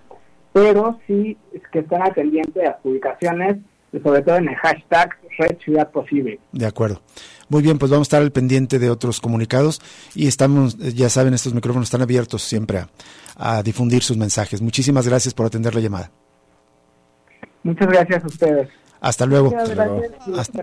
pero 0.52 1.00
sí 1.08 1.38
que 1.72 1.80
estén 1.80 2.02
al 2.02 2.14
pendiente 2.14 2.60
de 2.60 2.66
las 2.66 2.78
publicaciones, 2.82 3.56
sobre 4.04 4.22
todo 4.22 4.36
en 4.36 4.50
el 4.50 4.56
hashtag 4.56 5.12
Red 5.38 5.58
Ciudad 5.64 5.90
Posible. 5.90 6.40
De 6.52 6.66
acuerdo. 6.66 7.02
Muy 7.48 7.62
bien, 7.62 7.78
pues 7.78 7.90
vamos 7.90 8.06
a 8.06 8.10
estar 8.10 8.22
al 8.22 8.32
pendiente 8.32 8.80
de 8.80 8.90
otros 8.90 9.22
comunicados 9.22 9.82
y 10.14 10.28
estamos, 10.28 10.78
ya 10.78 11.10
saben, 11.10 11.34
estos 11.34 11.54
micrófonos 11.54 11.88
están 11.88 12.02
abiertos 12.02 12.42
siempre 12.42 12.86
a 13.38 13.64
difundir 13.64 14.04
sus 14.04 14.18
mensajes. 14.18 14.62
Muchísimas 14.62 15.08
gracias 15.08 15.34
por 15.34 15.46
atender 15.46 15.74
la 15.74 15.82
llamada. 15.82 16.12
Muchas 17.64 17.88
gracias 17.88 18.24
a 18.24 18.28
ustedes. 18.28 18.70
Hasta 19.00 19.26
luego. 19.26 19.52
Muchas 19.52 19.70
gracias 19.70 20.12
y 20.28 20.62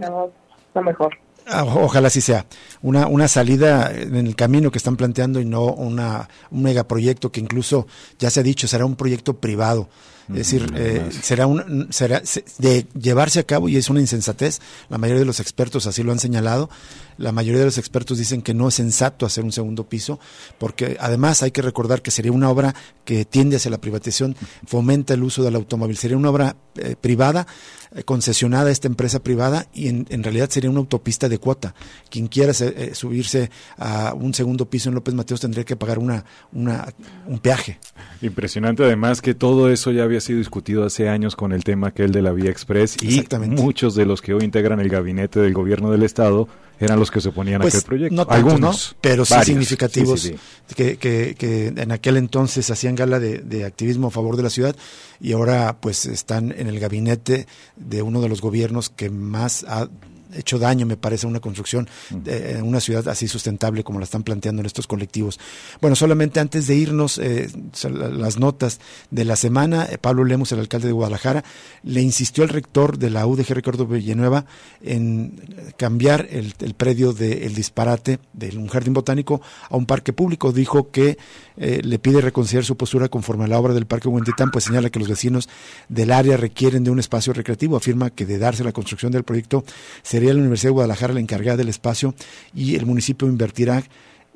lo 0.74 0.82
mejor. 0.82 1.18
Ah, 1.46 1.64
ojalá 1.64 2.08
así 2.08 2.20
sea. 2.20 2.44
Una, 2.82 3.06
una 3.06 3.26
salida 3.26 3.90
en 3.90 4.16
el 4.16 4.36
camino 4.36 4.70
que 4.70 4.78
están 4.78 4.96
planteando 4.96 5.40
y 5.40 5.46
no 5.46 5.64
una, 5.64 6.28
un 6.50 6.62
megaproyecto 6.62 7.32
que 7.32 7.40
incluso, 7.40 7.86
ya 8.18 8.30
se 8.30 8.40
ha 8.40 8.42
dicho, 8.42 8.68
será 8.68 8.84
un 8.84 8.96
proyecto 8.96 9.38
privado. 9.38 9.88
Es 10.30 10.36
decir, 10.36 10.70
eh, 10.76 11.08
será 11.22 11.46
un, 11.46 11.88
será 11.90 12.22
de 12.58 12.86
llevarse 13.00 13.40
a 13.40 13.44
cabo 13.44 13.68
y 13.68 13.76
es 13.76 13.88
una 13.88 14.00
insensatez. 14.00 14.60
La 14.90 14.98
mayoría 14.98 15.20
de 15.20 15.26
los 15.26 15.40
expertos 15.40 15.86
así 15.86 16.02
lo 16.02 16.12
han 16.12 16.18
señalado. 16.18 16.68
La 17.16 17.32
mayoría 17.32 17.60
de 17.60 17.64
los 17.64 17.78
expertos 17.78 18.18
dicen 18.18 18.42
que 18.42 18.54
no 18.54 18.68
es 18.68 18.74
sensato 18.74 19.26
hacer 19.26 19.42
un 19.42 19.52
segundo 19.52 19.88
piso, 19.88 20.20
porque 20.58 20.96
además 21.00 21.42
hay 21.42 21.50
que 21.50 21.62
recordar 21.62 22.00
que 22.00 22.12
sería 22.12 22.30
una 22.30 22.48
obra 22.48 22.74
que 23.04 23.24
tiende 23.24 23.56
hacia 23.56 23.70
la 23.70 23.80
privatización, 23.80 24.36
fomenta 24.66 25.14
el 25.14 25.22
uso 25.24 25.42
del 25.42 25.56
automóvil. 25.56 25.96
Sería 25.96 26.16
una 26.16 26.30
obra 26.30 26.56
eh, 26.76 26.94
privada 27.00 27.46
eh, 27.94 28.04
concesionada 28.04 28.68
a 28.68 28.72
esta 28.72 28.86
empresa 28.86 29.20
privada 29.20 29.66
y 29.72 29.88
en, 29.88 30.22
realidad 30.22 30.50
sería 30.50 30.70
una 30.70 30.80
autopista 30.80 31.28
de 31.28 31.38
cuota. 31.38 31.74
Quien 32.10 32.28
quiera 32.28 32.52
eh, 32.60 32.90
subirse 32.94 33.50
a 33.78 34.14
un 34.14 34.34
segundo 34.34 34.68
piso 34.68 34.90
en 34.90 34.94
López 34.94 35.14
Mateos 35.14 35.40
tendría 35.40 35.64
que 35.64 35.74
pagar 35.74 35.98
una, 35.98 36.24
una, 36.52 36.92
un 37.26 37.38
peaje. 37.38 37.78
Impresionante 38.20 38.84
además 38.84 39.22
que 39.22 39.34
todo 39.34 39.70
eso 39.70 39.90
ya 39.90 40.04
había 40.04 40.17
sido 40.20 40.38
discutido 40.38 40.84
hace 40.84 41.08
años 41.08 41.36
con 41.36 41.52
el 41.52 41.64
tema 41.64 41.88
aquel 41.88 42.12
de 42.12 42.22
la 42.22 42.32
Vía 42.32 42.50
Express 42.50 42.96
y 43.02 43.24
muchos 43.48 43.94
de 43.94 44.06
los 44.06 44.22
que 44.22 44.34
hoy 44.34 44.44
integran 44.44 44.80
el 44.80 44.88
gabinete 44.88 45.40
del 45.40 45.54
gobierno 45.54 45.90
del 45.90 46.02
estado 46.02 46.48
eran 46.80 46.98
los 46.98 47.10
que 47.10 47.20
se 47.20 47.30
oponían 47.30 47.60
a 47.60 47.64
pues, 47.64 47.74
aquel 47.74 47.86
proyecto. 47.86 48.14
No 48.14 48.26
Algunos, 48.28 48.96
pero 49.00 49.24
sí 49.24 49.34
significativos 49.44 50.30
Que, 50.76 50.96
que, 50.96 51.34
que, 51.36 51.68
en 51.68 51.92
aquel 51.92 52.16
entonces 52.16 52.70
hacían 52.70 52.94
gala 52.94 53.18
de, 53.18 53.38
de, 53.38 53.64
activismo 53.64 54.08
a 54.08 54.10
favor 54.10 54.36
de 54.36 54.44
la 54.44 54.50
ciudad 54.50 54.76
y 55.20 55.32
ahora 55.32 55.78
pues 55.80 56.06
están 56.06 56.54
en 56.56 56.68
el 56.68 56.78
gabinete 56.78 57.46
de 57.76 58.02
uno 58.02 58.20
de 58.20 58.28
los 58.28 58.40
gobiernos 58.40 58.90
que 58.90 59.10
más 59.10 59.64
ha 59.68 59.88
hecho 60.34 60.58
daño, 60.58 60.86
me 60.86 60.96
parece, 60.96 61.26
a 61.26 61.30
una 61.30 61.40
construcción 61.40 61.88
en 62.26 62.62
una 62.64 62.80
ciudad 62.80 63.08
así 63.08 63.28
sustentable 63.28 63.84
como 63.84 63.98
la 63.98 64.04
están 64.04 64.22
planteando 64.22 64.60
en 64.60 64.66
estos 64.66 64.86
colectivos. 64.86 65.38
Bueno, 65.80 65.96
solamente 65.96 66.40
antes 66.40 66.66
de 66.66 66.76
irnos, 66.76 67.18
eh, 67.18 67.48
las 67.90 68.38
notas 68.38 68.80
de 69.10 69.24
la 69.24 69.36
semana, 69.36 69.86
eh, 69.90 69.98
Pablo 69.98 70.24
Lemos, 70.24 70.52
el 70.52 70.60
alcalde 70.60 70.88
de 70.88 70.92
Guadalajara, 70.92 71.44
le 71.82 72.02
insistió 72.02 72.44
al 72.44 72.50
rector 72.50 72.98
de 72.98 73.10
la 73.10 73.26
UDG 73.26 73.54
Ricardo 73.54 73.86
Villanueva 73.86 74.46
en 74.82 75.72
cambiar 75.76 76.28
el, 76.30 76.54
predio 76.74 77.12
del 77.12 77.54
disparate 77.54 78.18
de 78.32 78.56
un 78.56 78.68
jardín 78.68 78.94
botánico 78.94 79.40
a 79.68 79.76
un 79.76 79.86
parque 79.86 80.12
público. 80.12 80.52
Dijo 80.52 80.90
que 80.90 81.18
eh, 81.58 81.80
le 81.82 81.98
pide 81.98 82.20
reconsiderar 82.20 82.64
su 82.64 82.76
postura 82.76 83.08
conforme 83.08 83.44
a 83.44 83.48
la 83.48 83.58
obra 83.58 83.74
del 83.74 83.86
Parque 83.86 84.08
Huentitán, 84.08 84.50
pues 84.50 84.64
señala 84.64 84.90
que 84.90 84.98
los 84.98 85.08
vecinos 85.08 85.48
del 85.88 86.12
área 86.12 86.36
requieren 86.36 86.84
de 86.84 86.90
un 86.90 86.98
espacio 87.00 87.32
recreativo. 87.32 87.76
Afirma 87.76 88.10
que 88.10 88.26
de 88.26 88.38
darse 88.38 88.62
la 88.62 88.72
construcción 88.72 89.10
del 89.10 89.24
proyecto 89.24 89.64
sería 90.02 90.32
la 90.32 90.40
Universidad 90.40 90.68
de 90.68 90.74
Guadalajara 90.74 91.14
la 91.14 91.20
encargada 91.20 91.56
del 91.56 91.68
espacio 91.68 92.14
y 92.54 92.76
el 92.76 92.86
municipio 92.86 93.26
invertirá 93.26 93.82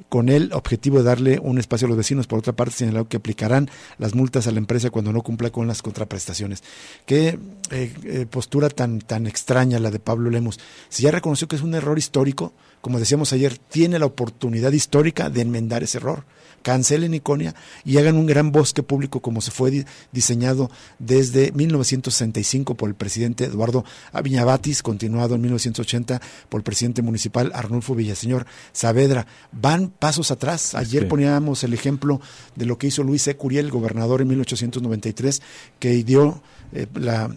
con 0.08 0.28
el 0.28 0.52
objetivo 0.52 0.98
de 0.98 1.04
darle 1.04 1.38
un 1.40 1.58
espacio 1.58 1.86
a 1.86 1.88
los 1.88 1.96
vecinos. 1.96 2.26
Por 2.26 2.40
otra 2.40 2.54
parte, 2.54 2.74
señalado 2.74 3.08
que 3.08 3.18
aplicarán 3.18 3.70
las 3.98 4.14
multas 4.14 4.46
a 4.46 4.50
la 4.50 4.58
empresa 4.58 4.90
cuando 4.90 5.12
no 5.12 5.22
cumpla 5.22 5.50
con 5.50 5.66
las 5.66 5.80
contraprestaciones. 5.80 6.64
Qué 7.06 7.38
eh, 7.70 7.94
eh, 8.04 8.26
postura 8.28 8.68
tan, 8.68 9.00
tan 9.00 9.26
extraña 9.26 9.78
la 9.78 9.90
de 9.90 10.00
Pablo 10.00 10.28
Lemos. 10.30 10.58
Si 10.88 11.04
ya 11.04 11.10
reconoció 11.10 11.46
que 11.46 11.56
es 11.56 11.62
un 11.62 11.74
error 11.74 11.98
histórico, 11.98 12.52
como 12.80 12.98
decíamos 12.98 13.32
ayer, 13.32 13.58
tiene 13.58 13.98
la 13.98 14.06
oportunidad 14.06 14.72
histórica 14.72 15.30
de 15.30 15.42
enmendar 15.42 15.82
ese 15.82 15.98
error 15.98 16.24
cancelen 16.62 17.14
Iconia 17.14 17.54
y 17.84 17.98
hagan 17.98 18.16
un 18.16 18.26
gran 18.26 18.52
bosque 18.52 18.82
público 18.82 19.20
como 19.20 19.40
se 19.40 19.50
fue 19.50 19.84
diseñado 20.12 20.70
desde 20.98 21.52
1965 21.52 22.74
por 22.74 22.88
el 22.88 22.94
presidente 22.94 23.44
Eduardo 23.44 23.84
Aviñabatis, 24.12 24.82
continuado 24.82 25.34
en 25.34 25.42
1980 25.42 26.20
por 26.48 26.60
el 26.60 26.64
presidente 26.64 27.02
municipal 27.02 27.52
Arnulfo 27.54 27.94
Villaseñor 27.94 28.46
Saavedra. 28.72 29.26
Van 29.52 29.88
pasos 29.88 30.30
atrás. 30.30 30.74
Ayer 30.74 31.08
poníamos 31.08 31.64
el 31.64 31.74
ejemplo 31.74 32.20
de 32.56 32.66
lo 32.66 32.78
que 32.78 32.86
hizo 32.88 33.02
Luis 33.02 33.26
E. 33.28 33.36
Curiel, 33.36 33.70
gobernador 33.70 34.20
en 34.20 34.28
1893, 34.28 35.42
que 35.78 36.04
dio 36.04 36.42
eh, 36.72 36.86
la 36.94 37.30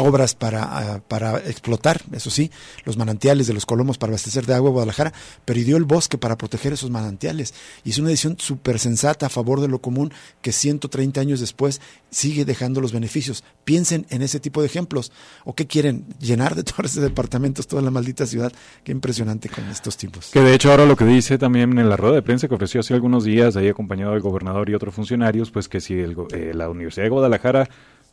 obras 0.00 0.34
para, 0.34 0.62
ah, 0.62 1.00
para 1.06 1.38
explotar, 1.38 2.02
eso 2.12 2.30
sí, 2.30 2.50
los 2.84 2.96
manantiales 2.96 3.46
de 3.46 3.54
los 3.54 3.66
colomos 3.66 3.98
para 3.98 4.10
abastecer 4.10 4.46
de 4.46 4.54
agua 4.54 4.70
Guadalajara, 4.70 5.12
pero 5.44 5.60
dio 5.60 5.76
el 5.76 5.84
bosque 5.84 6.18
para 6.18 6.36
proteger 6.38 6.72
esos 6.72 6.90
manantiales. 6.90 7.54
Y 7.84 7.90
es 7.90 7.98
una 7.98 8.08
decisión 8.08 8.36
súper 8.38 8.78
sensata 8.78 9.26
a 9.26 9.28
favor 9.28 9.60
de 9.60 9.68
lo 9.68 9.80
común 9.80 10.12
que 10.42 10.52
130 10.52 11.20
años 11.20 11.40
después 11.40 11.80
sigue 12.10 12.44
dejando 12.44 12.80
los 12.80 12.92
beneficios. 12.92 13.44
Piensen 13.64 14.06
en 14.10 14.22
ese 14.22 14.40
tipo 14.40 14.60
de 14.60 14.66
ejemplos. 14.66 15.12
¿O 15.44 15.54
qué 15.54 15.66
quieren? 15.66 16.06
¿Llenar 16.20 16.54
de 16.54 16.62
torres 16.64 16.94
de 16.94 17.02
departamentos 17.02 17.66
toda 17.66 17.82
la 17.82 17.90
maldita 17.90 18.26
ciudad? 18.26 18.52
Qué 18.84 18.92
impresionante 18.92 19.48
con 19.48 19.64
estos 19.68 19.96
tipos. 19.96 20.30
Que 20.32 20.40
de 20.40 20.54
hecho 20.54 20.70
ahora 20.70 20.86
lo 20.86 20.96
que 20.96 21.04
dice 21.04 21.38
también 21.38 21.78
en 21.78 21.88
la 21.88 21.96
rueda 21.96 22.14
de 22.14 22.22
prensa 22.22 22.48
que 22.48 22.54
ofreció 22.54 22.80
hace 22.80 22.94
algunos 22.94 23.24
días, 23.24 23.56
ahí 23.56 23.68
acompañado 23.68 24.12
del 24.12 24.20
gobernador 24.20 24.70
y 24.70 24.74
otros 24.74 24.94
funcionarios, 24.94 25.50
pues 25.50 25.68
que 25.68 25.80
si 25.80 25.94
eh, 25.94 26.52
la 26.54 26.68
Universidad 26.68 27.04
de 27.04 27.10
Guadalajara 27.10 27.68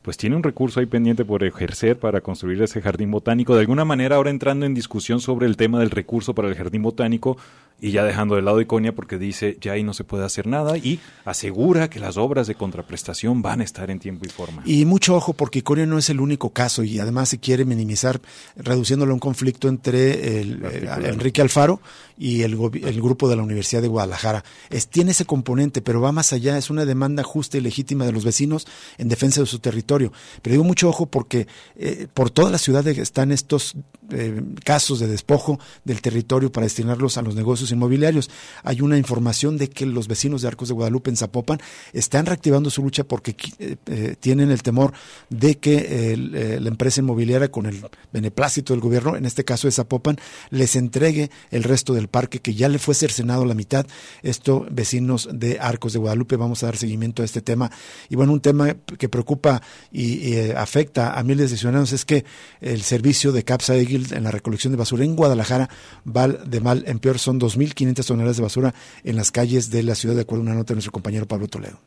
pues 0.06 0.18
tiene 0.18 0.36
un 0.36 0.44
recurso 0.44 0.80
ahí 0.80 0.86
pendiente 0.86 1.26
por 1.26 1.44
ejercer 1.44 1.98
para 1.98 2.22
construir 2.22 2.62
ese 2.62 2.80
jardín 2.80 3.10
botánico. 3.10 3.56
De 3.56 3.62
alguna 3.62 3.86
manera 3.86 4.18
ahora 4.18 4.30
entrando 4.30 4.68
en 4.68 4.76
discusión 4.76 5.20
sobre 5.20 5.48
el 5.48 5.58
tema 5.58 5.80
del 5.80 5.90
recurso 5.90 6.36
para 6.36 6.48
el 6.48 6.54
jardín 6.54 6.84
botánico 6.84 7.38
y 7.80 7.92
ya 7.92 8.04
dejando 8.04 8.36
de 8.36 8.42
lado 8.42 8.62
Iconia 8.62 8.96
porque 8.96 9.18
dice 9.18 9.58
ya 9.60 9.74
ahí 9.74 9.84
no 9.84 9.94
se 9.94 10.04
puede 10.04 10.24
hacer 10.24 10.48
nada 10.48 10.78
y 10.78 11.00
asegura 11.26 11.90
que 11.90 12.00
las 12.00 12.18
obras 12.18 12.48
de 12.48 12.56
contraprestación 12.56 13.42
van 13.42 13.62
a 13.62 13.64
estar 13.64 13.92
en 13.92 14.00
tiempo 14.00 14.26
y 14.26 14.30
forma. 14.30 14.62
Y 14.66 14.86
mucho 14.86 15.16
ojo 15.16 15.34
porque 15.34 15.60
Iconia 15.60 15.86
no 15.86 15.98
es 15.98 16.10
el 16.10 16.22
único 16.22 16.52
caso 16.52 16.84
y 16.84 17.00
además 17.00 17.30
se 17.30 17.40
quiere 17.40 17.66
minimizar 17.66 18.22
reduciéndolo 18.56 19.12
a 19.12 19.16
un 19.16 19.20
conflicto 19.20 19.68
entre 19.68 20.40
el, 20.40 20.64
eh, 20.64 20.90
Enrique 21.06 21.42
Alfaro 21.42 21.82
y 22.18 22.44
el, 22.44 22.54
el, 22.54 23.02
grupo 23.02 23.28
de 23.28 23.36
la 23.36 23.44
Universidad 23.44 23.82
de 23.82 23.90
Guadalajara. 23.90 24.44
Es, 24.70 24.88
tiene 24.88 25.12
ese 25.12 25.26
componente, 25.26 25.82
pero 25.82 26.00
va 26.00 26.14
más 26.14 26.32
allá, 26.32 26.58
es 26.58 26.70
una 26.70 26.86
demanda 26.86 27.24
justa 27.24 27.58
y 27.58 27.62
legítima 27.62 28.06
de 28.06 28.14
los 28.14 28.24
vecinos 28.24 28.68
en 28.98 29.10
defensa 29.10 29.42
de 29.42 29.48
su 29.48 29.60
territorio. 29.60 30.14
Pero 30.42 30.54
digo 30.54 30.64
mucho 30.64 30.88
ojo 30.88 31.08
porque 31.08 31.48
eh, 31.76 32.08
por 32.14 32.30
toda 32.30 32.50
la 32.50 32.58
ciudad 32.58 32.88
están 32.88 33.32
estos 33.32 33.76
eh, 34.12 34.42
casos 34.64 35.00
de 35.00 35.08
despojo 35.08 35.60
del 35.84 36.02
territorio 36.02 36.52
para 36.52 36.66
destinarlos 36.66 37.18
a 37.18 37.22
los 37.22 37.36
negocios 37.36 37.65
inmobiliarios. 37.72 38.30
Hay 38.64 38.82
una 38.82 38.98
información 38.98 39.58
de 39.58 39.70
que 39.70 39.86
los 39.86 40.08
vecinos 40.08 40.42
de 40.42 40.48
Arcos 40.48 40.68
de 40.70 40.74
Guadalupe 40.74 41.10
en 41.10 41.18
Zapopan 41.18 41.60
están 41.94 42.26
reactivando 42.26 42.70
su 42.70 42.82
lucha 42.82 43.04
porque 43.04 43.36
eh, 43.60 44.16
tienen 44.20 44.52
el 44.52 44.64
temor 44.64 44.94
de 45.30 45.58
que 45.58 46.16
la 46.60 46.70
empresa 46.70 47.02
inmobiliaria 47.02 47.52
con 47.52 47.66
el 47.66 47.86
beneplácito 48.12 48.74
del 48.74 48.82
gobierno, 48.82 49.16
en 49.16 49.26
este 49.26 49.44
caso 49.44 49.68
de 49.68 49.72
Zapopan, 49.72 50.18
les 50.50 50.76
entregue 50.76 51.30
el 51.52 51.64
resto 51.64 51.94
del 51.94 52.08
parque 52.08 52.40
que 52.40 52.54
ya 52.54 52.70
le 52.70 52.80
fue 52.80 52.96
cercenado 52.96 53.46
la 53.46 53.54
mitad. 53.54 53.86
Esto, 54.24 54.66
vecinos 54.70 55.30
de 55.32 55.60
Arcos 55.60 55.94
de 55.94 56.00
Guadalupe, 56.00 56.36
vamos 56.36 56.64
a 56.64 56.68
dar 56.68 56.78
seguimiento 56.78 57.22
a 57.22 57.26
este 57.26 57.42
tema. 57.42 57.72
Y 58.10 58.16
bueno, 58.16 58.34
un 58.34 58.42
tema 58.42 58.76
que 58.98 59.10
preocupa 59.10 59.62
y, 59.92 60.34
eh, 60.34 60.54
afecta 60.56 61.18
a 61.18 61.24
miles 61.24 61.52
de 61.52 61.58
ciudadanos 61.58 61.92
es 61.94 62.06
que 62.06 62.26
el 62.62 62.82
servicio 62.82 63.32
de 63.32 63.44
Capsa 63.44 63.76
Eagle 63.76 64.16
en 64.16 64.24
la 64.24 64.32
recolección 64.32 64.72
de 64.72 64.78
basura 64.78 65.04
en 65.04 65.16
Guadalajara 65.16 65.70
va 66.06 66.28
de 66.28 66.60
mal 66.60 66.84
en 66.88 67.00
peor. 67.00 67.20
Son 67.20 67.40
2.500 67.56 68.06
toneladas 68.06 68.38
de 68.38 68.44
basura 68.44 68.74
en 69.04 69.16
las 69.16 69.32
calles 69.32 69.70
de 69.70 69.84
la 69.84 69.96
ciudad, 69.96 70.16
de 70.16 70.22
acuerdo 70.22 70.44
a 70.44 70.48
una 70.48 70.56
nota 70.56 70.74
de 70.74 70.76
nuestro 70.76 70.92
compañero 70.92 71.28
Pablo 71.28 71.48
Toledo. 71.48 71.80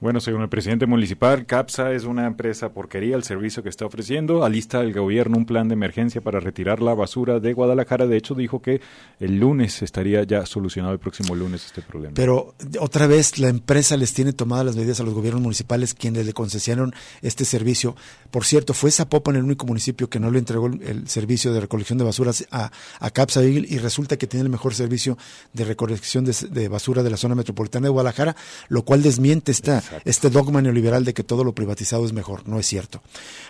Bueno, 0.00 0.18
según 0.20 0.40
el 0.40 0.48
presidente 0.48 0.86
municipal, 0.86 1.44
CAPSA 1.44 1.92
es 1.92 2.04
una 2.04 2.26
empresa 2.26 2.70
porquería 2.70 3.16
el 3.16 3.22
servicio 3.22 3.62
que 3.62 3.68
está 3.68 3.84
ofreciendo. 3.84 4.44
Alista 4.44 4.80
el 4.80 4.94
gobierno 4.94 5.36
un 5.36 5.44
plan 5.44 5.68
de 5.68 5.74
emergencia 5.74 6.22
para 6.22 6.40
retirar 6.40 6.80
la 6.80 6.94
basura 6.94 7.38
de 7.38 7.52
Guadalajara. 7.52 8.06
De 8.06 8.16
hecho, 8.16 8.34
dijo 8.34 8.62
que 8.62 8.80
el 9.18 9.38
lunes 9.38 9.82
estaría 9.82 10.22
ya 10.22 10.46
solucionado 10.46 10.94
el 10.94 11.00
próximo 11.00 11.34
lunes 11.34 11.66
este 11.66 11.82
problema. 11.82 12.14
Pero 12.14 12.54
otra 12.78 13.06
vez 13.06 13.38
la 13.38 13.48
empresa 13.48 13.98
les 13.98 14.14
tiene 14.14 14.32
tomadas 14.32 14.64
las 14.64 14.74
medidas 14.74 15.00
a 15.00 15.02
los 15.02 15.12
gobiernos 15.12 15.42
municipales 15.42 15.92
quienes 15.92 16.24
le 16.24 16.32
concesionaron 16.32 16.94
este 17.20 17.44
servicio. 17.44 17.94
Por 18.30 18.46
cierto, 18.46 18.72
fue 18.72 18.90
Zapopan 18.90 19.36
el 19.36 19.44
único 19.44 19.66
municipio 19.66 20.08
que 20.08 20.18
no 20.18 20.30
le 20.30 20.38
entregó 20.38 20.68
el, 20.68 21.08
servicio 21.08 21.52
de 21.52 21.60
recolección 21.60 21.98
de 21.98 22.04
basuras 22.04 22.46
a, 22.50 22.70
a 23.00 23.10
CAPSA 23.10 23.44
y 23.44 23.76
resulta 23.76 24.16
que 24.16 24.26
tiene 24.26 24.44
el 24.44 24.50
mejor 24.50 24.74
servicio 24.74 25.18
de 25.52 25.64
recolección 25.64 26.24
de, 26.24 26.34
de 26.50 26.68
basura 26.68 27.02
de 27.02 27.10
la 27.10 27.18
zona 27.18 27.34
metropolitana 27.34 27.88
de 27.88 27.90
Guadalajara, 27.90 28.34
lo 28.70 28.82
cual 28.82 29.02
desmiente 29.02 29.52
esta 29.52 29.82
este 30.04 30.30
dogma 30.30 30.62
neoliberal 30.62 31.04
de 31.04 31.14
que 31.14 31.24
todo 31.24 31.44
lo 31.44 31.54
privatizado 31.54 32.04
es 32.04 32.12
mejor. 32.12 32.46
No 32.48 32.58
es 32.58 32.66
cierto. 32.66 33.02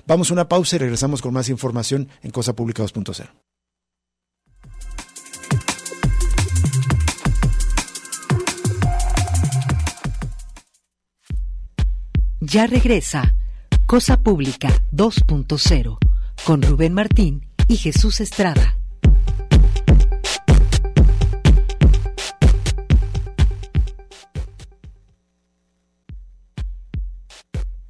Vamos 0.06 0.30
a 0.30 0.34
una 0.34 0.48
pausa 0.48 0.76
y 0.76 0.78
regresamos 0.78 1.22
con 1.22 1.32
más 1.32 1.48
información 1.48 2.08
en 2.22 2.30
Cosa 2.30 2.54
Pública 2.54 2.82
2.0. 2.82 3.28
Ya 12.40 12.66
regresa 12.66 13.34
Cosa 13.86 14.22
Pública 14.22 14.70
2.0 14.92 15.98
con 16.44 16.62
Rubén 16.62 16.94
Martín 16.94 17.46
y 17.68 17.76
Jesús 17.76 18.20
Estrada. 18.20 18.79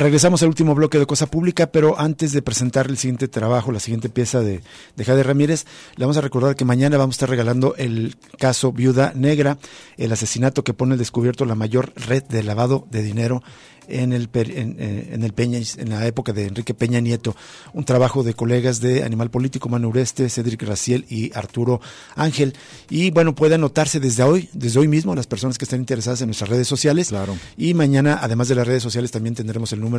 Regresamos 0.00 0.42
al 0.42 0.48
último 0.48 0.74
bloque 0.74 0.98
de 0.98 1.04
Cosa 1.04 1.26
Pública, 1.26 1.66
pero 1.66 2.00
antes 2.00 2.32
de 2.32 2.40
presentar 2.40 2.86
el 2.86 2.96
siguiente 2.96 3.28
trabajo, 3.28 3.70
la 3.70 3.80
siguiente 3.80 4.08
pieza 4.08 4.40
de, 4.40 4.62
de 4.96 5.04
Jade 5.04 5.22
Ramírez, 5.22 5.66
le 5.96 6.06
vamos 6.06 6.16
a 6.16 6.22
recordar 6.22 6.56
que 6.56 6.64
mañana 6.64 6.96
vamos 6.96 7.12
a 7.12 7.16
estar 7.16 7.28
regalando 7.28 7.74
el 7.76 8.16
caso 8.38 8.72
Viuda 8.72 9.12
Negra, 9.14 9.58
el 9.98 10.10
asesinato 10.10 10.64
que 10.64 10.72
pone 10.72 10.94
al 10.94 10.98
descubierto 10.98 11.44
la 11.44 11.54
mayor 11.54 11.92
red 11.96 12.22
de 12.22 12.42
lavado 12.42 12.86
de 12.90 13.02
dinero 13.02 13.42
en 13.90 14.12
el, 14.12 14.28
eh, 14.32 15.08
en, 15.12 15.22
el 15.22 15.32
Peña, 15.32 15.58
en 15.76 15.90
la 15.90 16.06
época 16.06 16.32
de 16.32 16.46
Enrique 16.46 16.74
Peña 16.74 17.00
Nieto, 17.00 17.36
un 17.72 17.84
trabajo 17.84 18.22
de 18.22 18.34
colegas 18.34 18.80
de 18.80 19.04
Animal 19.04 19.30
Político, 19.30 19.68
Manu 19.68 19.88
Ureste, 19.88 20.28
Cedric 20.28 20.62
Raciel 20.62 21.04
y 21.08 21.32
Arturo 21.34 21.80
Ángel. 22.14 22.54
Y 22.88 23.10
bueno, 23.10 23.34
puede 23.34 23.56
anotarse 23.56 24.00
desde 24.00 24.22
hoy, 24.22 24.48
desde 24.52 24.80
hoy 24.80 24.88
mismo, 24.88 25.14
las 25.14 25.26
personas 25.26 25.58
que 25.58 25.64
estén 25.64 25.80
interesadas 25.80 26.20
en 26.22 26.28
nuestras 26.28 26.50
redes 26.50 26.68
sociales. 26.68 27.08
Claro. 27.08 27.36
Y 27.56 27.74
mañana, 27.74 28.18
además 28.22 28.48
de 28.48 28.54
las 28.54 28.66
redes 28.66 28.82
sociales, 28.82 29.10
también 29.10 29.34
tendremos 29.34 29.72
el 29.72 29.80
número 29.80 29.89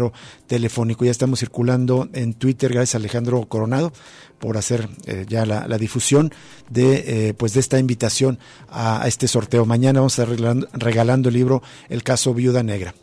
telefónico. 0.48 1.06
Ya 1.06 1.12
estamos 1.12 1.40
circulando 1.40 2.10
en 2.14 2.34
Twitter, 2.34 2.74
gracias 2.74 2.96
a 2.96 2.98
Alejandro 2.98 3.46
Coronado 3.46 3.92
por 4.40 4.58
hacer 4.58 4.90
eh, 5.06 5.26
ya 5.28 5.46
la, 5.46 5.78
difusión 5.78 6.34
de 6.70 7.30
eh, 7.30 7.34
pues 7.36 7.54
de 7.54 7.60
esta 7.60 7.80
invitación 7.80 8.40
a, 8.70 9.08
este 9.08 9.28
sorteo. 9.28 9.66
Mañana 9.66 10.00
vamos 10.00 10.18
a 10.18 10.24
estar 10.24 10.36
regalando, 10.36 10.68
regalando 10.74 11.30
el 11.30 11.36
libro 11.36 11.62
El 11.90 12.04
caso 12.04 12.34
Viuda 12.34 12.64
Negra. 12.64 12.96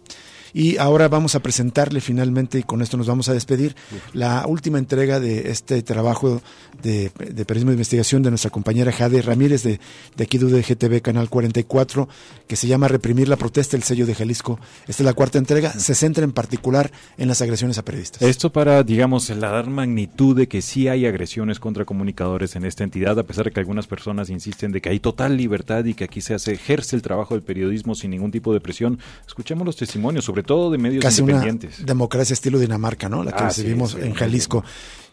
Y 0.53 0.77
ahora 0.79 1.09
vamos 1.09 1.35
a 1.35 1.41
presentarle 1.41 2.01
finalmente, 2.01 2.59
y 2.59 2.63
con 2.63 2.83
esto 2.83 2.97
nos 2.97 3.07
vamos 3.07 3.29
a 3.29 3.35
despedir, 3.35 3.77
la 4.13 4.45
última 4.47 4.79
entrega 4.79 5.21
de 5.21 5.51
este 5.51 5.83
trabajo 5.83 6.41
de, 6.83 7.11
periodismo 7.11 7.71
de 7.71 7.75
investigación 7.75 8.23
de 8.23 8.31
nuestra 8.31 8.51
compañera 8.51 8.93
Jade 8.93 9.23
Ramírez 9.23 9.63
de, 9.63 9.81
de 10.17 10.25
aquí 10.25 10.39
de 10.39 10.63
GTV 10.63 11.03
Canal 11.03 11.29
44, 11.29 12.09
que 12.47 12.57
se 12.57 12.67
llama 12.67 12.89
Reprimir 12.89 13.29
la 13.29 13.37
protesta, 13.37 13.77
el 13.77 13.83
sello 13.83 14.07
de 14.07 14.15
Jalisco. 14.15 14.59
Esta 14.87 15.03
es 15.03 15.07
la 15.07 15.15
cuarta 15.15 15.39
entrega, 15.39 15.73
se 15.73 15.95
centra 15.95 16.25
en 16.25 16.33
particular 16.33 16.91
en 17.17 17.29
las 17.29 17.43
agresiones 17.43 17.79
a 17.79 17.85
periodistas. 17.85 18.23
Esto 18.23 18.53
para, 18.53 18.83
digamos, 18.83 19.29
la 19.31 19.51
dar 19.51 19.69
magnitud 19.69 20.37
de 20.37 20.49
que 20.49 20.63
sí 20.63 20.89
hay 20.89 21.07
agresiones 21.07 21.61
contra 21.61 21.85
comunicadores 21.85 22.57
en 22.57 22.65
esta 22.65 22.85
entidad, 22.85 23.19
a 23.19 23.25
pesar 23.25 23.47
de 23.47 23.51
que 23.51 23.61
algunas 23.61 23.87
personas 23.87 24.31
insisten 24.31 24.73
de 24.73 24.81
que 24.81 24.89
hay 24.91 25.01
total 25.01 25.37
libertad 25.37 25.85
y 25.85 25.95
que 25.95 26.05
aquí 26.05 26.21
se 26.21 26.35
hace, 26.35 26.53
ejerce 26.53 26.97
el 26.97 27.03
trabajo 27.03 27.35
del 27.35 27.43
periodismo 27.43 27.95
sin 27.95 28.11
ningún 28.11 28.31
tipo 28.31 28.53
de 28.53 28.61
presión. 28.61 28.99
Escuchemos 29.27 29.67
los 29.67 29.77
testimonios 29.77 30.25
sobre 30.25 30.38
todo 30.43 30.71
de 30.71 30.79
medios 30.79 31.03
Casi 31.03 31.21
independientes. 31.21 31.79
Una 31.79 31.87
democracia 31.87 32.35
estilo 32.35 32.59
Dinamarca, 32.59 33.09
¿no? 33.09 33.25
La 33.25 33.33
que 33.33 33.43
ah, 33.43 33.49
recibimos 33.49 33.95
en 33.95 34.15
Jalisco. 34.15 34.65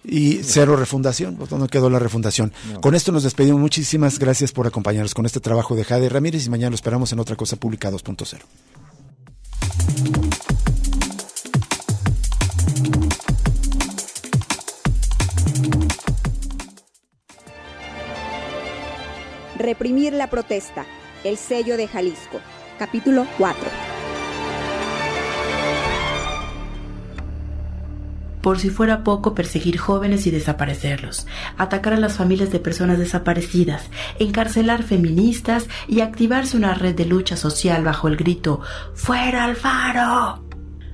Y 0.08 0.42
cero 0.44 0.76
refundación, 0.76 1.36
pues 1.36 1.52
no 1.52 1.68
quedó 1.68 1.90
la 1.90 1.98
refundación. 1.98 2.54
Con 2.82 2.94
esto 2.94 3.12
nos 3.12 3.24
despedimos. 3.24 3.60
Muchísimas 3.60 4.20
gracias 4.20 4.52
por 4.52 4.68
acompañarnos 4.68 5.16
con 5.16 5.26
este 5.26 5.40
trabajo 5.40 5.76
de 5.76 5.84
Jade 5.84 6.10
Ramírez 6.10 6.46
y 6.46 6.50
mañana 6.50 6.70
lo 6.72 6.76
esperamos 6.76 7.12
en 7.12 7.20
otra 7.20 7.36
cosa 7.36 7.56
pública 7.56 7.92
2.0. 7.92 8.42
Reprimir 19.58 20.14
la 20.14 20.30
protesta. 20.30 20.86
El 21.24 21.38
sello 21.38 21.78
de 21.78 21.88
Jalisco. 21.88 22.40
Capítulo 22.78 23.26
4. 23.40 24.05
Por 28.46 28.60
si 28.60 28.70
fuera 28.70 29.04
poco 29.04 29.34
perseguir 29.34 29.80
jóvenes 29.80 30.28
y 30.28 30.30
desaparecerlos, 30.30 31.26
atacar 31.58 31.94
a 31.94 32.00
las 32.00 32.14
familias 32.14 32.52
de 32.52 32.60
personas 32.60 33.00
desaparecidas, 33.00 33.90
encarcelar 34.20 34.84
feministas 34.84 35.66
y 35.88 36.02
activarse 36.02 36.56
una 36.56 36.76
red 36.76 36.94
de 36.94 37.06
lucha 37.06 37.38
social 37.38 37.84
bajo 37.84 38.08
el 38.08 38.18
grito 38.18 38.62
¡Fuera 38.94 39.46
Alfaro! 39.46 40.44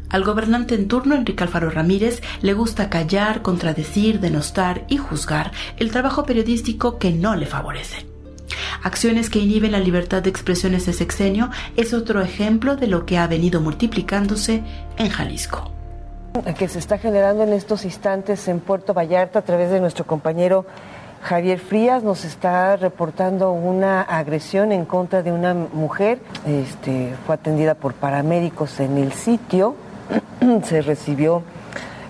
Al 0.07 0.23
gobernante 0.23 0.75
en 0.75 0.87
turno, 0.87 1.13
Enrique 1.13 1.43
Alfaro 1.43 1.69
Ramírez, 1.69 2.21
le 2.41 2.53
gusta 2.53 2.89
callar, 2.89 3.41
contradecir, 3.41 4.21
denostar 4.21 4.85
y 4.87 4.95
juzgar 4.95 5.51
el 5.75 5.91
trabajo 5.91 6.23
periodístico 6.23 6.99
que 6.99 7.11
no 7.11 7.35
le 7.35 7.47
favorece. 7.47 8.05
Acciones 8.81 9.29
que 9.29 9.39
inhiben 9.39 9.73
la 9.73 9.79
libertad 9.81 10.23
de 10.23 10.29
expresión 10.29 10.73
ese 10.73 10.93
sexenio 10.93 11.49
es 11.75 11.93
otro 11.93 12.21
ejemplo 12.21 12.77
de 12.77 12.87
lo 12.87 13.05
que 13.05 13.17
ha 13.17 13.27
venido 13.27 13.59
multiplicándose 13.59 14.63
en 14.95 15.09
Jalisco 15.09 15.80
que 16.57 16.67
se 16.67 16.79
está 16.79 16.97
generando 16.97 17.43
en 17.43 17.53
estos 17.53 17.83
instantes 17.85 18.47
en 18.47 18.61
Puerto 18.61 18.93
Vallarta 18.93 19.39
a 19.39 19.41
través 19.41 19.69
de 19.69 19.79
nuestro 19.79 20.05
compañero 20.05 20.65
Javier 21.21 21.59
Frías 21.59 22.03
nos 22.03 22.25
está 22.25 22.77
reportando 22.77 23.51
una 23.51 24.01
agresión 24.01 24.71
en 24.71 24.85
contra 24.85 25.21
de 25.21 25.31
una 25.31 25.53
mujer. 25.53 26.19
Este, 26.47 27.13
fue 27.25 27.35
atendida 27.35 27.75
por 27.75 27.93
paramédicos 27.93 28.79
en 28.79 28.97
el 28.97 29.11
sitio. 29.13 29.75
se 30.63 30.81
recibió 30.81 31.43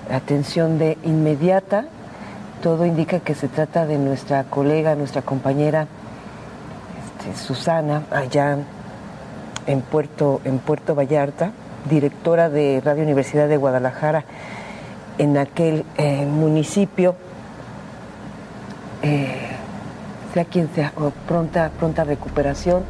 atención 0.09 0.80
de 0.80 0.97
inmediata. 1.03 1.88
Todo 2.63 2.86
indica 2.86 3.19
que 3.19 3.36
se 3.36 3.49
trata 3.49 3.86
de 3.86 3.97
nuestra 3.97 4.45
colega, 4.45 4.95
nuestra 4.95 5.24
compañera 5.24 5.88
este, 7.19 7.38
Susana, 7.38 8.03
allá 8.11 8.59
en 9.65 9.82
Puerto, 9.82 10.39
en 10.45 10.59
Puerto 10.59 10.95
Vallarta 10.95 11.51
directora 11.89 12.49
de 12.49 12.82
Radio 12.84 13.03
Universidad 13.03 13.47
de 13.47 13.57
Guadalajara 13.57 14.25
en 15.17 15.38
aquel 15.38 15.86
eh, 15.97 16.25
municipio, 16.25 17.15
eh, 19.01 19.49
sea 20.34 20.45
quien 20.45 20.69
sea, 20.73 20.93
pronta, 21.27 21.71
pronta 21.77 22.03
recuperación. 22.03 22.84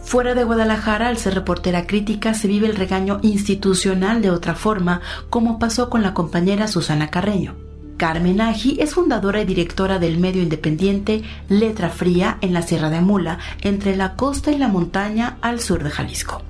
Fuera 0.00 0.34
de 0.34 0.44
Guadalajara, 0.44 1.08
al 1.08 1.16
ser 1.16 1.34
reportera 1.34 1.86
crítica, 1.86 2.34
se 2.34 2.46
vive 2.46 2.66
el 2.66 2.76
regaño 2.76 3.20
institucional 3.22 4.20
de 4.20 4.30
otra 4.30 4.54
forma, 4.54 5.00
como 5.30 5.58
pasó 5.58 5.88
con 5.88 6.02
la 6.02 6.12
compañera 6.12 6.68
Susana 6.68 7.10
Carreño. 7.10 7.54
Carmen 7.96 8.40
Aji 8.40 8.76
es 8.80 8.94
fundadora 8.94 9.40
y 9.40 9.44
directora 9.44 9.98
del 9.98 10.18
medio 10.18 10.42
independiente 10.42 11.22
Letra 11.48 11.88
Fría 11.88 12.38
en 12.40 12.52
la 12.52 12.62
Sierra 12.62 12.90
de 12.90 13.00
Mula, 13.00 13.38
entre 13.62 13.96
la 13.96 14.14
costa 14.14 14.50
y 14.52 14.58
la 14.58 14.68
montaña 14.68 15.38
al 15.40 15.60
sur 15.60 15.82
de 15.82 15.90
Jalisco. 15.90 16.42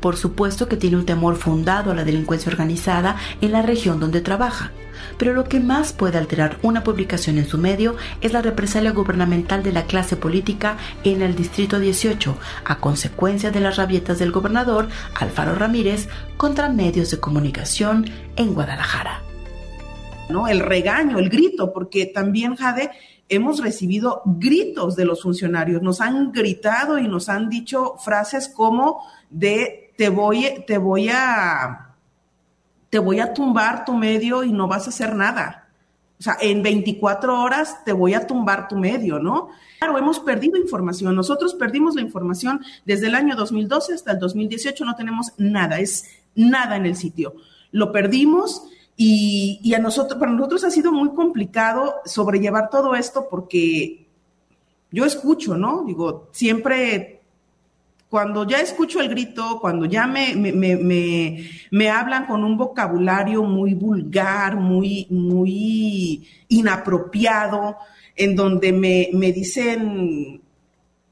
Por 0.00 0.16
supuesto 0.16 0.68
que 0.68 0.76
tiene 0.76 0.96
un 0.96 1.06
temor 1.06 1.36
fundado 1.36 1.90
a 1.90 1.94
la 1.94 2.04
delincuencia 2.04 2.50
organizada 2.50 3.16
en 3.40 3.52
la 3.52 3.62
región 3.62 4.00
donde 4.00 4.20
trabaja. 4.20 4.72
Pero 5.16 5.32
lo 5.32 5.44
que 5.44 5.60
más 5.60 5.92
puede 5.92 6.18
alterar 6.18 6.58
una 6.62 6.84
publicación 6.84 7.38
en 7.38 7.46
su 7.46 7.58
medio 7.58 7.96
es 8.20 8.32
la 8.32 8.42
represalia 8.42 8.92
gubernamental 8.92 9.62
de 9.62 9.72
la 9.72 9.84
clase 9.84 10.16
política 10.16 10.76
en 11.04 11.22
el 11.22 11.34
Distrito 11.34 11.80
18, 11.80 12.36
a 12.64 12.78
consecuencia 12.78 13.50
de 13.50 13.60
las 13.60 13.76
rabietas 13.76 14.18
del 14.18 14.32
gobernador 14.32 14.88
Alfaro 15.14 15.54
Ramírez 15.54 16.08
contra 16.36 16.68
medios 16.68 17.10
de 17.10 17.20
comunicación 17.20 18.06
en 18.36 18.54
Guadalajara. 18.54 19.22
¿No? 20.28 20.46
El 20.46 20.60
regaño, 20.60 21.18
el 21.18 21.30
grito, 21.30 21.72
porque 21.72 22.06
también, 22.06 22.54
Jade, 22.54 22.90
hemos 23.28 23.60
recibido 23.60 24.22
gritos 24.24 24.94
de 24.94 25.04
los 25.04 25.22
funcionarios, 25.22 25.82
nos 25.82 26.00
han 26.00 26.32
gritado 26.32 26.98
y 26.98 27.08
nos 27.08 27.28
han 27.28 27.48
dicho 27.48 27.94
frases 27.98 28.48
como 28.48 29.02
de 29.30 29.87
te 29.98 30.10
voy, 30.10 30.46
te 30.64 30.78
voy 30.78 31.08
a, 31.08 31.96
te 32.88 33.00
voy 33.00 33.18
a 33.18 33.34
tumbar 33.34 33.84
tu 33.84 33.94
medio 33.94 34.44
y 34.44 34.52
no 34.52 34.68
vas 34.68 34.86
a 34.86 34.90
hacer 34.90 35.16
nada. 35.16 35.68
O 36.20 36.22
sea, 36.22 36.36
en 36.40 36.62
24 36.62 37.42
horas 37.42 37.84
te 37.84 37.92
voy 37.92 38.14
a 38.14 38.24
tumbar 38.24 38.68
tu 38.68 38.76
medio, 38.76 39.18
¿no? 39.18 39.48
Claro, 39.80 39.98
hemos 39.98 40.20
perdido 40.20 40.56
información. 40.56 41.16
Nosotros 41.16 41.54
perdimos 41.54 41.96
la 41.96 42.02
información 42.02 42.60
desde 42.84 43.08
el 43.08 43.16
año 43.16 43.34
2012 43.34 43.92
hasta 43.92 44.12
el 44.12 44.20
2018, 44.20 44.84
no 44.84 44.94
tenemos 44.94 45.32
nada, 45.36 45.80
es 45.80 46.08
nada 46.36 46.76
en 46.76 46.86
el 46.86 46.94
sitio. 46.94 47.34
Lo 47.72 47.90
perdimos 47.90 48.68
y, 48.96 49.58
y 49.64 49.74
a 49.74 49.80
nosotros, 49.80 50.20
para 50.20 50.30
nosotros 50.30 50.62
ha 50.62 50.70
sido 50.70 50.92
muy 50.92 51.10
complicado 51.10 51.96
sobrellevar 52.04 52.70
todo 52.70 52.94
esto 52.94 53.26
porque 53.28 54.06
yo 54.92 55.04
escucho, 55.04 55.56
¿no? 55.56 55.82
Digo, 55.84 56.28
siempre 56.30 57.17
cuando 58.08 58.46
ya 58.46 58.60
escucho 58.60 59.00
el 59.00 59.08
grito, 59.08 59.58
cuando 59.60 59.84
ya 59.84 60.06
me, 60.06 60.34
me, 60.34 61.90
hablan 61.90 62.26
con 62.26 62.42
un 62.42 62.56
vocabulario 62.56 63.42
muy 63.42 63.74
vulgar, 63.74 64.56
muy, 64.56 65.06
muy 65.10 66.26
inapropiado, 66.48 67.76
en 68.16 68.34
donde 68.34 68.72
me, 68.72 69.10
me 69.12 69.32
dicen 69.32 70.40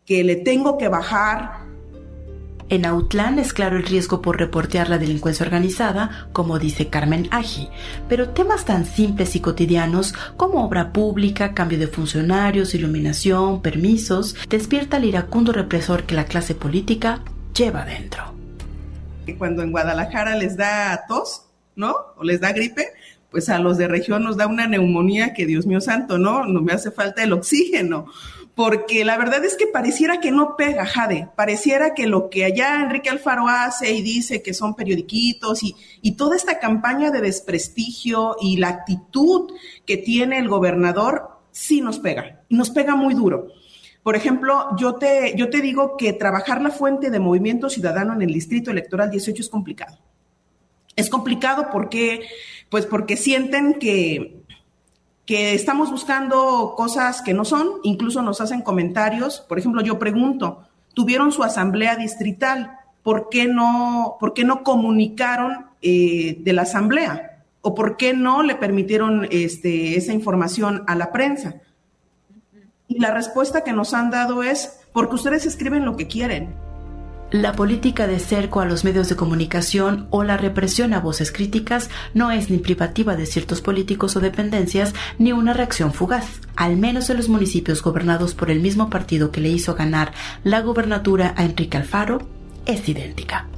que 0.07 0.25
le 0.25 0.37
tengo 0.37 0.79
que 0.79 0.89
bajar 0.89 1.66
en 2.69 2.85
Autlán 2.85 3.39
es 3.39 3.53
claro 3.53 3.77
el 3.77 3.85
riesgo 3.85 4.21
por 4.21 4.39
reportear 4.39 4.89
la 4.89 4.99
delincuencia 4.99 5.47
organizada, 5.47 6.29
como 6.33 6.59
dice 6.59 6.89
Carmen 6.89 7.29
Aji, 7.31 7.69
pero 8.09 8.31
temas 8.31 8.64
tan 8.64 8.87
simples 8.87 9.37
y 9.37 9.41
cotidianos 9.41 10.14
como 10.37 10.64
obra 10.64 10.93
pública, 10.93 11.55
cambio 11.55 11.79
de 11.79 11.87
funcionarios, 11.87 12.75
iluminación, 12.75 13.62
permisos, 13.62 14.37
despierta 14.49 14.97
el 14.97 15.05
iracundo 15.05 15.53
represor 15.53 16.05
que 16.05 16.17
la 16.17 16.25
clase 16.25 16.55
política 16.55 17.21
lleva 17.55 17.85
dentro. 17.85 18.35
Cuando 19.39 19.62
en 19.62 19.71
Guadalajara 19.71 20.37
les 20.37 20.57
da 20.57 21.05
tos, 21.09 21.47
¿no? 21.77 21.95
O 22.17 22.25
les 22.25 22.41
da 22.41 22.53
gripe, 22.53 22.93
pues 23.31 23.49
a 23.49 23.59
los 23.59 23.77
de 23.77 23.89
región 23.89 24.25
nos 24.25 24.37
da 24.37 24.47
una 24.47 24.67
neumonía 24.67 25.35
que 25.35 25.47
Dios 25.47 25.67
mío 25.67 25.81
santo, 25.81 26.19
¿no? 26.19 26.47
No 26.47 26.62
me 26.62 26.73
hace 26.73 26.91
falta 26.91 27.23
el 27.23 27.33
oxígeno 27.33 28.07
porque 28.57 29.05
la 29.05 29.19
verdad 29.19 29.45
es 29.45 29.55
que 29.55 29.67
pareciera 29.67 30.19
que 30.19 30.31
no 30.31 30.57
pega, 30.57 30.87
Jade, 30.87 31.29
pareciera 31.37 31.93
que 31.93 32.07
lo 32.07 32.31
que 32.31 32.47
allá 32.47 32.81
Enrique 32.81 33.11
Alfaro 33.11 33.49
hace 33.49 33.93
y 33.93 34.01
dice 34.01 34.41
que 34.41 34.55
son 34.55 34.75
periodiquitos 34.75 35.63
y, 35.63 35.77
y 36.01 36.13
toda 36.13 36.37
esta 36.37 36.59
campaña 36.59 37.11
de 37.11 37.21
desprestigio 37.21 38.35
y 38.41 38.57
la 38.57 38.69
actitud 38.69 39.53
que 39.85 39.99
tiene 39.99 40.39
el 40.39 40.49
gobernador, 40.49 41.39
sí 41.51 41.83
nos 41.83 41.99
pega, 41.99 42.41
y 42.49 42.57
nos 42.57 42.71
pega 42.71 42.97
muy 42.97 43.13
duro. 43.13 43.49
Por 44.03 44.17
ejemplo, 44.17 44.69
yo 44.79 44.95
te, 44.95 45.35
yo 45.37 45.51
te 45.51 45.61
digo 45.61 45.99
que 45.99 46.15
trabajar 46.15 46.63
la 46.63 46.71
fuente 46.71 47.11
de 47.11 47.21
movimiento 47.21 47.69
ciudadano 47.69 48.15
en 48.15 48.23
el 48.23 48.33
distrito 48.33 48.71
electoral 48.71 49.11
18 49.11 49.43
es 49.43 49.51
complicado. 49.51 49.99
Es 50.95 51.11
complicado 51.11 51.69
porque, 51.71 52.27
pues 52.71 52.87
porque 52.87 53.19
sienten 53.19 53.75
que, 53.75 54.46
que 55.27 55.55
estamos 55.55 55.91
buscando 55.91 56.74
cosas 56.77 57.20
que 57.20 57.35
no 57.35 57.45
son, 57.45 57.81
incluso 57.83 58.22
nos 58.22 58.41
hacen 58.41 58.62
comentarios. 58.62 59.41
Por 59.41 59.59
ejemplo, 59.59 59.83
yo 59.83 59.99
pregunto, 59.99 60.62
tuvieron 60.95 61.33
su 61.33 61.43
asamblea 61.43 61.97
distrital, 61.97 62.79
¿por 63.03 63.29
qué 63.29 63.47
no, 63.47 64.16
por 64.20 64.35
qué 64.35 64.45
no 64.45 64.62
comunicaron 64.62 65.66
eh, 65.83 66.39
de 66.41 66.53
la 66.53 66.62
asamblea? 66.62 67.43
¿O 67.61 67.74
por 67.74 67.97
qué 67.97 68.14
no 68.14 68.45
le 68.45 68.55
permitieron 68.55 69.27
este, 69.33 69.97
esa 69.97 70.12
información 70.12 70.85
a 70.87 70.95
la 70.95 71.11
prensa? 71.11 71.57
Y 72.87 73.01
la 73.01 73.12
respuesta 73.12 73.64
que 73.64 73.72
nos 73.72 73.95
han 73.95 74.11
dado 74.11 74.45
es, 74.45 74.79
porque 74.93 75.16
ustedes 75.16 75.45
escriben 75.45 75.85
lo 75.85 75.97
que 75.97 76.07
quieren. 76.07 76.55
La 77.33 77.55
política 77.55 78.07
de 78.07 78.20
cerco 78.20 78.61
a 78.61 78.66
los 78.66 78.85
medios 78.85 79.09
de 79.09 79.16
comunicación 79.16 80.07
o 80.11 80.22
la 80.22 80.37
represión 80.37 80.95
a 80.95 81.01
voces 81.01 81.33
críticas 81.33 81.91
no 82.14 82.31
es 82.31 82.51
ni 82.51 82.59
privativa 82.59 83.16
de 83.16 83.27
ciertos 83.27 83.61
políticos 83.61 84.14
o 84.14 84.20
dependencias 84.20 84.95
ni 85.18 85.33
una 85.33 85.53
reacción 85.53 85.93
fugaz. 85.93 86.41
Al 86.55 86.77
menos 86.77 87.11
en 87.11 87.16
los 87.16 87.29
municipios 87.29 87.83
gobernados 87.83 88.35
por 88.35 88.49
el 88.49 88.61
mismo 88.61 88.91
partido 88.91 89.33
que 89.33 89.41
le 89.41 89.49
hizo 89.49 89.74
ganar 89.74 90.12
la 90.45 90.61
gubernatura 90.61 91.35
a 91.37 91.45
Enrique 91.45 91.77
Alfaro, 91.77 92.29
es 92.64 92.89
idéntica. 92.89 93.49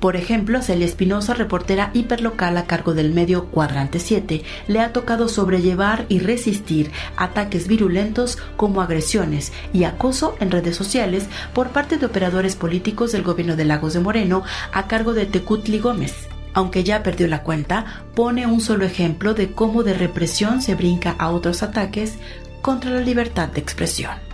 Por 0.00 0.16
ejemplo, 0.16 0.62
Celia 0.62 0.86
Espinosa, 0.86 1.34
reportera 1.34 1.90
hiperlocal 1.92 2.56
a 2.56 2.64
cargo 2.64 2.94
del 2.94 3.12
medio 3.12 3.46
Cuadrante 3.46 4.00
7, 4.00 4.42
le 4.66 4.80
ha 4.80 4.94
tocado 4.94 5.28
sobrellevar 5.28 6.06
y 6.08 6.20
resistir 6.20 6.90
ataques 7.18 7.68
virulentos 7.68 8.38
como 8.56 8.80
agresiones 8.80 9.52
y 9.74 9.84
acoso 9.84 10.36
en 10.40 10.50
redes 10.50 10.74
sociales 10.74 11.26
por 11.52 11.68
parte 11.68 11.98
de 11.98 12.06
operadores 12.06 12.56
políticos 12.56 13.12
del 13.12 13.22
gobierno 13.22 13.56
de 13.56 13.66
Lagos 13.66 13.92
de 13.92 14.00
Moreno 14.00 14.42
a 14.72 14.86
cargo 14.86 15.12
de 15.12 15.26
Tecutli 15.26 15.78
Gómez. 15.78 16.14
Aunque 16.54 16.82
ya 16.82 17.02
perdió 17.02 17.28
la 17.28 17.42
cuenta, 17.42 18.04
pone 18.14 18.46
un 18.46 18.62
solo 18.62 18.86
ejemplo 18.86 19.34
de 19.34 19.52
cómo 19.52 19.82
de 19.82 19.92
represión 19.92 20.62
se 20.62 20.74
brinca 20.74 21.14
a 21.18 21.28
otros 21.28 21.62
ataques 21.62 22.14
contra 22.62 22.90
la 22.90 23.00
libertad 23.00 23.48
de 23.48 23.60
expresión 23.60 24.29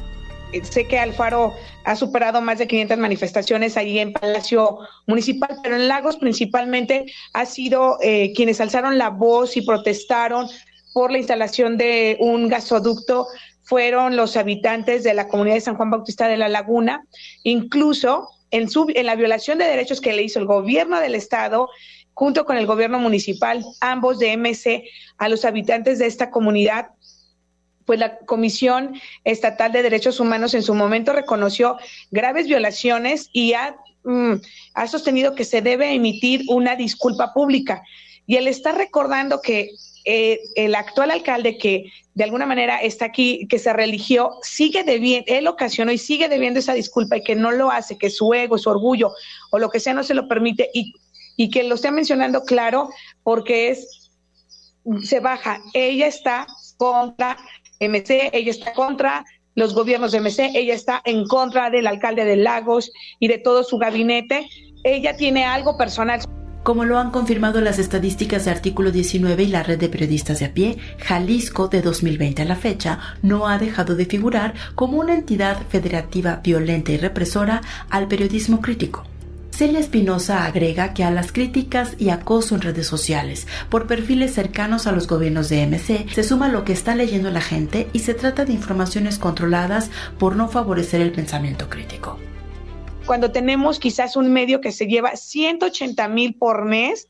sé 0.65 0.87
que 0.87 0.99
Alfaro 0.99 1.55
ha 1.85 1.97
superado 1.97 2.41
más 2.41 2.59
de 2.59 2.67
500 2.67 2.99
manifestaciones 2.99 3.77
allí 3.77 3.99
en 3.99 4.13
Palacio 4.13 4.79
Municipal, 5.07 5.59
pero 5.63 5.77
en 5.77 5.89
Lagos 5.89 6.17
principalmente 6.17 7.07
ha 7.33 7.47
sido 7.47 7.99
eh, 8.03 8.33
quienes 8.35 8.61
alzaron 8.61 8.99
la 8.99 9.11
voz 9.11 9.57
y 9.57 9.63
protestaron 9.63 10.49
por 10.93 11.13
la 11.13 11.19
instalación 11.19 11.77
de 11.77 12.17
un 12.21 12.49
gasoducto 12.49 13.27
fueron 13.63 14.17
los 14.17 14.37
habitantes 14.37 15.03
de 15.03 15.13
la 15.13 15.27
comunidad 15.27 15.57
de 15.57 15.61
San 15.61 15.77
Juan 15.77 15.91
Bautista 15.91 16.29
de 16.29 16.37
la 16.37 16.49
Laguna, 16.49 17.05
incluso 17.43 18.29
en, 18.53 18.71
su, 18.71 18.87
en 18.95 19.07
la 19.07 19.17
violación 19.17 19.59
de 19.59 19.65
derechos 19.65 20.01
que 20.01 20.13
le 20.13 20.23
hizo 20.23 20.39
el 20.39 20.47
gobierno 20.47 21.01
del 21.01 21.17
estado 21.17 21.69
junto 22.15 22.47
con 22.47 22.57
el 22.57 22.67
gobierno 22.67 22.99
municipal, 22.99 23.65
ambos 23.81 24.19
de 24.19 24.37
MC, 24.37 24.85
a 25.19 25.29
los 25.29 25.45
habitantes 25.45 25.99
de 25.99 26.07
esta 26.07 26.31
comunidad 26.31 26.87
pues 27.87 27.99
la 27.99 28.18
Comisión 28.18 29.01
Estatal 29.24 29.72
de 29.72 29.82
Derechos 29.82 30.20
Humanos 30.20 30.53
en 30.55 30.62
su 30.62 30.74
momento 30.74 31.12
reconoció 31.12 31.78
graves 32.11 32.47
violaciones 32.47 33.30
y 33.32 33.55
ha, 33.55 33.76
mm, 34.05 34.34
ha 34.74 34.87
sostenido 34.89 35.34
que 35.34 35.45
se 35.45 35.62
debe 35.62 35.95
emitir 35.95 36.43
una 36.49 36.76
disculpa 36.76 37.32
pública. 37.32 37.82
Y 38.26 38.37
él 38.37 38.49
está 38.49 38.72
recordando 38.72 39.41
que 39.41 39.70
eh, 40.05 40.41
el 40.57 40.74
actual 40.74 41.11
alcalde 41.11 41.59
que 41.59 41.93
de 42.14 42.24
alguna 42.24 42.47
manera 42.47 42.78
está 42.78 43.07
aquí, 43.07 43.47
que 43.49 43.59
se 43.59 43.72
religió, 43.72 44.32
sigue 44.43 44.84
debiendo, 44.84 45.32
él 45.32 45.47
ocasionó 45.47 45.93
y 45.93 45.99
sigue 45.99 46.28
debiendo 46.28 46.61
esa 46.61 46.74
disculpa 46.74 47.16
y 47.16 47.22
que 47.22 47.34
no 47.37 47.51
lo 47.53 47.70
hace, 47.70 47.99
que 47.99 48.11
su 48.11 48.32
ego, 48.34 48.57
su 48.59 48.70
orgullo 48.70 49.12
o 49.51 49.59
lo 49.59 49.68
que 49.68 49.80
sea 49.80 49.95
no 49.95 50.03
se 50.03 50.14
lo 50.14 50.28
permite 50.28 50.70
y, 50.72 50.95
y 51.37 51.51
que 51.51 51.64
lo 51.64 51.74
esté 51.74 51.91
mencionando 51.91 52.45
claro 52.45 52.89
porque 53.22 53.70
es, 53.70 54.11
se 55.03 55.20
baja, 55.20 55.61
ella 55.74 56.07
está 56.07 56.47
contra 56.76 57.37
MC, 57.81 58.31
ella 58.33 58.51
está 58.51 58.72
contra 58.72 59.24
los 59.55 59.74
gobiernos 59.74 60.12
de 60.12 60.20
MC, 60.20 60.51
ella 60.55 60.74
está 60.74 61.03
en 61.05 61.27
contra 61.27 61.70
del 61.70 61.87
alcalde 61.87 62.24
de 62.24 62.37
Lagos 62.37 62.93
y 63.18 63.29
de 63.29 63.39
todo 63.39 63.64
su 63.64 63.79
gabinete. 63.79 64.49
Ella 64.85 65.16
tiene 65.16 65.45
algo 65.45 65.77
personal. 65.77 66.20
Como 66.62 66.85
lo 66.85 66.99
han 66.99 67.12
confirmado 67.12 67.61
las 67.61 67.79
estadísticas 67.79 68.45
de 68.45 68.51
artículo 68.51 68.91
19 68.91 69.45
y 69.45 69.47
la 69.47 69.62
red 69.62 69.79
de 69.79 69.89
periodistas 69.89 70.41
de 70.41 70.47
a 70.47 70.53
pie, 70.53 70.79
Jalisco 70.99 71.68
de 71.68 71.81
2020 71.81 72.43
a 72.43 72.45
la 72.45 72.57
fecha 72.57 72.99
no 73.22 73.47
ha 73.47 73.57
dejado 73.57 73.95
de 73.95 74.05
figurar 74.05 74.55
como 74.74 74.99
una 74.99 75.14
entidad 75.14 75.59
federativa 75.68 76.41
violenta 76.43 76.91
y 76.91 76.97
represora 76.97 77.62
al 77.89 78.09
periodismo 78.09 78.61
crítico. 78.61 79.05
Celia 79.57 79.81
Espinosa 79.81 80.45
agrega 80.45 80.93
que 80.93 81.03
a 81.03 81.11
las 81.11 81.33
críticas 81.33 81.95
y 81.97 82.11
acoso 82.11 82.55
en 82.55 82.61
redes 82.61 82.87
sociales 82.87 83.47
por 83.71 83.87
perfiles 83.87 84.35
cercanos 84.35 84.87
a 84.87 84.93
los 84.93 85.07
gobiernos 85.07 85.49
de 85.49 85.67
MC 85.67 86.11
se 86.13 86.25
suma 86.25 86.51
lo 86.51 86.63
que 86.63 86.75
está 86.75 86.95
leyendo 86.95 87.31
la 87.31 87.41
gente 87.41 87.89
y 87.95 88.01
se 88.01 88.13
trata 88.13 88.45
de 88.45 88.53
informaciones 88.53 89.19
controladas 89.19 89.91
por 90.19 90.37
no 90.37 90.51
favorecer 90.51 91.01
el 91.01 91.11
pensamiento 91.11 91.71
crítico. 91.71 92.19
Cuando 93.07 93.33
tenemos 93.33 93.79
quizás 93.79 94.15
un 94.17 94.31
medio 94.31 94.61
que 94.61 94.73
se 94.73 94.89
lleva 94.89 95.17
180 95.17 96.07
mil 96.09 96.35
por 96.35 96.67
mes, 96.67 97.09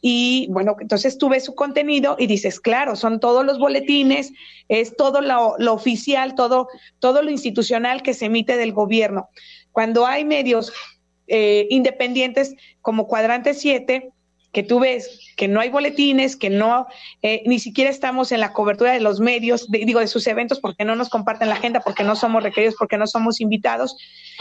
y 0.00 0.46
bueno, 0.50 0.76
entonces 0.78 1.18
tú 1.18 1.30
ves 1.30 1.44
su 1.46 1.56
contenido 1.56 2.14
y 2.16 2.28
dices, 2.28 2.60
claro, 2.60 2.94
son 2.94 3.18
todos 3.18 3.44
los 3.44 3.58
boletines, 3.58 4.32
es 4.68 4.96
todo 4.96 5.20
lo, 5.20 5.56
lo, 5.58 5.72
oficial, 5.72 6.36
todo, 6.36 6.68
todo 7.00 7.22
lo 7.22 7.30
institucional 7.30 8.02
que 8.02 8.14
se 8.14 8.26
emite 8.26 8.56
del 8.56 8.72
gobierno. 8.72 9.30
Cuando 9.72 10.06
hay 10.06 10.24
medios 10.24 10.72
eh, 11.26 11.66
independientes 11.70 12.54
como 12.80 13.06
Cuadrante 13.06 13.54
7, 13.54 14.12
que 14.52 14.62
tú 14.62 14.80
ves 14.80 15.18
que 15.36 15.48
no 15.48 15.60
hay 15.60 15.70
boletines, 15.70 16.36
que 16.36 16.50
no, 16.50 16.86
eh, 17.22 17.42
ni 17.46 17.58
siquiera 17.58 17.90
estamos 17.90 18.32
en 18.32 18.40
la 18.40 18.52
cobertura 18.52 18.92
de 18.92 19.00
los 19.00 19.18
medios, 19.18 19.70
digo, 19.70 20.00
de 20.00 20.06
sus 20.06 20.26
eventos, 20.26 20.60
porque 20.60 20.84
no 20.84 20.94
nos 20.94 21.08
comparten 21.08 21.48
la 21.48 21.54
agenda, 21.54 21.80
porque 21.80 22.04
no 22.04 22.14
somos 22.16 22.42
requeridos, 22.42 22.76
porque 22.78 22.98
no 22.98 23.06
somos 23.06 23.40
invitados. 23.40 23.96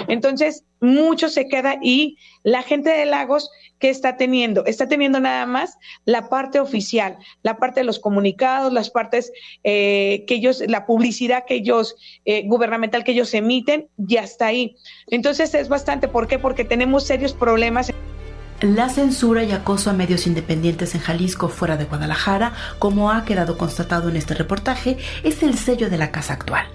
Entonces, 0.07 0.65
mucho 0.81 1.29
se 1.29 1.47
queda 1.47 1.77
y 1.81 2.17
la 2.43 2.61
gente 2.61 2.89
de 2.89 3.05
Lagos, 3.05 3.49
¿qué 3.79 3.89
está 3.89 4.17
teniendo? 4.17 4.65
Está 4.65 4.87
teniendo 4.87 5.19
nada 5.19 5.45
más 5.45 5.77
la 6.05 6.27
parte 6.27 6.59
oficial, 6.59 7.17
la 7.41 7.57
parte 7.57 7.79
de 7.79 7.85
los 7.85 7.99
comunicados, 7.99 8.73
las 8.73 8.89
partes 8.89 9.31
eh, 9.63 10.25
que 10.27 10.35
ellos, 10.35 10.61
la 10.67 10.85
publicidad 10.85 11.45
que 11.45 11.55
ellos, 11.55 11.95
eh, 12.25 12.43
gubernamental 12.47 13.05
que 13.05 13.13
ellos 13.13 13.33
emiten, 13.33 13.87
y 13.97 14.17
hasta 14.17 14.47
ahí. 14.47 14.75
Entonces, 15.07 15.53
es 15.53 15.69
bastante, 15.69 16.09
¿por 16.09 16.27
qué? 16.27 16.37
Porque 16.37 16.65
tenemos 16.65 17.07
serios 17.07 17.33
problemas. 17.33 17.91
La 18.61 18.89
censura 18.89 19.43
y 19.43 19.53
acoso 19.53 19.89
a 19.89 19.93
medios 19.93 20.27
independientes 20.27 20.93
en 20.93 21.01
Jalisco 21.01 21.49
fuera 21.49 21.77
de 21.77 21.85
Guadalajara, 21.85 22.53
como 22.77 23.09
ha 23.09 23.25
quedado 23.25 23.57
constatado 23.57 24.07
en 24.07 24.17
este 24.17 24.35
reportaje, 24.35 24.99
es 25.23 25.41
el 25.41 25.57
sello 25.57 25.89
de 25.89 25.97
la 25.97 26.11
casa 26.11 26.33
actual. 26.33 26.67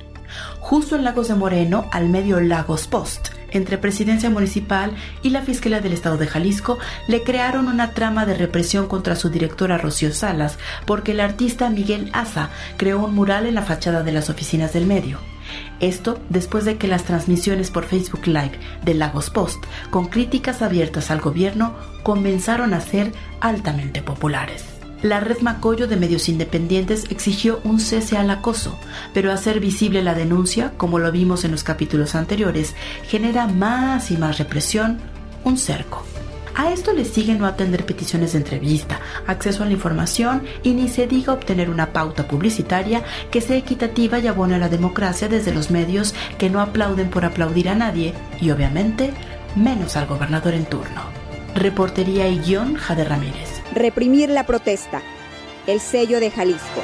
Justo 0.59 0.97
en 0.97 1.05
Lagos 1.05 1.29
de 1.29 1.37
Moreno, 1.37 1.89
al 1.93 2.09
medio 2.09 2.41
Lagos 2.41 2.89
Post, 2.89 3.29
entre 3.53 3.79
Presidencia 3.79 4.29
Municipal 4.31 4.97
y 5.23 5.31
la 5.31 5.43
Fiscalía 5.43 5.81
del 5.81 5.93
Estado 5.93 6.17
de 6.17 6.27
Jalisco, 6.27 6.77
le 7.07 7.23
crearon 7.23 7.69
una 7.69 7.93
trama 7.93 8.27
de 8.27 8.35
represión 8.35 8.89
contra 8.89 9.15
su 9.15 9.31
directora 9.31 9.79
Rocío 9.79 10.13
Salas, 10.13 10.59
porque 10.87 11.13
el 11.13 11.21
artista 11.21 11.71
Miguel 11.71 12.11
Asa 12.13 12.51
creó 12.79 13.05
un 13.05 13.15
mural 13.15 13.47
en 13.47 13.55
la 13.55 13.63
fachada 13.63 14.03
de 14.03 14.11
las 14.11 14.29
oficinas 14.29 14.73
del 14.73 14.87
medio. 14.87 15.21
Esto 15.81 16.19
después 16.29 16.65
de 16.65 16.77
que 16.77 16.89
las 16.89 17.05
transmisiones 17.05 17.71
por 17.71 17.85
Facebook 17.85 18.27
Live 18.27 18.59
de 18.85 18.95
Lagos 18.95 19.31
Post, 19.31 19.65
con 19.91 20.07
críticas 20.07 20.63
abiertas 20.63 21.11
al 21.11 21.21
gobierno, 21.21 21.75
comenzaron 22.03 22.75
a 22.75 22.81
ser 22.81 23.13
altamente 23.41 24.03
populares. 24.03 24.65
La 25.03 25.21
red 25.21 25.41
Macoyo 25.41 25.87
de 25.87 25.97
medios 25.97 26.29
independientes 26.29 27.05
exigió 27.11 27.61
un 27.65 27.81
cese 27.81 28.17
al 28.17 28.31
acoso, 28.31 28.79
pero 29.13 29.31
hacer 29.31 29.61
visible 29.61 30.03
la 30.03 30.15
denuncia, 30.15 30.73
como 30.79 30.99
lo 30.99 31.13
vimos 31.13 31.45
en 31.45 31.53
los 31.53 31.65
capítulos 31.65 32.15
anteriores, 32.15 32.75
genera 33.07 33.47
más 33.47 34.11
y 34.11 34.17
más 34.17 34.39
represión, 34.39 34.99
un 35.45 35.59
cerco. 35.59 36.05
A 36.59 36.73
esto 36.73 36.95
le 36.95 37.05
sigue 37.05 37.35
no 37.35 37.47
atender 37.47 37.85
peticiones 37.85 38.33
de 38.33 38.39
entrevista, 38.39 38.99
acceso 39.27 39.63
a 39.63 39.67
la 39.67 39.73
información 39.73 40.43
y 40.63 40.73
ni 40.73 40.89
se 40.89 41.07
diga 41.07 41.35
obtener 41.35 41.69
una 41.69 41.93
pauta 41.93 42.27
publicitaria 42.27 43.05
que 43.31 43.43
sea 43.43 43.59
equitativa 43.59 44.19
y 44.19 44.27
abone 44.27 44.55
a 44.55 44.59
la 44.59 44.71
democracia 44.71 45.29
desde 45.29 45.53
los 45.53 45.71
medios 45.71 46.15
que 46.39 46.49
no 46.49 46.63
aplauden 46.63 47.11
por 47.11 47.27
aplaudir 47.27 47.69
a 47.69 47.75
nadie 47.75 48.15
y 48.41 48.51
obviamente 48.53 49.11
menos 49.55 49.97
al 49.97 50.07
gobernador 50.07 50.55
en 50.55 50.65
turno. 50.65 51.03
Reportería 51.55 52.27
y 52.27 52.39
guion 52.39 52.75
Jade 52.77 53.05
Ramírez. 53.05 53.61
Reprimir 53.75 54.31
la 54.31 54.47
protesta. 54.47 55.03
el 55.67 55.81
sello 55.81 56.21
de 56.21 56.31
Jalisco. 56.31 56.81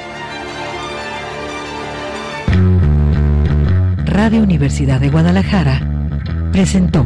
Radio 4.05 4.43
Universidad 4.43 4.99
de 4.99 5.09
Guadalajara 5.09 5.79
presentó 6.51 7.05